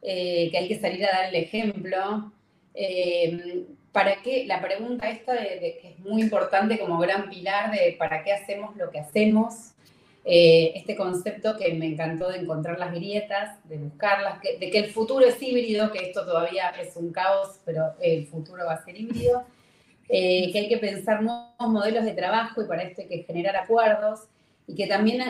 eh, 0.07 0.51
que 0.51 0.59
hay 0.59 0.69
que 0.69 0.79
salir 0.79 1.03
a 1.07 1.13
dar 1.13 1.25
el 1.31 1.35
ejemplo. 1.35 2.31
Eh, 2.75 3.65
¿Para 3.91 4.21
qué? 4.21 4.45
La 4.45 4.61
pregunta 4.61 5.09
esta 5.09 5.33
de, 5.33 5.79
que 5.81 5.89
es 5.93 5.99
muy 6.01 6.21
importante 6.21 6.79
como 6.79 6.99
gran 6.99 7.31
pilar 7.31 7.71
de 7.73 7.97
para 7.99 8.23
qué 8.23 8.33
hacemos 8.33 8.77
lo 8.77 8.91
que 8.91 8.99
hacemos. 8.99 9.71
Eh, 10.27 10.73
este 10.75 10.95
concepto 10.95 11.57
que 11.57 11.73
me 11.73 11.87
encantó 11.87 12.29
de 12.29 12.41
encontrar 12.41 12.79
las 12.79 12.93
grietas, 12.93 13.59
de 13.67 13.79
buscarlas, 13.79 14.43
de 14.43 14.71
que 14.71 14.79
el 14.79 14.91
futuro 14.91 15.25
es 15.25 15.41
híbrido, 15.41 15.91
que 15.91 16.09
esto 16.09 16.27
todavía 16.27 16.71
es 16.81 16.97
un 16.97 17.11
caos, 17.11 17.61
pero 17.65 17.95
el 18.01 18.27
futuro 18.27 18.67
va 18.67 18.75
a 18.75 18.85
ser 18.85 19.01
híbrido, 19.01 19.45
que 20.07 20.53
hay 20.55 20.69
que 20.69 20.79
pensar 20.79 21.23
nuevos 21.23 21.55
modelos 21.61 22.05
de 22.05 22.13
trabajo 22.13 22.63
y 22.63 22.67
para 22.67 22.83
esto 22.83 23.03
hay 23.03 23.09
que 23.09 23.23
generar 23.23 23.57
acuerdos, 23.57 24.21
y 24.67 24.75
que 24.75 24.87
también 24.87 25.23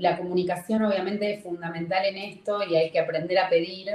la 0.00 0.18
comunicación 0.18 0.84
obviamente 0.84 1.32
es 1.32 1.42
fundamental 1.42 2.04
en 2.04 2.18
esto 2.18 2.62
y 2.68 2.76
hay 2.76 2.90
que 2.90 3.00
aprender 3.00 3.38
a 3.38 3.48
pedir 3.48 3.88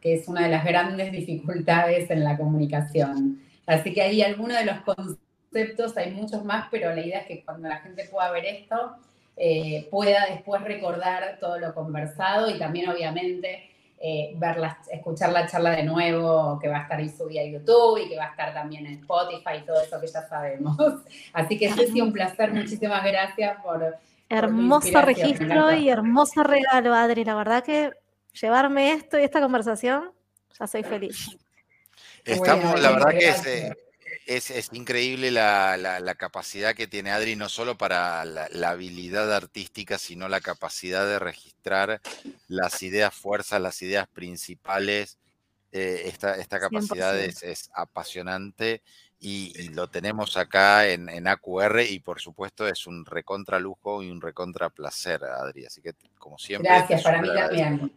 que 0.00 0.14
es 0.14 0.28
una 0.28 0.42
de 0.42 0.48
las 0.48 0.64
grandes 0.64 1.12
dificultades 1.12 2.10
en 2.10 2.24
la 2.24 2.36
comunicación. 2.36 3.40
Así 3.66 3.92
que 3.92 4.02
hay 4.02 4.22
algunos 4.22 4.58
de 4.58 4.64
los 4.64 4.80
conceptos, 4.80 5.96
hay 5.96 6.12
muchos 6.12 6.44
más, 6.44 6.68
pero 6.70 6.94
la 6.94 7.04
idea 7.04 7.20
es 7.20 7.26
que 7.26 7.44
cuando 7.44 7.68
la 7.68 7.78
gente 7.78 8.08
pueda 8.10 8.30
ver 8.32 8.46
esto, 8.46 8.96
eh, 9.36 9.88
pueda 9.90 10.26
después 10.26 10.62
recordar 10.62 11.38
todo 11.40 11.58
lo 11.58 11.74
conversado 11.74 12.50
y 12.50 12.58
también 12.58 12.88
obviamente 12.88 13.70
eh, 14.02 14.34
escuchar 14.90 15.30
la 15.30 15.46
charla 15.46 15.70
de 15.70 15.82
nuevo, 15.82 16.58
que 16.58 16.68
va 16.68 16.78
a 16.78 16.82
estar 16.82 16.98
ahí 16.98 17.08
subida 17.08 17.42
a 17.42 17.44
YouTube 17.44 17.98
y 17.98 18.08
que 18.08 18.16
va 18.16 18.24
a 18.24 18.30
estar 18.30 18.54
también 18.54 18.86
en 18.86 18.94
Spotify 18.94 19.58
y 19.60 19.66
todo 19.66 19.80
eso 19.80 20.00
que 20.00 20.06
ya 20.06 20.26
sabemos. 20.26 20.76
Así 21.32 21.58
que 21.58 21.70
Ceci, 21.70 22.00
un 22.00 22.12
placer, 22.12 22.52
muchísimas 22.52 23.04
gracias 23.04 23.62
por... 23.62 23.98
Hermoso 24.30 25.02
registro 25.02 25.72
y 25.74 25.88
hermoso 25.88 26.44
regalo, 26.44 26.94
Adri. 26.94 27.24
La 27.24 27.34
verdad 27.34 27.64
que 27.64 27.90
llevarme 28.40 28.92
esto 28.92 29.18
y 29.18 29.24
esta 29.24 29.40
conversación, 29.40 30.12
ya 30.56 30.68
soy 30.68 30.84
feliz. 30.84 31.36
Estamos, 32.24 32.80
la 32.80 32.92
verdad 32.92 33.10
que 33.10 33.74
es, 34.26 34.70
increíble 34.72 35.32
la, 35.32 36.14
capacidad 36.16 36.76
que 36.76 36.86
tiene 36.86 37.10
Adri, 37.10 37.34
no 37.34 37.48
solo 37.48 37.76
para 37.76 38.24
la, 38.24 38.70
habilidad 38.70 39.34
artística, 39.34 39.98
sino 39.98 40.28
la 40.28 40.40
capacidad 40.40 41.06
de 41.06 41.18
registrar 41.18 42.00
las 42.46 42.84
ideas 42.84 43.12
fuerzas, 43.12 43.60
las 43.60 43.82
ideas 43.82 44.06
principales. 44.06 45.18
Eh, 45.72 46.02
esta, 46.06 46.36
esta, 46.36 46.60
capacidad 46.60 47.18
es, 47.18 47.70
apasionante 47.74 48.82
y, 49.22 49.68
lo 49.74 49.88
tenemos 49.88 50.38
acá 50.38 50.88
en, 50.88 51.08
en, 51.10 51.28
AQR 51.28 51.82
y 51.82 52.00
por 52.00 52.20
supuesto 52.20 52.66
es 52.66 52.86
un 52.86 53.04
recontra 53.04 53.58
lujo 53.58 54.02
y 54.02 54.10
un 54.10 54.20
recontra 54.20 54.70
placer, 54.70 55.22
Adri. 55.24 55.66
Así 55.66 55.82
que 55.82 55.92
como 56.18 56.38
siempre. 56.38 56.70
Gracias, 56.70 57.02
para 57.02 57.20
mí 57.20 57.28
también. 57.28 57.92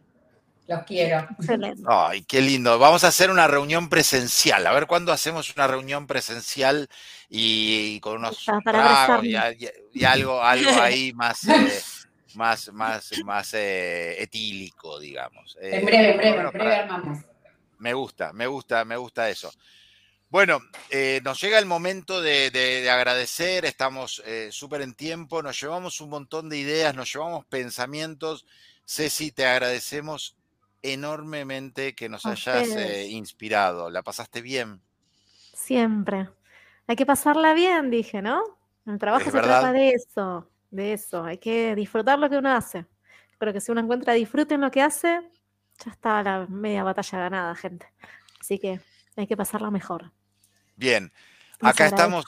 Los 0.67 0.83
quiero. 0.83 1.27
Ay, 1.87 2.23
qué 2.23 2.41
lindo. 2.41 2.77
Vamos 2.77 3.03
a 3.03 3.07
hacer 3.07 3.29
una 3.29 3.47
reunión 3.47 3.89
presencial. 3.89 4.67
A 4.67 4.73
ver 4.73 4.85
cuándo 4.85 5.11
hacemos 5.11 5.53
una 5.55 5.67
reunión 5.67 6.07
presencial 6.07 6.89
y, 7.29 7.99
con 8.01 8.17
unos 8.17 8.45
tragos 8.63 9.25
y, 9.25 10.03
algo, 10.03 10.41
algo 10.41 10.81
ahí 10.81 11.13
más, 11.15 11.47
eh, 11.47 11.81
más, 12.35 12.71
más, 12.73 13.11
más 13.23 13.53
eh, 13.53 14.21
etílico, 14.21 14.99
digamos. 14.99 15.57
en 15.61 15.85
breve, 15.85 16.11
en 16.11 16.17
breve, 16.17 16.41
en 16.41 16.51
breve 16.51 16.75
armamos. 16.75 17.19
Me 17.79 17.93
gusta, 17.93 18.31
me 18.33 18.47
gusta, 18.47 18.85
me 18.85 18.95
gusta 18.95 19.29
eso. 19.29 19.51
Bueno, 20.34 20.61
eh, 20.89 21.22
nos 21.23 21.39
llega 21.39 21.60
el 21.60 21.68
momento 21.68 22.19
de, 22.19 22.49
de- 22.49 22.81
de 22.81 22.89
agradecer, 22.89 23.65
estamos 23.65 24.19
eh, 24.26 24.49
súper 24.51 24.81
en 24.81 24.95
tiempo, 24.95 25.43
nos 25.43 25.61
llevamos 25.61 26.01
un 26.01 26.10
montón 26.10 26.49
de 26.49 26.57
ideas, 26.57 26.95
nos 26.95 27.14
llevamos 27.14 27.45
pensamientos. 27.45 28.43
Ceci, 28.84 29.31
te 29.31 29.45
agradecemos 29.45 30.35
enormemente 30.81 31.93
que 31.93 32.10
nos 32.10 32.26
A 32.26 32.31
hayas 32.31 32.68
eh, 32.69 33.10
inspirado. 33.11 33.91
¿La 33.91 34.01
pasaste 34.01 34.41
bien? 34.41 34.81
Siempre. 35.53 36.30
Hay 36.88 36.95
que 36.95 37.05
pasarla 37.05 37.53
bien, 37.53 37.91
dije, 37.91 38.23
¿no? 38.23 38.41
El 38.88 38.97
trabajo 38.97 39.26
Es 39.27 39.31
se 39.34 39.38
verdad. 39.38 39.60
trata 39.61 39.72
de 39.73 39.89
eso, 39.91 40.49
de 40.72 40.93
eso. 40.93 41.23
Hay 41.23 41.38
que 41.38 41.76
disfrutar 41.76 42.18
lo 42.18 42.27
que 42.27 42.38
uno 42.38 42.51
hace. 42.51 42.88
Creo 43.38 43.53
que 43.53 43.61
si 43.61 43.72
uno 43.72 43.81
encuentra 43.81 44.14
disfrute 44.14 44.55
en 44.55 44.61
lo 44.61 44.72
que 44.72 44.81
hace, 44.81 45.22
ya 45.85 45.91
está 45.91 46.23
la 46.23 46.47
media 46.49 46.84
batalla 46.84 47.19
ganada, 47.19 47.53
gente. 47.53 47.85
Así 48.41 48.57
que 48.57 48.81
hay 49.15 49.27
que 49.27 49.38
pasarla 49.38 49.69
mejor. 49.69 50.11
Bien, 50.75 51.11
acá 51.61 51.87
estamos 51.87 52.25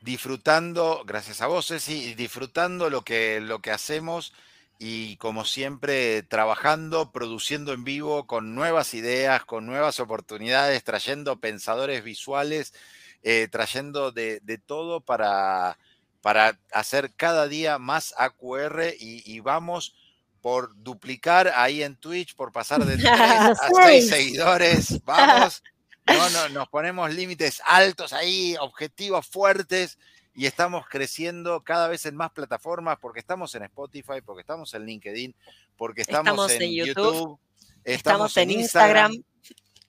disfrutando, 0.00 1.02
gracias 1.06 1.40
a 1.40 1.46
vos, 1.46 1.68
Ceci, 1.68 2.14
disfrutando 2.14 2.90
lo 2.90 3.02
que, 3.02 3.40
lo 3.40 3.60
que 3.60 3.70
hacemos 3.70 4.32
y 4.78 5.16
como 5.16 5.44
siempre 5.44 6.22
trabajando, 6.24 7.12
produciendo 7.12 7.72
en 7.72 7.84
vivo 7.84 8.26
con 8.26 8.54
nuevas 8.54 8.94
ideas, 8.94 9.44
con 9.44 9.64
nuevas 9.64 10.00
oportunidades, 10.00 10.82
trayendo 10.82 11.38
pensadores 11.38 12.02
visuales, 12.02 12.74
eh, 13.22 13.46
trayendo 13.50 14.10
de, 14.10 14.40
de 14.40 14.58
todo 14.58 15.00
para, 15.00 15.78
para 16.20 16.58
hacer 16.72 17.12
cada 17.14 17.46
día 17.46 17.78
más 17.78 18.12
AQR 18.18 18.94
y, 18.98 19.22
y 19.24 19.40
vamos 19.40 19.94
por 20.40 20.74
duplicar 20.82 21.52
ahí 21.54 21.84
en 21.84 21.94
Twitch, 21.96 22.34
por 22.34 22.50
pasar 22.50 22.84
de 22.84 22.96
3 22.96 23.06
a 23.10 23.54
6 23.54 23.70
Seis. 23.86 24.08
seguidores, 24.08 25.02
vamos. 25.04 25.62
No, 26.06 26.30
no, 26.30 26.48
nos 26.48 26.68
ponemos 26.68 27.12
límites 27.12 27.62
altos 27.64 28.12
ahí, 28.12 28.56
objetivos 28.60 29.26
fuertes 29.26 29.98
y 30.34 30.46
estamos 30.46 30.86
creciendo 30.88 31.62
cada 31.62 31.88
vez 31.88 32.06
en 32.06 32.16
más 32.16 32.32
plataformas 32.32 32.98
porque 33.00 33.20
estamos 33.20 33.54
en 33.54 33.64
Spotify, 33.64 34.20
porque 34.24 34.40
estamos 34.40 34.72
en 34.74 34.86
LinkedIn, 34.86 35.34
porque 35.76 36.02
estamos, 36.02 36.28
Estamos 36.32 36.52
en, 36.52 36.62
en 36.62 36.72
YouTube, 36.72 36.96
YouTube, 36.96 37.38
estamos, 37.84 38.34
estamos 38.34 38.36
en 38.36 38.50
Instagram, 38.50 39.22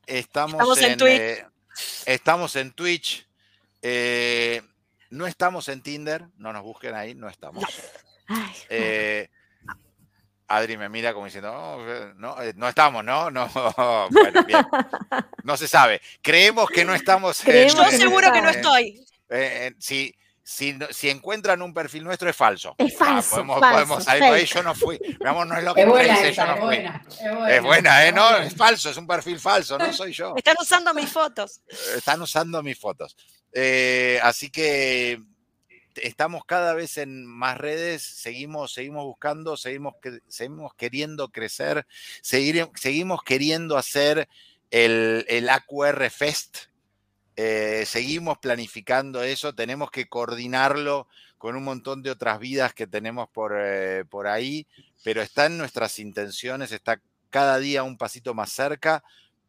estamos, 0.06 0.54
estamos 0.54 0.78
en 0.80 0.92
en, 0.92 0.98
Twitch. 0.98 1.20
eh, 1.20 1.46
estamos 2.06 2.56
en 2.56 2.72
Twitch, 2.74 3.28
eh, 3.82 4.62
no 5.10 5.26
estamos 5.28 5.68
en 5.70 5.82
Tinder, 5.82 6.28
no 6.38 6.54
nos 6.54 6.64
busquen 6.64 6.94
ahí, 6.96 7.16
no 7.16 7.30
estamos. 7.30 7.64
Ay. 8.28 8.54
Eh, 8.70 9.30
Adri 10.56 10.78
me 10.78 10.90
mira 10.90 11.14
como 11.14 11.26
diciendo, 11.26 11.52
"Oh, 11.54 11.84
eh, 11.88 12.14
no, 12.18 12.42
eh, 12.42 12.54
no 12.56 12.68
estamos, 12.70 13.04
¿no? 13.04 13.30
No, 13.32 14.08
bueno, 14.12 14.44
bien. 14.46 14.66
No 15.44 15.58
se 15.58 15.68
sabe. 15.68 16.02
Creemos 16.22 16.70
que 16.70 16.86
no 16.86 16.94
estamos 16.96 17.46
en- 17.48 17.70
Yo 17.70 17.84
seguro 17.92 18.32
que 18.32 18.42
no 18.42 18.50
estoy. 18.50 19.06
eh, 19.30 19.68
en- 19.68 19.82
si, 19.82 20.14
si, 20.46 20.78
si 20.92 21.10
encuentran 21.10 21.62
un 21.62 21.74
perfil 21.74 22.04
nuestro 22.04 22.30
es 22.30 22.36
falso. 22.36 22.76
Es 22.78 22.94
Ah, 23.00 23.06
falso, 23.06 23.30
podemos, 23.32 23.60
falso, 23.60 23.74
podemos 23.76 24.04
salir 24.04 24.24
por 24.24 24.34
ahí, 24.34 24.46
yo 24.46 24.64
no 24.64 24.76
fui. 24.76 25.00
Mi 25.20 25.28
amor, 25.30 25.48
no 25.48 25.58
es 25.58 25.64
lo 25.64 25.74
que 25.74 25.82
Es 25.82 25.88
buena 25.88 26.14
esa, 26.20 26.24
yo 26.24 26.30
es 26.30 26.38
no 26.50 26.54
fui. 26.56 26.66
buena, 26.66 27.06
es 27.10 27.18
buena. 27.36 27.50
Es 27.56 27.62
buena, 27.64 28.06
¿eh? 28.08 28.12
No, 28.12 28.38
es 28.38 28.54
falso, 28.56 28.90
es 28.90 28.98
un 28.98 29.08
perfil 29.08 29.40
falso, 29.40 29.78
no 29.78 29.92
soy 29.94 30.12
yo. 30.14 30.34
Están 30.36 30.56
usando 30.60 30.94
mis 30.94 31.10
fotos. 31.10 31.62
Están 31.96 32.22
usando 32.22 32.62
mis 32.62 32.78
fotos. 32.80 33.16
Eh, 33.54 34.20
así 34.24 34.50
que 34.50 35.22
estamos 35.96 36.46
cada 36.46 36.74
vez 36.74 36.98
en 36.98 37.26
más 37.26 37.58
redes, 37.58 38.02
seguimos, 38.02 38.74
seguimos 38.74 39.04
buscando, 39.04 39.58
seguimos, 39.58 39.96
seguimos 40.28 40.74
queriendo 40.76 41.30
crecer, 41.30 41.86
seguimos 42.22 43.24
queriendo 43.24 43.78
hacer 43.78 44.28
el, 44.72 45.26
el 45.30 45.50
AQR 45.50 46.10
Fest, 46.10 46.58
eh, 47.36 47.84
seguimos 47.88 48.38
planificando 48.38 49.24
eso, 49.24 49.56
tenemos 49.56 49.90
que 49.90 50.08
coordinarlo 50.08 51.08
con 51.38 51.56
un 51.56 51.64
montón 51.64 52.04
de 52.04 52.12
otras 52.12 52.40
vidas 52.40 52.74
que 52.74 52.88
tenemos 52.88 53.28
por, 53.30 53.56
eh, 53.58 54.06
por 54.10 54.28
ahí, 54.28 54.68
pero 55.04 55.22
está 55.22 55.48
en 55.48 55.58
nuestras 55.58 56.00
intenciones, 56.00 56.72
está 56.72 57.02
cada 57.30 57.58
día 57.58 57.84
un 57.84 57.98
pasito 57.98 58.34
más 58.34 58.52
cerca, 58.52 59.04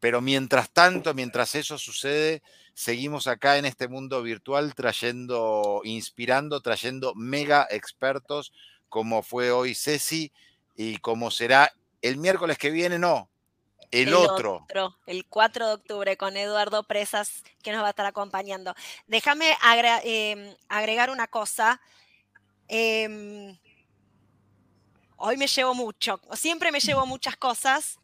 pero 0.05 0.21
mientras 0.21 0.71
tanto, 0.71 1.15
mientras 1.15 1.55
eso 1.55 1.79
sucede, 1.79 2.43
seguimos 2.75 3.27
acá 3.27 3.57
en 3.57 3.65
este 3.65 3.89
mundo 3.89 4.23
virtual 4.23 4.75
trayendo, 4.75 5.81
inspirando, 5.83 6.61
trayendo 6.61 7.15
mega 7.15 7.67
expertos, 7.71 8.53
como 8.91 9.23
fue 9.23 9.51
hoy 9.51 9.75
Ceci 9.75 10.31
y 10.77 10.99
como 10.99 11.31
será 11.31 11.73
el 12.03 12.19
miércoles 12.19 12.59
que 12.59 12.69
viene, 12.69 12.99
no, 12.99 13.31
el, 13.91 14.13
otro. 14.13 14.67
El 15.07 15.25
4 15.25 15.69
de 15.69 15.73
octubre 15.73 16.19
con 16.19 16.37
Eduardo 16.37 16.83
Presas, 16.83 17.43
que 17.63 17.73
nos 17.73 17.81
va 17.81 17.87
a 17.87 17.91
estar 17.91 18.05
acompañando. 18.05 18.75
Déjame 19.07 19.57
em, 20.03 20.55
agregar 20.69 21.09
una 21.09 21.29
cosa. 21.29 21.81
Em, 22.69 23.59
hoy 25.17 25.39
me 25.39 25.47
llevo 25.47 25.75
mucho, 25.75 26.21
siempre 26.35 26.71
me 26.71 26.81
llevo 26.81 27.07
muchas 27.07 27.39
cosas. 27.39 27.99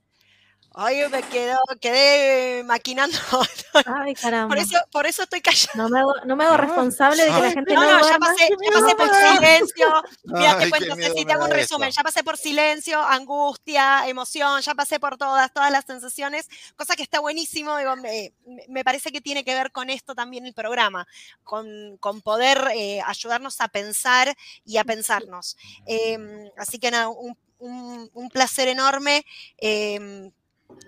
Hoy 0.73 0.97
me 1.11 1.21
quedo, 1.23 1.59
quedé 1.81 2.63
maquinando. 2.65 3.19
Ay, 3.87 4.15
caramba. 4.15 4.55
Por 4.55 4.63
eso, 4.63 4.77
por 4.93 5.07
eso 5.07 5.23
estoy 5.25 5.41
callada. 5.41 5.73
No 5.75 5.89
me 5.89 5.99
hago, 5.99 6.15
no 6.27 6.37
me 6.37 6.45
hago 6.45 6.57
responsable 6.59 7.25
de 7.25 7.29
que 7.29 7.35
la 7.35 7.45
Ay, 7.47 7.53
gente 7.55 7.75
No, 7.75 7.81
no, 7.83 7.99
no, 7.99 8.09
ya 8.09 8.19
pasé, 8.19 8.49
ya 8.49 8.95
por 8.97 9.09
silencio. 9.15 10.03
Mira, 10.25 10.51
Ay, 10.59 10.65
te 10.65 10.71
cuento, 10.71 10.97
me 10.97 11.11
te 11.25 11.33
hago 11.33 11.45
un 11.45 11.51
resumen. 11.51 11.89
esto. 11.89 12.01
Ya 12.01 12.05
pasé 12.05 12.23
por 12.23 12.37
silencio, 12.37 13.03
angustia, 13.03 14.09
emoción, 14.09 14.61
ya 14.61 14.75
pasé 14.77 15.01
por 15.01 15.17
todas, 15.19 15.53
todas 15.53 15.73
las 15.73 15.85
sensaciones, 15.85 16.49
cosa 16.77 16.95
que 16.95 17.03
está 17.03 17.19
buenísimo. 17.19 17.77
Digo, 17.77 17.97
me, 17.97 18.33
me 18.69 18.85
parece 18.85 19.11
que 19.11 19.21
tiene 19.21 19.43
que 19.45 19.55
ver 19.55 19.73
con 19.73 19.91
esto 19.91 20.15
también 20.15 20.47
el 20.47 20.55
programa, 20.55 21.07
con, 21.43 21.97
con 21.99 22.21
poder 22.23 22.69
eh, 22.77 23.01
ayudarnos 23.05 23.61
a 23.61 23.67
pensar 23.69 24.37
y 24.65 24.77
a 24.77 24.85
pensarnos. 24.85 25.57
Em, 25.87 26.49
así 26.57 26.79
que 26.79 26.93
nada, 26.93 27.09
un, 27.09 27.37
un- 27.59 28.09
un 28.15 28.29
placer 28.29 28.69
enorme. 28.69 29.25
em, 29.59 30.31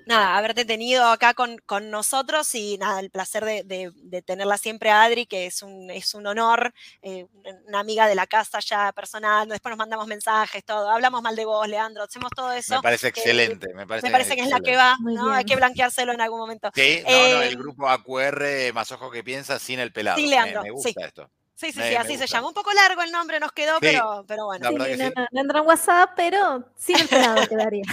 nada, 0.07 0.37
haberte 0.37 0.65
tenido 0.65 1.07
acá 1.07 1.33
con, 1.35 1.59
con 1.65 1.91
nosotros 1.91 2.55
y 2.55 2.77
nada, 2.79 3.01
el 3.01 3.11
placer 3.11 3.45
de, 3.45 3.63
de- 3.65 3.93
de 3.95 4.23
tenerla 4.23 4.59
siempre 4.59 4.91
a 4.91 5.03
Adri, 5.05 5.27
que 5.27 5.47
es 5.47 5.63
un, 5.63 5.91
es 5.91 6.15
un 6.15 6.27
honor, 6.27 6.73
eh, 7.03 7.27
una- 7.67 7.81
amiga 7.81 8.07
de 8.07 8.15
la 8.15 8.27
casa 8.27 8.61
ya 8.61 8.93
personal, 8.93 9.49
después 9.49 9.71
nos 9.71 9.79
mandamos 9.79 10.07
mensajes, 10.07 10.65
todo, 10.65 10.91
hablamos 10.91 11.23
mal 11.23 11.35
de 11.37 11.45
vos, 11.45 11.67
Leandro, 11.69 12.05
hacemos 12.05 12.31
todo 12.31 12.53
eso. 12.53 12.77
Me 12.77 12.83
parece 12.83 13.07
eh, 13.09 13.11
excelente, 13.11 13.73
me 13.75 13.87
parece, 13.87 14.07
Me 14.07 14.13
parece 14.13 14.37
que 14.37 14.43
es 14.43 14.49
la 14.51 14.61
que 14.61 14.77
va, 14.77 14.97
Muy 15.01 15.15
¿no? 15.15 15.33
Hay 15.33 15.45
que 15.45 15.57
blanqueárselo 15.57 16.13
en 16.13 16.21
algún 16.21 16.41
momento. 16.41 16.71
Sí, 16.75 17.01
no, 17.05 17.11
no, 17.29 17.43
el 17.43 17.53
Eh, 17.53 17.57
grupo 17.57 17.89
AQR, 17.89 18.73
más 18.73 18.91
ojo 18.93 19.11
que 19.11 19.23
piensa, 19.25 19.59
sin 19.59 19.79
el 19.81 19.93
pelado. 19.93 20.21
Me- 20.21 20.29
Leandro, 20.29 20.63
me, 20.63 20.71
gusta 20.71 20.89
sí. 20.91 21.07
esto. 21.07 21.31
Sí, 21.55 21.73
sí, 21.73 21.79
Me- 21.79 21.85
sí, 21.85 21.95
así 21.97 22.17
se 22.19 22.27
llama. 22.27 22.49
Un 22.49 22.55
poco 22.55 22.73
largo 22.73 23.03
el 23.03 23.13
nombre 23.13 23.39
nos 23.39 23.53
quedó, 23.53 23.81
Sí, 23.81 23.83
pero, 23.83 24.25
pero 24.27 24.47
bueno. 24.47 24.67
Sí, 24.67 24.75
no, 24.75 24.85
sí. 24.97 25.13
no, 25.15 25.27
no 25.31 25.41
entra 25.41 25.61
en 25.61 25.67
WhatsApp, 25.67 26.11
pero 26.17 26.65
sin 26.77 26.99
el 26.99 27.09
pelado 27.09 27.47
quedaría. 27.49 27.87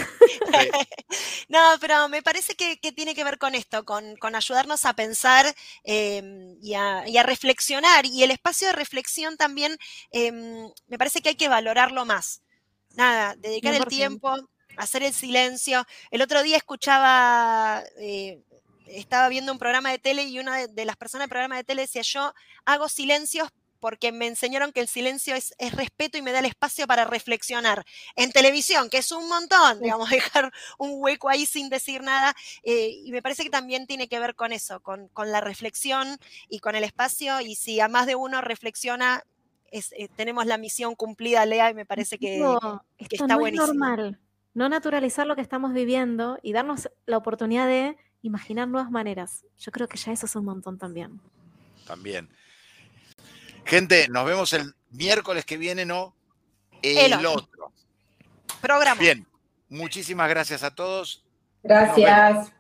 Sí. 0.44 0.74
No, 1.50 1.60
pero 1.82 2.10
me 2.10 2.22
parece 2.24 2.56
que, 2.56 2.80
que 2.80 2.92
tiene 2.92 3.16
que 3.16 3.24
ver 3.24 3.38
con 3.38 3.56
esto, 3.56 3.86
con, 3.86 4.16
con 4.18 4.36
ayudarnos 4.36 4.86
a 4.86 4.94
pensar 4.94 5.46
eh, 5.84 6.56
y, 6.62 6.74
a, 6.76 7.08
y 7.08 7.18
a 7.18 7.24
reflexionar. 7.24 8.06
Y 8.06 8.24
el 8.24 8.32
espacio 8.32 8.68
de 8.68 8.74
reflexión 8.74 9.38
también 9.38 9.78
eh, 10.12 10.32
me 10.32 10.98
parece 10.98 11.22
que 11.22 11.30
hay 11.30 11.36
que 11.36 11.50
valorarlo 11.50 12.06
más. 12.06 12.42
Nada, 12.96 13.36
dedicar 13.38 13.74
el 13.76 13.86
100%. 13.86 13.88
tiempo, 13.88 14.36
hacer 14.78 15.04
el 15.04 15.14
silencio. 15.14 15.86
El 16.12 16.22
otro 16.22 16.44
día 16.44 16.58
escuchaba, 16.58 17.84
eh, 18.00 18.42
estaba 18.92 19.30
viendo 19.30 19.52
un 19.52 19.60
programa 19.60 19.92
de 19.92 20.00
tele 20.00 20.24
y 20.24 20.40
una 20.40 20.68
de, 20.68 20.86
las 20.86 20.96
personas 20.98 21.24
del 21.26 21.30
programa 21.30 21.58
de 21.58 21.64
tele 21.64 21.84
decía, 21.84 22.02
yo 22.02 22.34
hago 22.66 22.90
silencios 22.90 23.50
porque 23.80 24.12
me 24.12 24.28
enseñaron 24.28 24.74
que 24.74 24.82
el 24.82 24.90
silencio 24.90 25.36
es, 25.36 25.54
es 25.58 25.74
respeto 25.74 26.18
y 26.18 26.22
me 26.22 26.34
da 26.34 26.40
el 26.40 26.46
espacio 26.46 26.86
para 26.86 27.06
reflexionar. 27.06 27.86
En 28.18 28.32
televisión, 28.34 28.90
que 28.90 28.98
es 28.98 29.10
un 29.14 29.30
montón, 29.30 29.80
digamos, 29.82 30.10
dejar 30.44 30.52
un 30.78 30.92
hueco 30.96 31.30
ahí 31.30 31.46
sin 31.46 31.70
decir 31.70 32.04
nada. 32.04 32.36
eh, 32.64 32.90
y 33.06 33.12
me 33.12 33.22
parece 33.22 33.44
que 33.44 33.50
también 33.50 33.88
tiene 33.88 34.10
que 34.10 34.20
ver 34.20 34.36
con 34.36 34.52
eso, 34.52 34.82
con, 34.82 35.08
con 35.10 35.32
la 35.32 35.40
reflexión 35.40 36.18
y 36.50 36.60
con 36.60 36.76
el 36.76 36.84
espacio. 36.84 37.40
Y 37.40 37.56
si 37.56 37.80
a 37.80 37.88
más 37.88 38.06
de 38.06 38.16
uno 38.16 38.42
reflexiona, 38.42 39.24
es- 39.72 39.94
eh, 39.94 40.10
tenemos 40.14 40.46
la 40.46 40.58
misión 40.58 40.96
cumplida, 40.96 41.46
Lea, 41.46 41.70
y 41.70 41.74
me 41.74 41.86
parece 41.86 42.18
que, 42.18 42.36
esto 42.38 42.82
está 42.98 43.28
no 43.28 43.40
buenísimo. 43.40 43.64
es 43.72 43.78
normal. 43.80 44.20
No 44.56 44.68
naturalizar 44.68 45.26
lo 45.26 45.36
que 45.38 45.42
estamos 45.42 45.72
viviendo 45.74 46.38
y 46.42 46.52
darnos 46.52 46.90
la 47.06 47.16
oportunidad 47.18 47.68
de 47.68 47.96
imaginar 48.22 48.68
nuevas 48.68 48.92
maneras. 48.92 49.46
Yo 49.60 49.72
creo 49.72 49.88
que 49.88 49.98
ya 49.98 50.12
eso 50.12 50.26
es 50.26 50.36
un 50.36 50.46
montón 50.46 50.78
también. 50.78 51.20
También. 51.86 52.30
Gente, 53.66 54.08
nos 54.10 54.26
vemos 54.26 54.54
el 54.54 54.74
miércoles 54.92 55.46
que 55.46 55.58
viene, 55.58 55.86
¿no? 55.86 56.16
El, 56.82 57.14
El 57.14 57.26
otro. 57.26 57.34
otro. 57.34 57.74
programa. 58.62 59.00
Bien, 59.00 59.28
muchísimas 59.70 60.30
gracias 60.30 60.64
a 60.64 60.74
todos. 60.74 61.24
Gracias. 61.64 62.52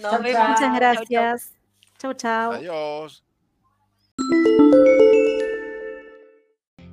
Nos 0.00 0.22
vemos. 0.22 0.32
chau. 0.32 0.48
Muchas 0.48 0.74
gracias. 0.76 1.52
Chau, 1.98 2.14
chau. 2.14 2.52
Adiós. 2.52 3.24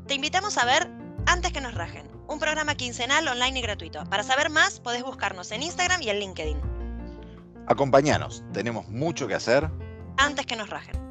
Te 0.07 0.15
invitamos 0.15 0.57
a 0.57 0.65
ver 0.65 0.89
Antes 1.29 1.53
que 1.53 1.61
nos 1.61 1.75
rajen, 1.75 2.09
un 2.27 2.39
programa 2.39 2.73
quincenal 2.73 3.27
online 3.27 3.59
y 3.59 3.61
gratuito. 3.61 4.03
Para 4.05 4.23
saber 4.23 4.49
más, 4.49 4.79
podés 4.79 5.03
buscarnos 5.03 5.51
en 5.51 5.61
Instagram 5.61 6.01
y 6.01 6.09
en 6.09 6.19
LinkedIn. 6.19 6.78
Acompáñanos, 7.69 8.43
tenemos 8.51 8.87
mucho 8.89 9.27
que 9.27 9.35
hacer. 9.35 9.69
Antes 10.17 10.47
que 10.47 10.55
nos 10.55 10.71
rajen. 10.71 11.08